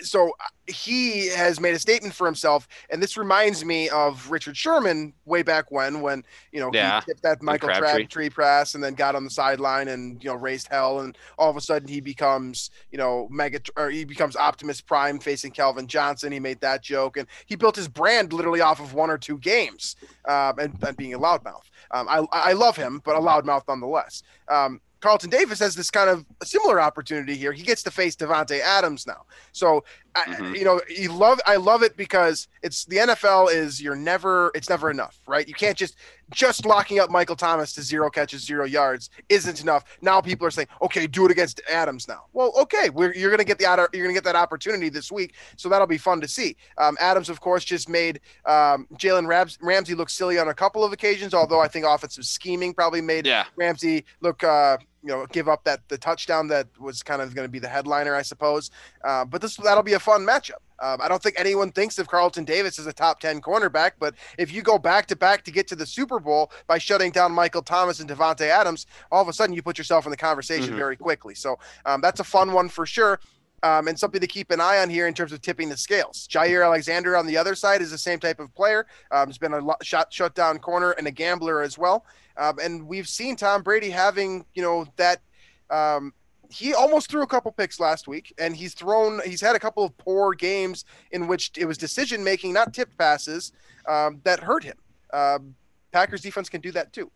so 0.02 0.30
uh, 0.30 0.48
he 0.68 1.28
has 1.28 1.60
made 1.60 1.74
a 1.74 1.80
statement 1.80 2.14
for 2.14 2.26
himself, 2.26 2.68
and 2.90 3.02
this 3.02 3.18
reminds 3.18 3.66
me 3.66 3.90
of 3.90 4.30
Richard 4.30 4.56
Sherman 4.56 5.14
way 5.26 5.44
back 5.44 5.72
when, 5.72 6.02
when 6.02 6.24
you 6.52 6.60
know 6.60 6.70
yeah. 6.74 7.00
he 7.02 7.08
tipped 7.08 7.24
that 7.24 7.42
Michael 7.42 7.70
Crabtree 7.70 8.30
press 8.30 8.76
and 8.76 8.84
then 8.84 8.94
got 8.94 9.16
on 9.16 9.24
the 9.24 9.30
sideline 9.30 9.88
and 9.88 10.24
you 10.24 10.30
know 10.30 10.36
raised 10.36 10.68
hell, 10.70 11.00
and 11.00 11.18
all 11.38 11.50
of 11.50 11.58
a 11.58 11.62
sudden 11.62 11.88
he 11.88 12.02
becomes 12.02 12.70
you 12.92 12.98
know 12.98 13.28
mega 13.32 13.60
or 13.78 13.90
he 13.90 14.06
becomes 14.06 14.36
Optimus 14.36 14.82
Prime 14.82 15.20
facing 15.20 15.52
Calvin 15.52 15.88
Johnson. 15.88 16.32
He 16.32 16.40
made 16.40 16.62
that 16.62 16.84
joke, 16.84 17.18
and 17.18 17.28
he 17.46 17.56
built 17.56 17.76
his 17.76 17.88
brand 17.88 18.34
literally 18.34 18.62
off 18.62 18.80
of 18.80 18.94
one 18.94 19.10
or 19.10 19.18
two 19.18 19.38
games, 19.40 19.96
um, 20.28 20.60
and, 20.60 20.78
and, 20.86 20.98
being 20.98 21.14
a 21.14 21.20
loudmouth. 21.20 21.70
Um, 21.92 22.08
I 22.10 22.26
I 22.32 22.54
love 22.54 22.76
him, 22.76 23.02
but 23.04 23.16
a 23.16 23.20
loudmouth 23.20 23.64
nonetheless. 23.68 24.24
Um, 24.48 24.82
Carlton 25.02 25.30
Davis 25.30 25.60
has 25.60 25.76
this 25.76 25.90
kind 25.90 26.10
of 26.10 26.26
similar 26.44 26.82
opportunity 26.82 27.36
here. 27.36 27.52
He 27.52 27.64
gets 27.64 27.84
to 27.84 27.92
face 27.92 28.16
Davante 28.16 28.60
Adams 28.60 29.08
now. 29.08 29.26
So, 29.52 29.84
mm-hmm. 30.16 30.44
I, 30.44 30.56
you 30.56 30.66
know, 30.66 30.82
you 30.90 31.12
love 31.12 31.40
I 31.46 31.56
love 31.56 31.84
it 31.84 31.96
because 31.96 32.48
it's 32.64 32.86
the 32.86 32.98
NFL 32.98 33.54
is 33.54 33.82
you're 33.82 33.96
never 33.96 34.52
it's 34.56 34.70
never 34.70 34.92
enough, 34.92 35.20
right? 35.28 35.48
You 35.48 35.54
can't 35.54 35.78
just 35.78 35.96
just 36.32 36.66
locking 36.66 37.00
up 37.00 37.10
Michael 37.10 37.36
Thomas 37.36 37.74
to 37.74 37.82
zero 37.82 38.10
catches, 38.10 38.44
zero 38.44 38.66
yards 38.66 39.10
isn't 39.30 39.62
enough. 39.62 39.84
Now 40.02 40.22
people 40.22 40.46
are 40.46 40.52
saying, 40.52 40.68
"Okay, 40.82 41.08
do 41.08 41.26
it 41.26 41.32
against 41.32 41.62
Adams 41.70 42.08
now." 42.08 42.26
Well, 42.34 42.54
okay, 42.60 42.90
you're 42.96 43.30
going 43.30 43.38
to 43.38 43.44
get 43.44 43.58
the 43.58 43.90
you're 43.94 44.04
going 44.04 44.14
to 44.14 44.14
get 44.14 44.24
that 44.26 44.36
opportunity 44.36 44.90
this 44.90 45.12
week, 45.12 45.36
so 45.58 45.70
that'll 45.70 45.88
be 45.88 45.98
fun 45.98 46.22
to 46.22 46.28
see. 46.28 46.56
Um, 46.78 46.98
Adams, 47.00 47.30
of 47.30 47.42
course, 47.42 47.64
just 47.64 47.90
made 47.90 48.20
um, 48.46 48.88
Jalen 48.96 49.28
Rams- 49.28 49.58
Ramsey 49.62 49.96
look 49.96 50.10
silly 50.10 50.38
on 50.38 50.50
a 50.50 50.54
couple 50.54 50.84
of 50.84 50.92
occasions, 50.94 51.34
although 51.34 51.60
I 51.60 51.68
think 51.68 51.86
offensive 51.86 52.26
scheming 52.26 52.74
probably 52.74 53.02
made 53.02 53.26
yeah. 53.26 53.46
Ramsey 53.56 54.06
look. 54.22 54.44
Uh, 54.44 54.78
you 55.04 55.10
know 55.10 55.26
give 55.32 55.48
up 55.48 55.64
that 55.64 55.88
the 55.88 55.98
touchdown 55.98 56.48
that 56.48 56.68
was 56.80 57.04
kind 57.04 57.22
of 57.22 57.34
going 57.36 57.46
to 57.46 57.52
be 57.52 57.60
the 57.60 57.68
headliner, 57.68 58.16
I 58.16 58.22
suppose. 58.22 58.72
Uh, 59.04 59.26
but 59.26 59.42
this 59.42 59.56
that'll 59.56 59.84
be 59.84 59.94
a 59.94 60.00
fun 60.00 60.26
matchup. 60.26 60.62
Um, 60.82 61.00
I 61.02 61.08
don't 61.08 61.22
think 61.22 61.36
anyone 61.38 61.72
thinks 61.72 62.00
of 62.00 62.08
Carlton 62.08 62.46
Davis 62.46 62.80
as 62.80 62.88
a 62.88 62.94
top 62.94 63.20
10 63.20 63.42
cornerback, 63.42 63.92
but 64.00 64.16
if 64.38 64.52
you 64.52 64.62
go 64.62 64.78
back 64.78 65.08
to 65.08 65.16
back 65.16 65.44
to 65.44 65.52
get 65.52 65.68
to 65.70 65.76
the 65.76 65.86
Super 65.86 66.20
Bowl 66.20 66.52
by 66.68 66.78
shutting 66.78 67.12
down 67.12 67.32
Michael 67.32 67.62
Thomas 67.62 68.00
and 68.00 68.10
Davante 68.10 68.48
Adams, 68.48 68.86
all 69.12 69.22
of 69.22 69.28
a 69.28 69.34
sudden 69.34 69.54
you 69.54 69.62
put 69.62 69.78
yourself 69.78 70.06
in 70.06 70.12
the 70.12 70.18
conversation 70.18 70.70
mm-hmm. 70.70 70.78
very 70.78 70.96
quickly. 70.96 71.36
So 71.36 71.60
um, 71.86 72.02
that's 72.02 72.20
a 72.20 72.24
fun 72.24 72.54
one 72.54 72.70
for 72.70 72.86
sure. 72.86 73.20
Um, 73.62 73.90
and 73.90 74.00
something 74.00 74.22
to 74.22 74.28
keep 74.28 74.52
an 74.52 74.62
eye 74.62 74.80
on 74.80 74.90
here 74.90 75.06
in 75.06 75.14
terms 75.14 75.34
of 75.34 75.42
tipping 75.42 75.68
the 75.68 75.76
scales. 75.76 76.30
Jaire 76.32 76.64
Alexander 76.64 77.18
on 77.18 77.28
the 77.28 77.36
other 77.36 77.56
side 77.56 77.82
is 77.82 77.92
the 77.92 77.98
same 77.98 78.18
type 78.18 78.40
of 78.40 78.56
player. 78.56 78.88
Um, 79.12 79.28
has 79.28 79.38
been 79.38 79.54
a 79.54 79.62
shot 79.84 80.14
shutdown 80.14 80.60
corner 80.60 80.92
and 80.92 81.08
a 81.08 81.12
gambler 81.12 81.62
as 81.62 81.78
well. 81.78 82.06
Um, 82.40 82.58
and 82.60 82.88
we've 82.88 83.08
seen 83.08 83.36
Tom 83.36 83.62
Brady 83.62 83.90
having, 83.90 84.46
you 84.54 84.62
know, 84.62 84.88
that. 84.96 85.22
Um, 85.70 86.14
he 86.52 86.74
almost 86.74 87.12
threw 87.12 87.22
a 87.22 87.28
couple 87.28 87.52
picks 87.52 87.80
last 87.80 88.08
week, 88.08 88.34
and 88.40 88.56
he's 88.56 88.74
thrown. 88.74 89.22
He's 89.24 89.40
had 89.40 89.56
a 89.56 89.60
couple 89.60 89.84
of 89.84 89.96
poor 90.00 90.34
games 90.34 90.84
in 91.12 91.28
which 91.28 91.52
it 91.56 91.66
was 91.66 91.78
decision 91.78 92.24
making, 92.24 92.54
not 92.54 92.74
tipped 92.74 92.98
passes, 92.98 93.52
um, 93.88 94.20
that 94.24 94.40
hurt 94.40 94.64
him. 94.64 94.78
Um, 95.14 95.54
Packers 95.92 96.22
defense 96.22 96.50
can 96.50 96.62
do 96.62 96.72
that 96.72 96.92
too. 96.92 97.12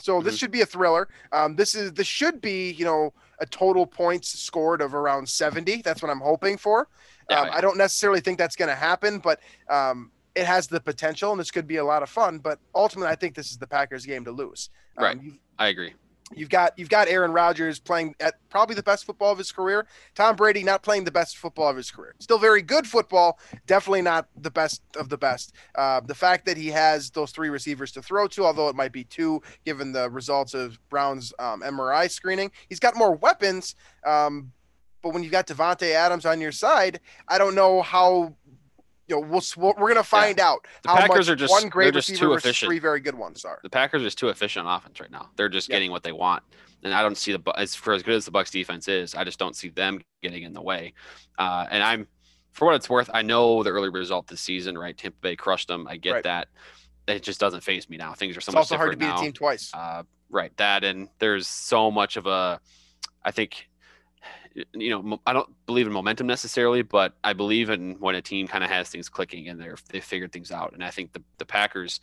So 0.00 0.16
mm-hmm. 0.16 0.26
this 0.26 0.38
should 0.38 0.50
be 0.50 0.60
a 0.60 0.66
thriller. 0.66 1.08
Um, 1.32 1.56
this 1.56 1.74
is 1.74 1.92
this 1.92 2.06
should 2.06 2.40
be 2.40 2.72
you 2.72 2.84
know 2.84 3.12
a 3.40 3.46
total 3.46 3.86
points 3.86 4.38
scored 4.38 4.80
of 4.80 4.94
around 4.94 5.28
seventy. 5.28 5.82
That's 5.82 6.02
what 6.02 6.10
I'm 6.10 6.20
hoping 6.20 6.56
for. 6.56 6.88
Yeah, 7.30 7.42
um, 7.42 7.50
I 7.52 7.60
don't 7.60 7.76
necessarily 7.76 8.20
think 8.20 8.38
that's 8.38 8.56
going 8.56 8.70
to 8.70 8.74
happen, 8.74 9.18
but 9.18 9.40
um, 9.68 10.10
it 10.38 10.46
has 10.46 10.68
the 10.68 10.80
potential, 10.80 11.32
and 11.32 11.40
this 11.40 11.50
could 11.50 11.66
be 11.66 11.76
a 11.76 11.84
lot 11.84 12.02
of 12.02 12.08
fun. 12.08 12.38
But 12.38 12.60
ultimately, 12.74 13.10
I 13.10 13.16
think 13.16 13.34
this 13.34 13.50
is 13.50 13.58
the 13.58 13.66
Packers' 13.66 14.06
game 14.06 14.24
to 14.24 14.30
lose. 14.30 14.70
Um, 14.96 15.04
right. 15.04 15.18
I 15.58 15.68
agree. 15.68 15.94
You've 16.36 16.50
got 16.50 16.78
you've 16.78 16.90
got 16.90 17.08
Aaron 17.08 17.32
Rodgers 17.32 17.80
playing 17.80 18.14
at 18.20 18.34
probably 18.50 18.74
the 18.74 18.82
best 18.82 19.04
football 19.06 19.32
of 19.32 19.38
his 19.38 19.50
career. 19.50 19.86
Tom 20.14 20.36
Brady 20.36 20.62
not 20.62 20.82
playing 20.82 21.04
the 21.04 21.10
best 21.10 21.38
football 21.38 21.70
of 21.70 21.76
his 21.76 21.90
career. 21.90 22.14
Still 22.18 22.38
very 22.38 22.60
good 22.60 22.86
football, 22.86 23.38
definitely 23.66 24.02
not 24.02 24.28
the 24.36 24.50
best 24.50 24.82
of 24.96 25.08
the 25.08 25.16
best. 25.16 25.54
Uh, 25.74 26.00
the 26.00 26.14
fact 26.14 26.44
that 26.44 26.58
he 26.58 26.68
has 26.68 27.10
those 27.10 27.32
three 27.32 27.48
receivers 27.48 27.92
to 27.92 28.02
throw 28.02 28.28
to, 28.28 28.44
although 28.44 28.68
it 28.68 28.76
might 28.76 28.92
be 28.92 29.04
two, 29.04 29.42
given 29.64 29.90
the 29.90 30.10
results 30.10 30.52
of 30.52 30.78
Brown's 30.90 31.32
um, 31.38 31.62
MRI 31.62 32.10
screening, 32.10 32.52
he's 32.68 32.80
got 32.80 32.94
more 32.94 33.14
weapons. 33.14 33.74
Um, 34.04 34.52
but 35.02 35.14
when 35.14 35.22
you've 35.22 35.32
got 35.32 35.46
Davante 35.46 35.94
Adams 35.94 36.26
on 36.26 36.40
your 36.40 36.52
side, 36.52 37.00
I 37.26 37.38
don't 37.38 37.54
know 37.54 37.80
how 37.80 38.34
you 39.08 39.16
know, 39.16 39.26
we'll, 39.26 39.42
we're 39.56 39.74
going 39.74 39.96
to 39.96 40.02
find 40.02 40.38
yeah. 40.38 40.48
out 40.48 40.66
the 40.82 40.88
Packers 40.88 41.28
are 41.28 41.36
just 41.36 41.50
one 41.50 41.68
great 41.68 41.94
just 41.94 42.08
receiver 42.08 42.26
too 42.26 42.34
efficient. 42.34 42.68
three 42.68 42.78
very 42.78 43.00
good 43.00 43.14
ones 43.14 43.44
are. 43.44 43.58
The 43.62 43.70
Packers 43.70 44.02
are 44.02 44.04
just 44.04 44.18
too 44.18 44.28
efficient 44.28 44.66
on 44.66 44.76
offense 44.76 45.00
right 45.00 45.10
now. 45.10 45.30
They're 45.36 45.48
just 45.48 45.68
yeah. 45.68 45.76
getting 45.76 45.90
what 45.90 46.02
they 46.02 46.12
want, 46.12 46.42
and 46.82 46.92
I 46.92 47.02
don't 47.02 47.16
see 47.16 47.32
the 47.32 47.52
as 47.56 47.74
for 47.74 47.94
as 47.94 48.02
good 48.02 48.14
as 48.14 48.24
the 48.24 48.30
Bucks 48.30 48.50
defense 48.50 48.86
is, 48.86 49.14
I 49.14 49.24
just 49.24 49.38
don't 49.38 49.56
see 49.56 49.70
them 49.70 50.00
getting 50.22 50.42
in 50.42 50.52
the 50.52 50.62
way. 50.62 50.92
Uh, 51.38 51.66
and 51.70 51.82
I'm, 51.82 52.06
for 52.52 52.66
what 52.66 52.74
it's 52.74 52.90
worth, 52.90 53.08
I 53.14 53.22
know 53.22 53.62
the 53.62 53.70
early 53.70 53.88
result 53.88 54.26
this 54.26 54.40
season, 54.40 54.76
right? 54.76 54.96
Tampa 54.96 55.18
Bay 55.20 55.36
crushed 55.36 55.68
them. 55.68 55.86
I 55.88 55.96
get 55.96 56.12
right. 56.12 56.24
that. 56.24 56.48
It 57.06 57.22
just 57.22 57.40
doesn't 57.40 57.62
phase 57.62 57.88
me 57.88 57.96
now. 57.96 58.12
Things 58.12 58.36
are 58.36 58.40
so 58.40 58.50
it's 58.50 58.54
much 58.54 58.60
also 58.60 58.76
hard 58.76 58.92
to 58.92 58.98
beat 58.98 59.06
now. 59.06 59.18
a 59.18 59.22
team 59.22 59.32
twice. 59.32 59.70
Uh, 59.72 60.02
right. 60.28 60.54
That 60.58 60.84
and 60.84 61.08
there's 61.18 61.48
so 61.48 61.90
much 61.90 62.16
of 62.16 62.26
a, 62.26 62.60
I 63.24 63.30
think 63.30 63.67
you 64.74 64.90
know, 64.90 65.18
I 65.26 65.32
don't 65.32 65.48
believe 65.66 65.86
in 65.86 65.92
momentum 65.92 66.26
necessarily, 66.26 66.82
but 66.82 67.14
I 67.24 67.32
believe 67.32 67.70
in 67.70 67.96
when 68.00 68.14
a 68.14 68.22
team 68.22 68.46
kind 68.46 68.64
of 68.64 68.70
has 68.70 68.88
things 68.88 69.08
clicking 69.08 69.48
and 69.48 69.60
they're 69.60 69.76
they 69.90 70.00
figured 70.00 70.32
things 70.32 70.50
out. 70.50 70.72
And 70.72 70.84
I 70.84 70.90
think 70.90 71.12
the 71.12 71.22
the 71.38 71.44
Packers, 71.44 72.00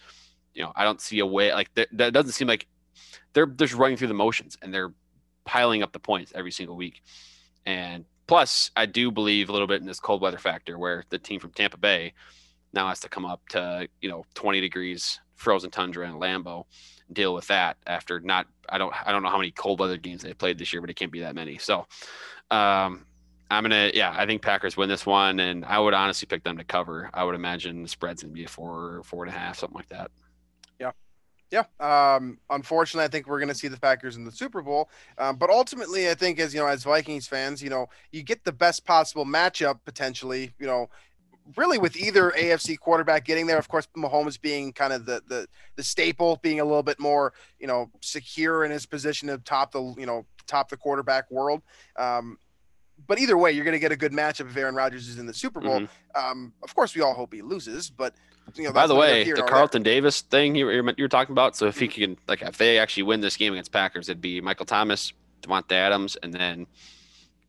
you 0.54 0.64
know, 0.64 0.72
I 0.76 0.84
don't 0.84 1.02
see 1.02 1.20
a 1.20 1.26
way 1.26 1.54
like 1.54 1.74
that, 1.76 2.14
doesn't 2.14 2.32
seem 2.32 2.48
like 2.48 2.68
they're 3.34 3.46
just 3.46 3.74
running 3.74 3.98
through 3.98 4.08
the 4.08 4.14
motions 4.14 4.58
and 4.62 4.74
they're 4.74 4.94
piling 5.46 5.84
up 5.84 5.92
the 5.92 6.00
points 6.00 6.32
every 6.36 6.52
single 6.52 6.76
week. 6.76 7.02
And 7.66 8.06
plus, 8.28 8.72
I 8.76 8.86
do 8.86 9.12
believe 9.12 9.50
a 9.50 9.52
little 9.52 9.68
bit 9.68 9.82
in 9.82 9.88
this 9.88 10.00
cold 10.00 10.22
weather 10.22 10.38
factor 10.38 10.78
where 10.78 11.04
the 11.10 11.20
team 11.20 11.40
from 11.40 11.52
Tampa 11.52 11.78
Bay 11.78 12.14
now 12.74 12.90
has 12.90 13.00
to 13.00 13.10
come 13.10 13.26
up 13.26 13.42
to 13.50 13.88
you 14.02 14.10
know 14.10 14.26
20 14.36 14.62
degrees 14.62 15.20
frozen 15.36 15.72
tundra 15.72 16.08
and 16.08 16.22
Lambeau 16.22 16.66
deal 17.12 17.34
with 17.34 17.48
that 17.48 17.78
after 17.86 18.20
not 18.20 18.48
I 18.70 18.78
don't 18.78 18.94
I 19.08 19.12
don't 19.12 19.24
know 19.24 19.30
how 19.30 19.38
many 19.38 19.52
cold 19.52 19.80
weather 19.80 19.98
games 19.98 20.22
they 20.22 20.34
played 20.34 20.58
this 20.58 20.74
year, 20.74 20.82
but 20.82 20.90
it 20.90 20.96
can't 20.96 21.12
be 21.12 21.22
that 21.22 21.36
many. 21.36 21.58
So 21.58 21.86
Um, 22.52 23.06
I'm 23.50 23.64
gonna, 23.64 23.92
yeah, 23.94 24.14
I 24.16 24.26
think 24.26 24.42
Packers 24.42 24.76
win 24.76 24.90
this 24.90 25.06
one, 25.06 25.40
and 25.40 25.64
I 25.66 25.80
would 25.80 25.94
honestly 25.94 26.26
pick 26.26 26.44
them 26.44 26.58
to 26.58 26.64
cover. 26.64 27.10
I 27.14 27.24
would 27.24 27.36
imagine 27.36 27.84
the 27.84 27.88
spread's 27.88 28.24
gonna 28.24 28.34
be 28.34 28.44
a 28.44 28.48
four, 28.48 29.02
four 29.04 29.24
and 29.24 29.34
a 29.34 29.38
half, 29.38 29.60
something 29.60 29.76
like 29.76 29.90
that. 29.90 30.12
Yeah. 30.80 30.92
Yeah. 31.52 31.66
Um, 31.80 32.40
unfortunately, 32.50 33.06
I 33.06 33.08
think 33.08 33.28
we're 33.28 33.40
to 33.46 33.56
see 33.56 33.68
the 33.68 33.80
Packers 33.80 34.16
in 34.16 34.26
the 34.26 34.32
Super 34.32 34.62
Bowl. 34.62 34.90
Um, 35.18 35.38
but 35.38 35.50
ultimately, 35.50 36.10
I 36.10 36.16
think 36.16 36.40
as 36.40 36.54
you 36.54 36.60
know, 36.60 36.68
as 36.68 36.84
Vikings 36.84 37.28
fans, 37.28 37.62
you 37.62 37.70
know, 37.70 37.88
you 38.12 38.24
get 38.24 38.44
the 38.44 38.52
best 38.52 38.86
possible 38.86 39.26
matchup 39.26 39.80
potentially. 39.86 40.54
You 40.60 40.68
know, 40.68 40.90
really 41.56 41.78
with 41.78 41.96
either 41.96 42.32
AFC 42.32 42.78
quarterback 42.80 43.26
getting 43.26 43.46
there. 43.48 43.58
Of 43.58 43.68
course, 43.68 43.88
Mahomes 43.96 44.40
being 44.40 44.74
kind 44.74 44.94
of 44.94 45.06
the 45.06 45.22
the 45.28 45.48
the 45.76 45.84
staple, 45.84 46.40
being 46.42 46.60
a 46.60 46.66
little 46.66 46.84
bit 46.84 47.00
more 47.00 47.34
you 47.60 47.68
know 47.68 47.90
secure 48.02 48.64
in 48.66 48.72
his 48.72 48.86
position 48.86 49.30
of 49.30 49.44
top 49.44 49.72
the 49.72 49.94
you 49.98 50.06
know 50.06 50.26
top 50.48 50.70
the 50.70 50.78
quarterback 50.78 51.30
world. 51.32 51.62
Um, 51.98 52.38
but 53.08 53.20
either 53.20 53.38
way, 53.38 53.52
you're 53.52 53.66
going 53.66 53.74
to 53.74 53.80
get 53.80 53.92
a 53.92 53.98
good 53.98 54.14
matchup 54.14 54.50
if 54.50 54.56
Aaron 54.56 54.74
Rodgers 54.76 55.08
is 55.10 55.20
in 55.20 55.26
the 55.26 55.34
Super 55.34 55.60
Bowl. 55.60 55.82
Mhm. 55.82 55.90
Um, 56.16 56.54
of 56.64 56.74
course, 56.74 56.96
we 56.96 57.02
all 57.02 57.14
hope 57.14 57.34
he 57.34 57.42
loses, 57.42 57.90
but 57.90 58.16
you 58.56 58.64
know. 58.64 58.72
By 58.72 58.88
the 58.88 58.96
way, 58.96 59.24
the 59.26 59.44
Carlton 59.44 59.84
Davis 59.84 60.22
thing 60.22 60.56
you 60.56 60.66
were, 60.66 60.72
you 60.74 61.04
were 61.04 61.08
talking 61.10 61.34
about. 61.34 61.56
So 61.58 61.66
if 61.68 61.76
Mm-hmm. 61.76 61.82
he 61.82 61.88
can, 61.90 62.18
like, 62.28 62.42
if 62.42 62.58
they 62.58 62.80
actually 62.80 63.04
win 63.04 63.20
this 63.22 63.36
game 63.38 63.52
against 63.54 63.72
Packers, 63.74 64.08
it'd 64.08 64.22
be 64.22 64.40
Michael 64.40 64.66
Thomas, 64.66 65.12
Davante 65.42 65.74
Adams, 65.74 66.16
and 66.24 66.34
then 66.34 66.68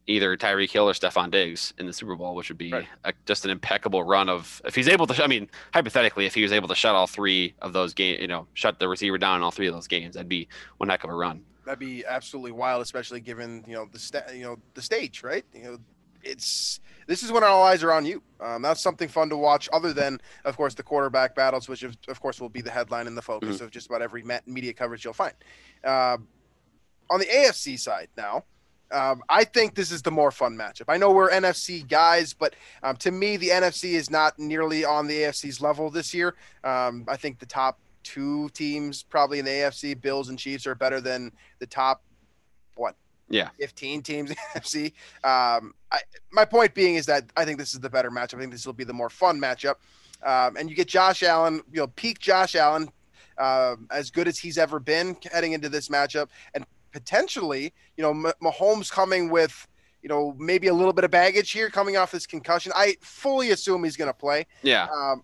either 0.07 0.37
Tyreek 0.37 0.71
Hill 0.71 0.89
or 0.89 0.93
Stefon 0.93 1.31
Diggs 1.31 1.75
in 1.79 1.87
the 1.87 1.93
Super 1.93 2.15
Bowl, 2.15 2.35
which 2.35 2.49
would 2.49 2.59
be 2.59 2.73
Right. 2.73 2.87
a, 3.05 3.13
just 3.27 3.45
an 3.45 3.51
impeccable 3.51 4.05
run 4.05 4.29
of 4.29 4.63
if 4.65 4.75
he's 4.75 4.89
able 4.89 5.07
to. 5.09 5.23
I 5.25 5.27
mean, 5.27 5.49
hypothetically, 5.75 6.27
if 6.27 6.35
he 6.35 6.43
was 6.43 6.53
able 6.53 6.69
to 6.69 6.75
shut 6.75 6.95
all 6.95 7.07
three 7.07 7.55
of 7.61 7.73
those 7.73 7.93
games, 7.95 8.21
you 8.21 8.29
know, 8.29 8.47
shut 8.55 8.79
the 8.79 8.89
receiver 8.89 9.19
down 9.19 9.37
in 9.37 9.43
all 9.43 9.51
three 9.51 9.67
of 9.67 9.75
those 9.75 9.89
games, 9.89 10.15
that'd 10.15 10.29
be 10.29 10.49
one 10.77 10.89
heck 10.89 11.03
of 11.05 11.11
a 11.11 11.15
run. 11.15 11.43
That'd 11.65 11.81
be 11.81 12.05
absolutely 12.07 12.53
wild, 12.53 12.83
especially 12.83 13.21
given 13.21 13.65
you 13.67 13.75
know 13.75 13.89
the 13.91 13.99
sta- 13.99 14.31
you 14.33 14.45
know 14.45 14.59
the 14.75 14.83
stage, 14.83 15.25
right? 15.25 15.45
You 15.53 15.63
know, 15.65 15.79
it's 16.23 16.79
this 17.09 17.23
is 17.25 17.33
when 17.33 17.43
all 17.43 17.65
eyes 17.65 17.83
are 17.83 17.93
on 17.93 18.07
you. 18.07 18.23
Um, 18.41 18.63
that's 18.63 18.81
something 18.81 19.09
fun 19.09 19.29
to 19.31 19.37
watch. 19.37 19.69
Other 19.73 19.93
than, 19.93 20.21
of 20.45 20.57
course, 20.57 20.75
the 20.75 20.83
quarterback 20.85 21.35
battles, 21.35 21.69
which 21.69 21.83
of, 21.83 21.97
of 22.09 22.21
course 22.21 22.41
will 22.41 22.49
be 22.49 22.61
the 22.61 22.71
headline 22.71 23.07
and 23.09 23.17
the 23.17 23.23
focus 23.23 23.61
of 23.61 23.71
just 23.73 23.87
about 23.89 24.03
every 24.03 24.25
media 24.47 24.73
coverage 24.73 25.05
you'll 25.05 25.15
find. 25.15 25.35
Um 25.83 26.29
on 27.11 27.21
the 27.21 27.27
AFC 27.27 27.79
side 27.79 28.09
now. 28.17 28.45
Um, 28.93 29.23
I 29.29 29.45
think 29.45 29.75
this 29.75 29.91
is 29.91 30.03
the 30.03 30.11
more 30.11 30.31
fun 30.31 30.57
matchup. 30.57 30.85
I 30.89 30.97
know 30.97 31.11
we're 31.11 31.31
NFC 31.31 31.87
guys, 31.87 32.33
but 32.33 32.55
um, 32.83 32.97
to 32.99 33.11
me, 33.11 33.37
the 33.37 33.49
NFC 33.49 33.95
is 33.95 34.11
not 34.11 34.39
nearly 34.39 34.85
on 34.85 35.07
the 35.07 35.15
AFC's 35.23 35.61
level 35.61 35.91
this 35.91 36.15
year. 36.15 36.37
Um, 36.63 37.05
I 37.09 37.17
think 37.17 37.39
the 37.39 37.47
top 37.47 37.79
two 38.05 38.49
teams, 38.51 39.03
probably 39.03 39.41
in 39.41 39.45
the 39.45 39.51
AFC, 39.51 40.01
Bills 40.01 40.29
and 40.29 40.39
Chiefs, 40.39 40.67
are 40.67 40.77
better 40.77 41.01
than 41.01 41.33
the 41.59 41.67
top, 41.67 42.03
what, 42.77 42.95
Yeah. 43.29 43.49
15 43.59 44.03
teams 44.03 44.31
in 44.31 44.37
the 44.55 44.61
NFC. 44.61 44.87
Um, 45.25 45.75
I, 45.91 45.99
my 46.31 46.45
point 46.45 46.73
being 46.73 46.95
is 46.95 47.07
that 47.07 47.25
I 47.37 47.45
think 47.45 47.59
this 47.59 47.75
is 47.75 47.81
the 47.81 47.91
better 47.91 48.11
matchup. 48.11 48.37
I 48.37 48.41
think 48.41 48.53
this 48.53 48.67
will 48.67 48.73
be 48.73 48.85
the 48.85 48.93
more 48.93 49.11
fun 49.11 49.41
matchup. 49.41 49.75
Um, 50.25 50.57
and 50.57 50.71
you 50.71 50.77
get 50.77 50.87
Josh 50.89 51.23
Allen, 51.25 51.61
you 51.73 51.81
know, 51.81 51.89
peak 51.89 52.21
Josh 52.21 52.55
Allen, 52.55 52.89
um, 53.39 53.89
as 53.91 54.11
good 54.11 54.29
as 54.29 54.39
he's 54.39 54.57
ever 54.57 54.79
been 54.79 55.17
heading 55.31 55.53
into 55.53 55.69
this 55.69 55.89
matchup, 55.89 56.29
and 56.55 56.65
potentially, 56.97 57.75
you 57.99 58.03
know, 58.03 58.33
Mahomes 58.43 58.91
coming 58.91 59.29
with, 59.29 59.69
you 60.03 60.09
know, 60.09 60.35
maybe 60.39 60.69
a 60.69 60.73
little 60.73 60.95
bit 60.95 61.05
of 61.05 61.11
baggage 61.11 61.51
here 61.51 61.69
coming 61.69 61.99
off 61.99 62.11
this 62.11 62.27
concussion. 62.27 62.73
I 62.75 62.97
fully 63.03 63.51
assume 63.51 63.85
he's 63.85 63.99
going 63.99 64.09
to 64.09 64.15
play. 64.15 64.47
Yeah. 64.63 64.87
Um, 64.91 65.23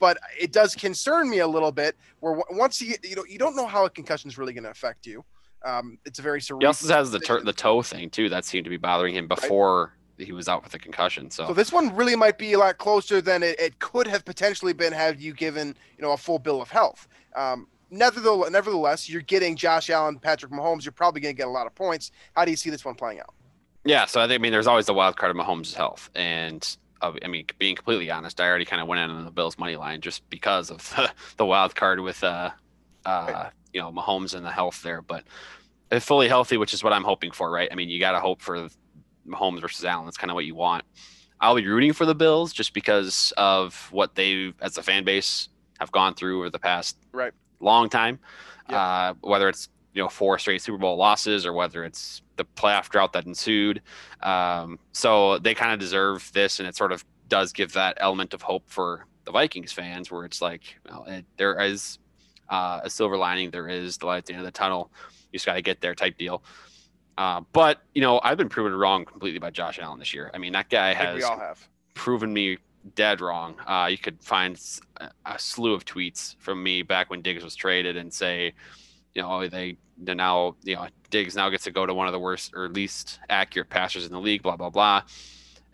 but 0.00 0.18
it 0.40 0.52
does 0.52 0.74
concern 0.74 1.30
me 1.30 1.38
a 1.38 1.46
little 1.46 1.70
bit 1.70 1.94
where 2.18 2.42
once 2.50 2.82
you 2.82 2.96
you 3.04 3.14
know 3.14 3.24
you 3.28 3.38
don't 3.38 3.54
know 3.54 3.68
how 3.68 3.84
a 3.84 3.90
concussion 3.90 4.28
is 4.28 4.36
really 4.36 4.52
going 4.52 4.64
to 4.64 4.70
affect 4.70 5.06
you. 5.06 5.24
Um, 5.64 5.96
it's 6.04 6.18
a 6.18 6.22
very 6.22 6.40
He 6.40 6.46
cerebral. 6.46 6.66
also 6.66 6.92
has 6.92 7.12
the 7.12 7.20
tur 7.20 7.40
the 7.40 7.52
toe 7.52 7.82
thing 7.82 8.10
too 8.10 8.28
that 8.30 8.44
seemed 8.44 8.64
to 8.64 8.70
be 8.70 8.78
bothering 8.78 9.14
him 9.14 9.28
before 9.28 9.92
he 10.18 10.32
was 10.32 10.48
out 10.48 10.64
with 10.64 10.74
a 10.74 10.78
concussion. 10.78 11.30
So, 11.30 11.46
So 11.46 11.54
this 11.54 11.70
one 11.72 11.94
really 11.94 12.16
might 12.16 12.36
be 12.36 12.52
a 12.54 12.58
lot 12.58 12.78
closer 12.78 13.20
than 13.20 13.44
it, 13.44 13.60
it 13.60 13.78
could 13.78 14.08
have 14.08 14.24
potentially 14.24 14.72
been 14.72 14.92
had 14.92 15.20
you 15.20 15.34
given 15.34 15.68
you 15.96 16.02
know 16.02 16.12
a 16.12 16.16
full 16.16 16.40
bill 16.40 16.60
of 16.60 16.68
health. 16.68 17.06
Um, 17.36 17.68
nevertheless, 17.92 18.50
nevertheless, 18.50 19.08
you're 19.08 19.22
getting 19.22 19.54
Josh 19.54 19.90
Allen, 19.90 20.18
Patrick 20.18 20.50
Mahomes. 20.50 20.84
You're 20.84 20.92
probably 20.92 21.20
going 21.20 21.34
to 21.34 21.38
get 21.38 21.46
a 21.46 21.50
lot 21.50 21.66
of 21.68 21.74
points. 21.76 22.10
How 22.34 22.44
do 22.44 22.50
you 22.50 22.56
see 22.56 22.70
this 22.70 22.84
one 22.84 22.96
playing 22.96 23.20
out? 23.20 23.34
yeah. 23.84 24.06
So 24.06 24.20
I 24.20 24.26
think 24.26 24.40
I 24.40 24.42
mean 24.42 24.52
there's 24.52 24.66
always 24.66 24.86
the 24.86 24.94
wild 24.94 25.16
card 25.16 25.30
of 25.30 25.36
Mahomes' 25.36 25.74
health, 25.74 26.10
and 26.14 26.76
uh, 27.00 27.12
I 27.24 27.28
mean 27.28 27.46
being 27.58 27.76
completely 27.76 28.10
honest, 28.10 28.40
I 28.40 28.48
already 28.48 28.64
kind 28.64 28.82
of 28.82 28.88
went 28.88 29.00
in 29.00 29.10
on 29.10 29.24
the 29.24 29.30
Bills 29.30 29.58
money 29.58 29.76
line 29.76 30.00
just 30.00 30.28
because 30.30 30.70
of 30.70 30.78
the, 30.96 31.10
the 31.36 31.46
wild 31.46 31.74
card 31.76 32.00
with 32.00 32.24
uh, 32.24 32.50
uh, 33.04 33.30
Right. 33.32 33.50
you 33.72 33.80
know 33.80 33.92
Mahomes 33.92 34.34
and 34.34 34.44
the 34.44 34.50
health 34.50 34.82
there, 34.82 35.02
but 35.02 35.24
if 35.90 36.02
fully 36.04 36.26
healthy, 36.28 36.56
which 36.56 36.72
is 36.72 36.82
what 36.82 36.92
I'm 36.92 37.04
hoping 37.04 37.30
for, 37.32 37.50
right? 37.50 37.68
I 37.70 37.74
mean 37.74 37.88
you 37.88 38.00
got 38.00 38.12
to 38.12 38.20
hope 38.20 38.40
for 38.40 38.68
Mahomes 39.26 39.60
versus 39.60 39.84
Allen. 39.84 40.06
That's 40.06 40.16
kind 40.16 40.30
of 40.30 40.34
what 40.34 40.44
you 40.46 40.54
want. 40.54 40.84
I'll 41.40 41.56
be 41.56 41.66
rooting 41.66 41.92
for 41.92 42.06
the 42.06 42.14
Bills 42.14 42.52
just 42.52 42.72
because 42.72 43.32
of 43.36 43.88
what 43.90 44.14
they, 44.14 44.52
as 44.60 44.78
a 44.78 44.82
fan 44.82 45.02
base, 45.04 45.48
have 45.80 45.90
gone 45.90 46.14
through 46.14 46.38
over 46.38 46.50
the 46.50 46.58
past 46.60 46.96
Right. 47.12 47.32
Long 47.64 47.88
time. 47.88 48.18
Yep. 48.68 48.78
Uh, 48.78 49.14
whether 49.20 49.48
it's 49.48 49.68
you 49.94 50.02
know 50.02 50.08
four 50.08 50.38
straight 50.38 50.62
Super 50.62 50.78
Bowl 50.78 50.96
losses 50.96 51.44
or 51.44 51.52
whether 51.52 51.84
it's 51.84 52.22
the 52.36 52.44
playoff 52.44 52.88
drought 52.88 53.12
that 53.12 53.26
ensued, 53.26 53.82
um, 54.22 54.78
so 54.92 55.38
they 55.38 55.54
kind 55.54 55.72
of 55.72 55.78
deserve 55.78 56.30
this, 56.32 56.60
and 56.60 56.68
it 56.68 56.76
sort 56.76 56.92
of 56.92 57.04
does 57.28 57.52
give 57.52 57.72
that 57.72 57.96
element 58.00 58.34
of 58.34 58.42
hope 58.42 58.64
for 58.66 59.06
the 59.24 59.32
Vikings 59.32 59.72
fans, 59.72 60.10
where 60.10 60.24
it's 60.24 60.40
like 60.40 60.78
well, 60.88 61.04
it, 61.06 61.24
there 61.36 61.60
is 61.60 61.98
uh, 62.48 62.80
a 62.84 62.90
silver 62.90 63.16
lining, 63.16 63.50
there 63.50 63.68
is 63.68 63.96
the 63.96 64.06
light 64.06 64.18
at 64.18 64.26
the 64.26 64.34
end 64.34 64.40
of 64.40 64.46
the 64.46 64.52
tunnel. 64.52 64.90
You 65.32 65.38
just 65.38 65.46
got 65.46 65.54
to 65.54 65.62
get 65.62 65.80
there, 65.80 65.94
type 65.94 66.18
deal. 66.18 66.42
Uh, 67.18 67.42
but 67.52 67.82
you 67.94 68.00
know, 68.00 68.20
I've 68.22 68.38
been 68.38 68.48
proven 68.48 68.74
wrong 68.74 69.04
completely 69.04 69.38
by 69.38 69.50
Josh 69.50 69.78
Allen 69.78 69.98
this 69.98 70.14
year. 70.14 70.30
I 70.32 70.38
mean, 70.38 70.52
that 70.52 70.68
guy 70.68 70.94
has 70.94 71.16
we 71.16 71.22
all 71.22 71.38
have. 71.38 71.66
proven 71.94 72.32
me 72.32 72.58
dead 72.94 73.20
wrong. 73.20 73.56
Uh, 73.66 73.88
you 73.90 73.98
could 73.98 74.22
find 74.22 74.60
a 75.26 75.38
slew 75.38 75.72
of 75.72 75.84
tweets 75.84 76.36
from 76.38 76.62
me 76.62 76.82
back 76.82 77.10
when 77.10 77.22
Diggs 77.22 77.44
was 77.44 77.54
traded 77.54 77.96
and 77.96 78.12
say, 78.12 78.52
you 79.14 79.22
know, 79.22 79.30
oh, 79.30 79.48
they 79.48 79.76
they 79.98 80.14
now 80.14 80.56
you 80.62 80.76
know 80.76 80.86
Diggs 81.10 81.36
now 81.36 81.48
gets 81.50 81.64
to 81.64 81.70
go 81.70 81.86
to 81.86 81.94
one 81.94 82.06
of 82.06 82.12
the 82.12 82.18
worst 82.18 82.52
or 82.54 82.68
least 82.68 83.20
accurate 83.28 83.70
passers 83.70 84.06
in 84.06 84.12
the 84.12 84.20
league, 84.20 84.42
blah 84.42 84.56
blah 84.56 84.70
blah, 84.70 85.02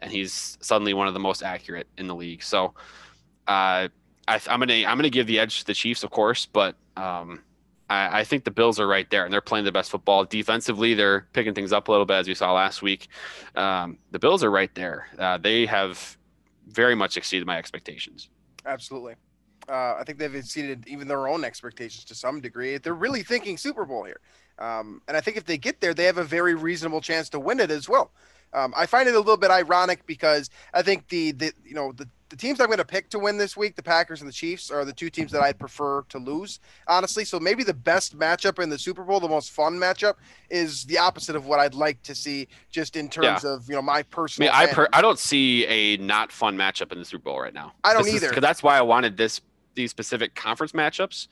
and 0.01 0.13
he's 0.13 0.59
suddenly 0.61 0.95
one 0.95 1.09
of 1.09 1.15
the 1.15 1.21
most 1.21 1.43
accurate 1.43 1.87
in 1.97 2.07
the 2.07 2.15
league. 2.15 2.43
So, 2.43 2.75
uh, 3.47 3.89
I, 4.29 4.41
I'm 4.49 4.61
gonna 4.61 4.85
I'm 4.87 4.99
gonna 4.99 5.11
give 5.11 5.27
the 5.27 5.39
edge 5.39 5.61
to 5.61 5.67
the 5.67 5.75
Chiefs, 5.75 6.03
of 6.03 6.11
course, 6.11 6.47
but 6.47 6.77
um, 6.97 7.43
I, 7.89 8.21
I 8.21 8.25
think 8.25 8.45
the 8.45 8.51
Bills 8.51 8.79
are 8.79 8.87
right 8.87 9.09
there, 9.11 9.25
and 9.25 9.33
they're 9.33 9.41
playing 9.41 9.65
the 9.65 9.73
best 9.73 9.91
football. 9.91 10.25
Defensively, 10.25 10.95
they're 10.95 11.27
picking 11.33 11.55
things 11.55 11.73
up 11.73 11.89
a 11.89 11.91
little 11.91 12.07
bit, 12.07 12.15
as 12.15 12.29
we 12.29 12.35
saw 12.35 12.53
last 12.53 12.83
week. 12.83 13.09
Um, 13.55 13.99
the 14.11 14.19
Bills 14.19 14.45
are 14.45 14.51
right 14.51 14.75
there. 14.75 15.09
Uh, 15.19 15.39
they 15.39 15.65
have 15.67 16.18
very 16.69 16.95
much 16.95 17.17
exceeded 17.17 17.47
my 17.47 17.59
expectations. 17.59 18.29
Absolutely. 18.67 19.15
Uh, 19.69 19.97
I 19.99 20.03
think 20.05 20.19
they've 20.19 20.35
exceeded 20.35 20.87
even 20.87 21.09
their 21.09 21.29
own 21.29 21.45
expectations 21.45 22.05
to 22.07 22.15
some 22.15 22.41
degree. 22.41 22.79
They're 22.79 22.95
really 22.95 23.23
thinking 23.23 23.59
Super 23.59 23.85
Bowl 23.85 24.05
here. 24.05 24.21
Um, 24.59 25.03
and 25.09 25.17
I 25.17 25.21
think 25.21 25.37
if 25.37 25.45
they 25.45 25.59
get 25.59 25.81
there, 25.81 25.95
they 25.95 26.05
have 26.05 26.19
a 26.19 26.25
very 26.25 26.55
reasonable 26.55 27.01
chance 27.01 27.29
to 27.31 27.41
win 27.41 27.61
it 27.61 27.71
as 27.71 27.89
well. 27.89 28.13
Um, 28.53 28.73
I 28.77 28.87
find 28.87 29.09
it 29.09 29.15
a 29.15 29.19
little 29.19 29.37
bit 29.37 29.51
ironic 29.51 30.07
because 30.07 30.51
I 30.75 30.83
think 30.83 31.09
the, 31.09 31.33
the 31.33 31.53
you 31.65 31.75
know 31.75 31.93
the, 31.93 32.09
the 32.31 32.37
teams 32.37 32.61
I'm 32.61 32.67
going 32.67 32.79
to 32.79 32.85
pick 32.85 33.09
to 33.11 33.19
win 33.19 33.39
this 33.39 33.57
week, 33.57 33.75
the 33.77 33.83
Packers 33.83 34.21
and 34.21 34.29
the 34.29 34.33
Chiefs, 34.33 34.71
are 34.71 34.85
the 34.85 34.93
two 34.93 35.09
teams 35.11 35.33
that 35.33 35.43
I'd 35.43 35.59
prefer 35.59 36.03
to 36.11 36.19
lose, 36.19 36.61
honestly. 36.87 37.25
So 37.25 37.41
maybe 37.41 37.63
the 37.65 37.73
best 37.75 38.19
matchup 38.19 38.63
in 38.63 38.69
the 38.69 38.79
Super 38.79 39.03
Bowl, 39.03 39.19
the 39.21 39.29
most 39.29 39.51
fun 39.51 39.75
matchup, 39.79 40.15
is 40.51 40.85
the 40.85 40.99
opposite 40.99 41.37
of 41.37 41.47
what 41.47 41.59
I'd 41.59 41.75
like 41.75 42.03
to 42.03 42.15
see, 42.15 42.49
just 42.71 42.97
in 42.97 43.09
terms 43.09 43.45
of 43.45 43.69
you 43.69 43.75
know 43.75 43.83
my 43.83 43.93
I 43.93 43.97
mean, 43.99 44.05
personal. 44.11 44.51
I 44.53 44.67
per- 44.67 44.89
I 44.93 45.01
don't 45.03 45.19
see 45.19 45.67
a 45.67 45.97
not 45.99 46.33
fun 46.33 46.57
matchup 46.57 46.93
in 46.93 46.99
the 46.99 47.05
Super 47.05 47.25
Bowl 47.25 47.41
right 47.41 47.55
now. 47.55 47.73
I 47.85 47.93
don't 47.93 48.03
This 48.05 48.15
is- 48.15 48.23
either. 48.23 48.33
'cause 48.33 48.43
that's 48.43 48.63
why 48.63 48.77
I 48.79 48.83
wanted 48.83 49.17
this 49.17 49.41
these 49.75 49.91
specific 49.91 50.35
conference 50.35 50.73
matchups. 50.73 51.29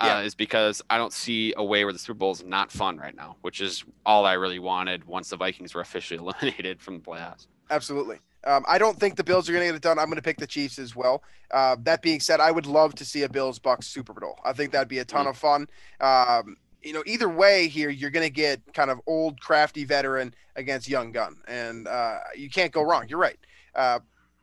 Uh, 0.00 0.06
Yeah. 0.06 0.20
Is 0.20 0.34
because 0.34 0.80
I 0.88 0.96
don't 0.96 1.12
see 1.12 1.52
a 1.56 1.64
way 1.64 1.84
where 1.84 1.92
the 1.92 1.98
Super 1.98 2.18
Bowl 2.18 2.32
is 2.32 2.42
not 2.42 2.72
fun 2.72 2.96
right 2.96 3.14
now, 3.14 3.36
which 3.42 3.60
is 3.60 3.84
all 4.06 4.24
I 4.24 4.34
really 4.34 4.58
wanted 4.58 5.04
once 5.04 5.28
the 5.30 5.36
Vikings 5.36 5.74
were 5.74 5.80
officially 5.88 6.18
eliminated 6.18 6.80
from 6.80 6.94
the 6.94 7.00
playoffs. 7.00 7.46
Absolutely. 7.70 8.18
Um, 8.44 8.64
I 8.66 8.78
don't 8.78 8.98
think 8.98 9.16
the 9.16 9.24
Bills 9.24 9.48
are 9.48 9.52
going 9.52 9.62
to 9.64 9.68
get 9.68 9.76
it 9.76 9.82
done. 9.82 9.98
I'm 9.98 10.06
going 10.06 10.16
to 10.16 10.22
pick 10.22 10.38
the 10.38 10.46
Chiefs 10.46 10.78
as 10.78 10.96
well. 10.96 11.22
Uh, 11.50 11.76
that 11.82 12.00
being 12.00 12.20
said, 12.20 12.40
I 12.40 12.50
would 12.50 12.64
love 12.64 12.94
to 12.94 13.04
see 13.04 13.22
a 13.22 13.28
Bills 13.28 13.58
Bucks 13.58 13.86
Super 13.86 14.14
Bowl. 14.14 14.38
I 14.44 14.54
think 14.54 14.72
that'd 14.72 14.88
be 14.88 15.00
a 15.00 15.04
ton 15.04 15.26
of 15.26 15.36
fun. 15.36 15.68
Um, 16.00 16.56
you 16.82 16.94
know, 16.94 17.02
either 17.04 17.28
way, 17.28 17.68
here 17.68 17.90
you're 17.90 18.10
going 18.10 18.26
to 18.26 18.32
get 18.32 18.62
kind 18.72 18.90
of 18.90 18.98
old, 19.06 19.38
crafty 19.40 19.84
veteran 19.84 20.34
against 20.56 20.88
young 20.88 21.12
gun, 21.12 21.36
and 21.46 21.86
uh, 21.86 22.18
you 22.34 22.48
can't 22.48 22.72
go 22.72 22.82
wrong. 22.82 23.04
You're 23.08 23.18
right. 23.18 23.38
Uh, 23.74 23.98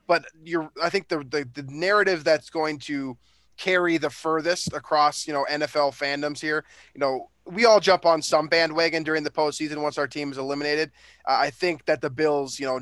but 0.05 0.25
you're, 0.43 0.69
I 0.81 0.89
think 0.89 1.07
the, 1.07 1.17
the 1.19 1.49
the 1.55 1.63
narrative 1.67 2.23
that's 2.23 2.51
going 2.51 2.77
to 2.79 3.17
carry 3.57 3.97
the 3.97 4.09
furthest 4.09 4.73
across, 4.73 5.27
you 5.27 5.33
know, 5.33 5.45
NFL 5.49 5.91
fandoms 5.91 6.39
here. 6.39 6.63
You 6.93 6.99
know, 6.99 7.29
we 7.45 7.65
all 7.65 7.79
jump 7.79 8.05
on 8.05 8.21
some 8.21 8.47
bandwagon 8.47 9.03
during 9.03 9.23
the 9.23 9.29
postseason 9.29 9.81
once 9.81 9.97
our 9.97 10.07
team 10.07 10.31
is 10.31 10.37
eliminated. 10.37 10.91
Uh, 11.25 11.37
I 11.39 11.49
think 11.49 11.85
that 11.85 12.01
the 12.01 12.09
Bills, 12.09 12.59
you 12.59 12.65
know, 12.65 12.79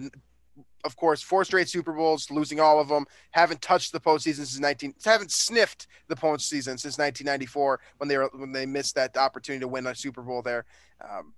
of 0.83 0.95
course, 0.95 1.21
four 1.21 1.43
straight 1.43 1.67
Super 1.67 1.93
Bowls, 1.93 2.29
losing 2.29 2.59
all 2.59 2.79
of 2.79 2.87
them, 2.87 3.05
haven't 3.31 3.61
touched 3.61 3.91
the 3.91 3.99
postseason 3.99 4.45
since 4.45 4.59
19, 4.59 4.93
haven't 5.03 5.31
sniffed 5.31 5.87
the 6.07 6.15
postseason 6.15 6.79
since 6.79 6.97
1994 6.97 7.79
when 7.97 8.07
they 8.07 8.17
were 8.17 8.29
when 8.35 8.51
they 8.51 8.65
missed 8.65 8.95
that 8.95 9.17
opportunity 9.17 9.61
to 9.61 9.67
win 9.67 9.87
a 9.87 9.95
Super 9.95 10.21
Bowl 10.21 10.41
there. 10.41 10.65
Um, 11.01 11.33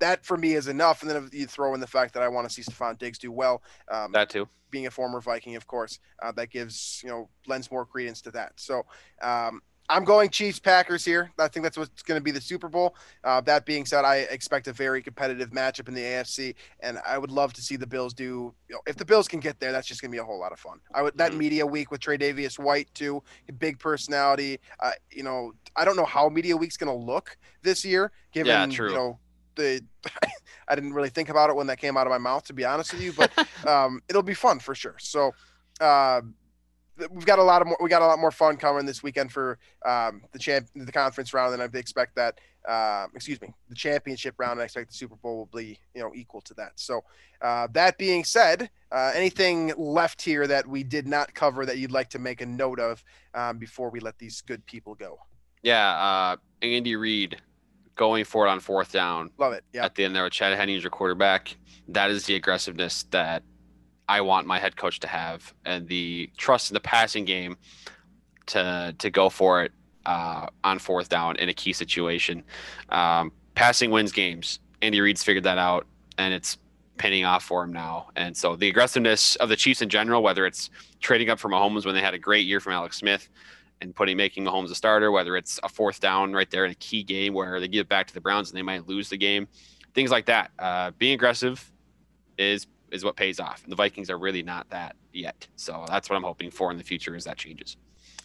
that 0.00 0.24
for 0.24 0.36
me 0.36 0.54
is 0.54 0.68
enough. 0.68 1.02
And 1.02 1.10
then 1.10 1.24
if 1.24 1.34
you 1.34 1.46
throw 1.46 1.74
in 1.74 1.80
the 1.80 1.86
fact 1.86 2.14
that 2.14 2.22
I 2.22 2.28
want 2.28 2.48
to 2.48 2.52
see 2.54 2.62
Stefon 2.62 2.98
Diggs 2.98 3.18
do 3.18 3.32
well, 3.32 3.62
um, 3.90 4.12
That 4.12 4.30
too. 4.30 4.48
being 4.70 4.86
a 4.86 4.90
former 4.90 5.20
Viking, 5.20 5.56
of 5.56 5.66
course, 5.66 5.98
uh, 6.22 6.32
that 6.32 6.50
gives 6.50 7.00
you 7.04 7.10
know 7.10 7.28
lends 7.46 7.70
more 7.70 7.86
credence 7.86 8.20
to 8.22 8.30
that. 8.32 8.52
So 8.56 8.84
um, 9.22 9.60
I'm 9.88 10.04
going 10.04 10.30
Chiefs 10.30 10.58
Packers 10.58 11.04
here. 11.04 11.30
I 11.38 11.46
think 11.46 11.62
that's 11.62 11.78
what's 11.78 12.02
going 12.02 12.18
to 12.18 12.22
be 12.24 12.32
the 12.32 12.40
Super 12.40 12.68
Bowl. 12.68 12.96
Uh, 13.22 13.40
that 13.42 13.64
being 13.64 13.86
said, 13.86 14.04
I 14.04 14.16
expect 14.30 14.66
a 14.66 14.72
very 14.72 15.00
competitive 15.00 15.50
matchup 15.50 15.86
in 15.86 15.94
the 15.94 16.00
AFC, 16.02 16.56
and 16.80 16.98
I 17.06 17.18
would 17.18 17.30
love 17.30 17.52
to 17.52 17.62
see 17.62 17.76
the 17.76 17.86
Bills 17.86 18.12
do. 18.12 18.52
You 18.68 18.74
know, 18.74 18.80
if 18.88 18.96
the 18.96 19.04
Bills 19.04 19.28
can 19.28 19.38
get 19.38 19.60
there, 19.60 19.70
that's 19.70 19.86
just 19.86 20.00
going 20.02 20.10
to 20.10 20.14
be 20.16 20.18
a 20.18 20.24
whole 20.24 20.40
lot 20.40 20.52
of 20.52 20.58
fun. 20.58 20.80
I 20.92 21.02
would 21.02 21.16
that 21.18 21.32
Mhm. 21.32 21.38
media 21.38 21.66
week 21.66 21.92
with 21.92 22.00
Tre'Davious 22.00 22.58
White 22.58 22.92
too, 22.94 23.22
big 23.58 23.78
personality. 23.78 24.58
Uh, 24.80 24.92
you 25.12 25.22
know, 25.22 25.52
I 25.76 25.84
don't 25.84 25.96
know 25.96 26.04
how 26.04 26.28
media 26.28 26.56
week's 26.56 26.76
going 26.76 26.92
to 26.98 27.04
look 27.06 27.36
this 27.62 27.84
year, 27.84 28.10
given 28.32 28.48
Yeah, 28.48 28.66
you 28.88 28.94
know 28.94 29.20
the. 29.56 29.82
I 30.68 30.74
didn't 30.74 30.94
really 30.94 31.10
think 31.10 31.28
about 31.28 31.48
it 31.48 31.54
when 31.54 31.68
that 31.68 31.78
came 31.78 31.96
out 31.96 32.08
of 32.08 32.10
my 32.10 32.18
mouth, 32.18 32.44
to 32.46 32.52
be 32.52 32.64
honest 32.64 32.92
with 32.92 33.00
you, 33.00 33.12
but 33.12 33.30
um, 33.68 34.02
it'll 34.08 34.22
be 34.22 34.34
fun 34.34 34.58
for 34.58 34.74
sure. 34.74 34.96
So 34.98 35.32
uh, 35.80 36.22
we've 37.10 37.26
got 37.26 37.38
a 37.38 37.42
lot 37.42 37.62
of 37.62 37.68
more. 37.68 37.76
We 37.80 37.88
got 37.88 38.02
a 38.02 38.06
lot 38.06 38.18
more 38.18 38.30
fun 38.30 38.56
coming 38.56 38.86
this 38.86 39.02
weekend 39.02 39.32
for 39.32 39.58
um, 39.84 40.22
the 40.32 40.38
champ, 40.38 40.68
the 40.74 40.92
conference 40.92 41.32
round, 41.32 41.54
and 41.54 41.62
I 41.62 41.78
expect 41.78 42.16
that. 42.16 42.40
Uh, 42.66 43.06
excuse 43.14 43.40
me, 43.40 43.54
the 43.68 43.76
championship 43.76 44.34
round. 44.38 44.52
And 44.52 44.62
I 44.62 44.64
expect 44.64 44.90
the 44.90 44.96
Super 44.96 45.14
Bowl 45.14 45.36
will 45.36 45.60
be 45.60 45.78
you 45.94 46.02
know 46.02 46.10
equal 46.14 46.40
to 46.42 46.54
that. 46.54 46.72
So 46.74 47.04
uh, 47.40 47.68
that 47.72 47.96
being 47.96 48.24
said, 48.24 48.70
uh, 48.90 49.12
anything 49.14 49.72
left 49.76 50.20
here 50.20 50.46
that 50.46 50.66
we 50.66 50.82
did 50.82 51.06
not 51.06 51.32
cover 51.32 51.64
that 51.66 51.78
you'd 51.78 51.92
like 51.92 52.10
to 52.10 52.18
make 52.18 52.40
a 52.40 52.46
note 52.46 52.80
of 52.80 53.04
um, 53.34 53.58
before 53.58 53.90
we 53.90 54.00
let 54.00 54.18
these 54.18 54.40
good 54.40 54.66
people 54.66 54.94
go? 54.94 55.18
Yeah, 55.62 55.90
uh, 55.90 56.36
Andy 56.62 56.96
Reid 56.96 57.40
going 57.96 58.24
for 58.24 58.46
it 58.46 58.50
on 58.50 58.60
fourth 58.60 58.92
down 58.92 59.30
Love 59.38 59.54
it. 59.54 59.64
Yeah. 59.72 59.84
at 59.84 59.94
the 59.94 60.04
end 60.04 60.14
there 60.14 60.24
with 60.24 60.32
Chad 60.32 60.56
Hennings, 60.56 60.82
your 60.82 60.90
quarterback. 60.90 61.56
That 61.88 62.10
is 62.10 62.24
the 62.26 62.34
aggressiveness 62.34 63.04
that 63.10 63.42
I 64.08 64.20
want 64.20 64.46
my 64.46 64.58
head 64.58 64.76
coach 64.76 65.00
to 65.00 65.08
have, 65.08 65.52
and 65.64 65.88
the 65.88 66.30
trust 66.36 66.70
in 66.70 66.74
the 66.74 66.80
passing 66.80 67.24
game 67.24 67.56
to 68.46 68.94
to 68.98 69.10
go 69.10 69.28
for 69.28 69.64
it 69.64 69.72
uh, 70.04 70.46
on 70.62 70.78
fourth 70.78 71.08
down 71.08 71.36
in 71.36 71.48
a 71.48 71.54
key 71.54 71.72
situation. 71.72 72.44
Um, 72.90 73.32
passing 73.54 73.90
wins 73.90 74.12
games. 74.12 74.60
Andy 74.82 75.00
Reid's 75.00 75.24
figured 75.24 75.44
that 75.44 75.58
out, 75.58 75.86
and 76.18 76.32
it's 76.32 76.58
pinning 76.98 77.24
off 77.24 77.44
for 77.44 77.64
him 77.64 77.72
now. 77.72 78.08
And 78.16 78.36
so 78.36 78.56
the 78.56 78.68
aggressiveness 78.68 79.36
of 79.36 79.48
the 79.48 79.56
Chiefs 79.56 79.82
in 79.82 79.88
general, 79.88 80.22
whether 80.22 80.46
it's 80.46 80.70
trading 81.00 81.28
up 81.30 81.38
for 81.38 81.48
Mahomes 81.48 81.84
when 81.84 81.94
they 81.94 82.00
had 82.00 82.14
a 82.14 82.18
great 82.18 82.46
year 82.46 82.60
from 82.60 82.72
Alex 82.72 82.96
Smith 82.98 83.28
and 83.80 83.94
putting 83.94 84.16
making 84.16 84.44
Mahomes 84.44 84.70
a 84.70 84.74
starter, 84.74 85.10
whether 85.10 85.36
it's 85.36 85.60
a 85.62 85.68
fourth 85.68 86.00
down 86.00 86.32
right 86.32 86.50
there 86.50 86.64
in 86.64 86.70
a 86.70 86.76
key 86.76 87.02
game 87.02 87.34
where 87.34 87.60
they 87.60 87.68
give 87.68 87.82
it 87.82 87.88
back 87.88 88.06
to 88.06 88.14
the 88.14 88.20
Browns 88.20 88.50
and 88.50 88.56
they 88.56 88.62
might 88.62 88.86
lose 88.88 89.08
the 89.10 89.16
game, 89.18 89.48
things 89.94 90.10
like 90.10 90.26
that. 90.26 90.50
Uh, 90.58 90.90
being 90.98 91.14
aggressive 91.14 91.70
is 92.38 92.66
is 92.90 93.04
what 93.04 93.16
pays 93.16 93.40
off. 93.40 93.62
And 93.64 93.72
the 93.72 93.76
Vikings 93.76 94.10
are 94.10 94.18
really 94.18 94.42
not 94.42 94.70
that 94.70 94.94
yet. 95.12 95.46
So 95.56 95.84
that's 95.88 96.08
what 96.08 96.16
I'm 96.16 96.22
hoping 96.22 96.50
for 96.50 96.70
in 96.70 96.78
the 96.78 96.84
future 96.84 97.16
is 97.16 97.24
that 97.24 97.36
changes. 97.36 97.76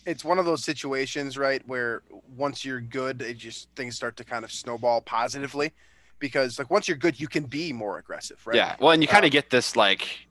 it's 0.06 0.24
one 0.24 0.40
of 0.40 0.46
those 0.46 0.64
situations, 0.64 1.38
right, 1.38 1.62
where 1.68 2.02
once 2.36 2.66
you're 2.66 2.82
good, 2.82 3.22
it 3.22 3.38
just 3.38 3.70
things 3.76 3.96
start 3.96 4.18
to 4.18 4.24
kind 4.24 4.44
of 4.44 4.52
snowball 4.52 5.02
positively, 5.02 5.74
because 6.20 6.58
like 6.60 6.70
once 6.72 6.88
you're 6.88 6.98
good, 6.98 7.20
you 7.20 7.28
can 7.28 7.44
be 7.46 7.74
more 7.74 7.98
aggressive, 7.98 8.46
right? 8.46 8.56
Yeah. 8.56 8.76
Well, 8.80 8.92
and 8.92 9.02
you 9.02 9.08
kind 9.08 9.24
Um, 9.24 9.28
of 9.28 9.32
get 9.32 9.50
this 9.50 9.76
like 9.76 10.28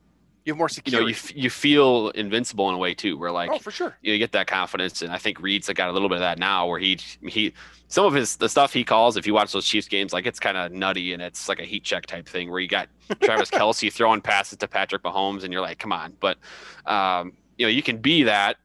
you 0.51 0.55
have 0.55 0.59
more 0.59 0.69
you 0.69 0.93
know 0.93 1.07
security. 1.07 1.11
you 1.11 1.15
f- 1.15 1.37
you 1.37 1.51
feel 1.51 2.09
invincible 2.11 2.69
in 2.69 2.75
a 2.75 2.79
way 2.79 2.93
too, 2.93 3.17
where 3.17 3.31
like 3.31 3.51
oh, 3.51 3.59
for 3.59 3.71
sure. 3.71 3.97
you, 4.03 4.19
get 4.19 4.33
that 4.33 4.47
confidence, 4.47 5.03
and 5.03 5.13
I 5.13 5.19
think 5.19 5.41
Reid's 5.41 5.69
got 5.69 5.89
a 5.89 5.93
little 5.93 6.09
bit 6.09 6.17
of 6.17 6.21
that 6.21 6.39
now, 6.39 6.67
where 6.67 6.79
he 6.79 6.99
he 7.23 7.53
some 7.89 8.05
of 8.05 8.13
his 8.13 8.37
the 8.37 8.49
stuff 8.49 8.73
he 8.73 8.83
calls. 8.83 9.17
If 9.17 9.27
you 9.27 9.35
watch 9.35 9.53
those 9.53 9.67
Chiefs 9.67 9.87
games, 9.87 10.13
like 10.13 10.27
it's 10.27 10.41
kind 10.41 10.57
of 10.57 10.73
nutty 10.73 11.13
and 11.13 11.23
it's 11.23 11.49
like 11.49 11.61
a 11.61 11.65
heat 11.65 11.85
check 11.85 12.07
type 12.07 12.29
thing, 12.29 12.51
where 12.51 12.61
you 12.61 12.69
got 12.69 12.89
Travis 13.23 13.51
Kelsey 13.51 13.91
throwing 13.91 14.21
passes 14.21 14.59
to 14.59 14.69
Patrick 14.69 15.03
Mahomes, 15.03 15.45
and 15.45 15.53
you're 15.53 15.63
like, 15.63 15.79
come 15.79 15.93
on, 15.93 16.15
but 16.19 16.39
um, 16.87 17.33
you 17.57 17.67
know 17.67 17.71
you 17.71 17.83
can 17.83 17.99
be 17.99 18.25
that 18.25 18.57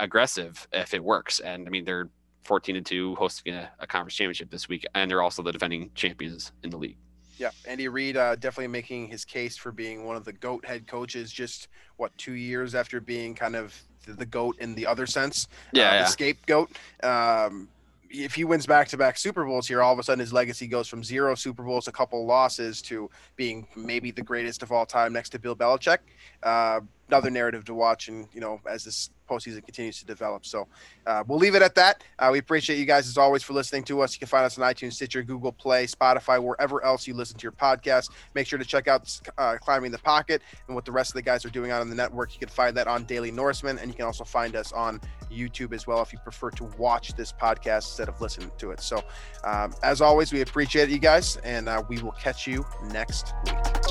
aggressive 0.00 0.66
if 0.72 0.94
it 0.94 1.02
works, 1.04 1.40
and 1.40 1.66
I 1.66 1.70
mean 1.70 1.84
they're 1.84 2.08
14 2.44 2.74
and 2.74 2.86
two, 2.86 3.14
hosting 3.14 3.54
a, 3.54 3.70
a 3.78 3.86
conference 3.86 4.14
championship 4.14 4.50
this 4.50 4.68
week, 4.68 4.84
and 4.94 5.10
they're 5.10 5.22
also 5.22 5.42
the 5.42 5.52
defending 5.52 5.90
champions 5.94 6.52
in 6.64 6.70
the 6.70 6.76
league. 6.76 6.96
Yeah, 7.40 7.52
Andy 7.66 7.88
Reid 7.88 8.18
uh, 8.18 8.36
definitely 8.36 8.68
making 8.68 9.08
his 9.08 9.24
case 9.24 9.56
for 9.56 9.72
being 9.72 10.04
one 10.04 10.14
of 10.14 10.26
the 10.26 10.32
goat 10.34 10.62
head 10.66 10.86
coaches. 10.86 11.32
Just 11.32 11.68
what 11.96 12.16
two 12.18 12.34
years 12.34 12.74
after 12.74 13.00
being 13.00 13.34
kind 13.34 13.56
of 13.56 13.74
the, 14.06 14.26
goat 14.26 14.56
in 14.60 14.74
the 14.74 14.86
other 14.86 15.06
sense, 15.06 15.48
Yeah, 15.72 15.88
uh, 15.88 15.92
yeah. 15.94 16.02
the 16.02 16.08
scapegoat. 16.10 16.70
Um, 17.02 17.68
if 18.10 18.34
he 18.34 18.44
wins 18.44 18.66
back-to-back 18.66 19.16
Super 19.16 19.44
Bowls 19.46 19.66
here, 19.68 19.80
all 19.80 19.92
of 19.92 19.98
a 19.98 20.02
sudden 20.02 20.20
his 20.20 20.34
legacy 20.34 20.66
goes 20.66 20.86
from 20.86 21.02
zero 21.02 21.34
Super 21.34 21.62
Bowls, 21.62 21.88
a 21.88 21.92
couple 21.92 22.26
losses, 22.26 22.82
to 22.82 23.08
being 23.36 23.66
maybe 23.74 24.10
the 24.10 24.22
greatest 24.22 24.62
of 24.62 24.70
all 24.70 24.84
time, 24.84 25.12
next 25.12 25.30
to 25.30 25.38
Bill 25.38 25.56
Belichick. 25.56 25.98
Uh, 26.42 26.80
another 27.08 27.30
narrative 27.30 27.64
to 27.64 27.74
watch, 27.74 28.08
and 28.08 28.28
you 28.34 28.40
know, 28.40 28.60
as 28.68 28.84
this 28.84 29.10
postseason 29.30 29.64
continues 29.64 29.98
to 30.00 30.06
develop. 30.06 30.44
So 30.44 30.66
uh, 31.06 31.22
we'll 31.26 31.38
leave 31.38 31.54
it 31.54 31.62
at 31.62 31.74
that. 31.76 32.02
Uh, 32.18 32.30
we 32.32 32.38
appreciate 32.38 32.78
you 32.78 32.84
guys 32.84 33.08
as 33.08 33.16
always 33.16 33.42
for 33.42 33.52
listening 33.52 33.84
to 33.84 34.00
us. 34.00 34.14
You 34.14 34.18
can 34.18 34.28
find 34.28 34.44
us 34.44 34.58
on 34.58 34.64
iTunes, 34.72 34.94
Stitcher, 34.94 35.22
Google 35.22 35.52
Play, 35.52 35.86
Spotify, 35.86 36.42
wherever 36.42 36.84
else 36.84 37.06
you 37.06 37.14
listen 37.14 37.38
to 37.38 37.42
your 37.42 37.52
podcast. 37.52 38.10
Make 38.34 38.46
sure 38.46 38.58
to 38.58 38.64
check 38.64 38.88
out 38.88 39.20
uh, 39.38 39.56
Climbing 39.60 39.92
the 39.92 39.98
Pocket 39.98 40.42
and 40.66 40.74
what 40.74 40.84
the 40.84 40.92
rest 40.92 41.10
of 41.10 41.14
the 41.14 41.22
guys 41.22 41.44
are 41.44 41.50
doing 41.50 41.70
out 41.70 41.80
on 41.80 41.88
the 41.88 41.96
network. 41.96 42.32
You 42.32 42.40
can 42.40 42.48
find 42.48 42.76
that 42.76 42.88
on 42.88 43.04
Daily 43.04 43.30
Norseman, 43.30 43.78
and 43.78 43.88
you 43.88 43.94
can 43.94 44.06
also 44.06 44.24
find 44.24 44.56
us 44.56 44.72
on 44.72 45.00
YouTube 45.30 45.72
as 45.72 45.86
well 45.86 46.02
if 46.02 46.12
you 46.12 46.18
prefer 46.18 46.50
to 46.50 46.64
watch 46.78 47.14
this 47.14 47.32
podcast 47.32 47.88
instead 47.88 48.08
of 48.08 48.20
listening 48.20 48.50
to 48.58 48.70
it. 48.70 48.80
So, 48.80 49.02
um, 49.44 49.74
as 49.82 50.00
always, 50.00 50.32
we 50.32 50.40
appreciate 50.40 50.88
you 50.88 50.98
guys, 50.98 51.36
and 51.38 51.68
uh, 51.68 51.82
we 51.88 52.02
will 52.02 52.12
catch 52.12 52.46
you 52.46 52.64
next 52.92 53.32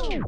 week. 0.02 0.22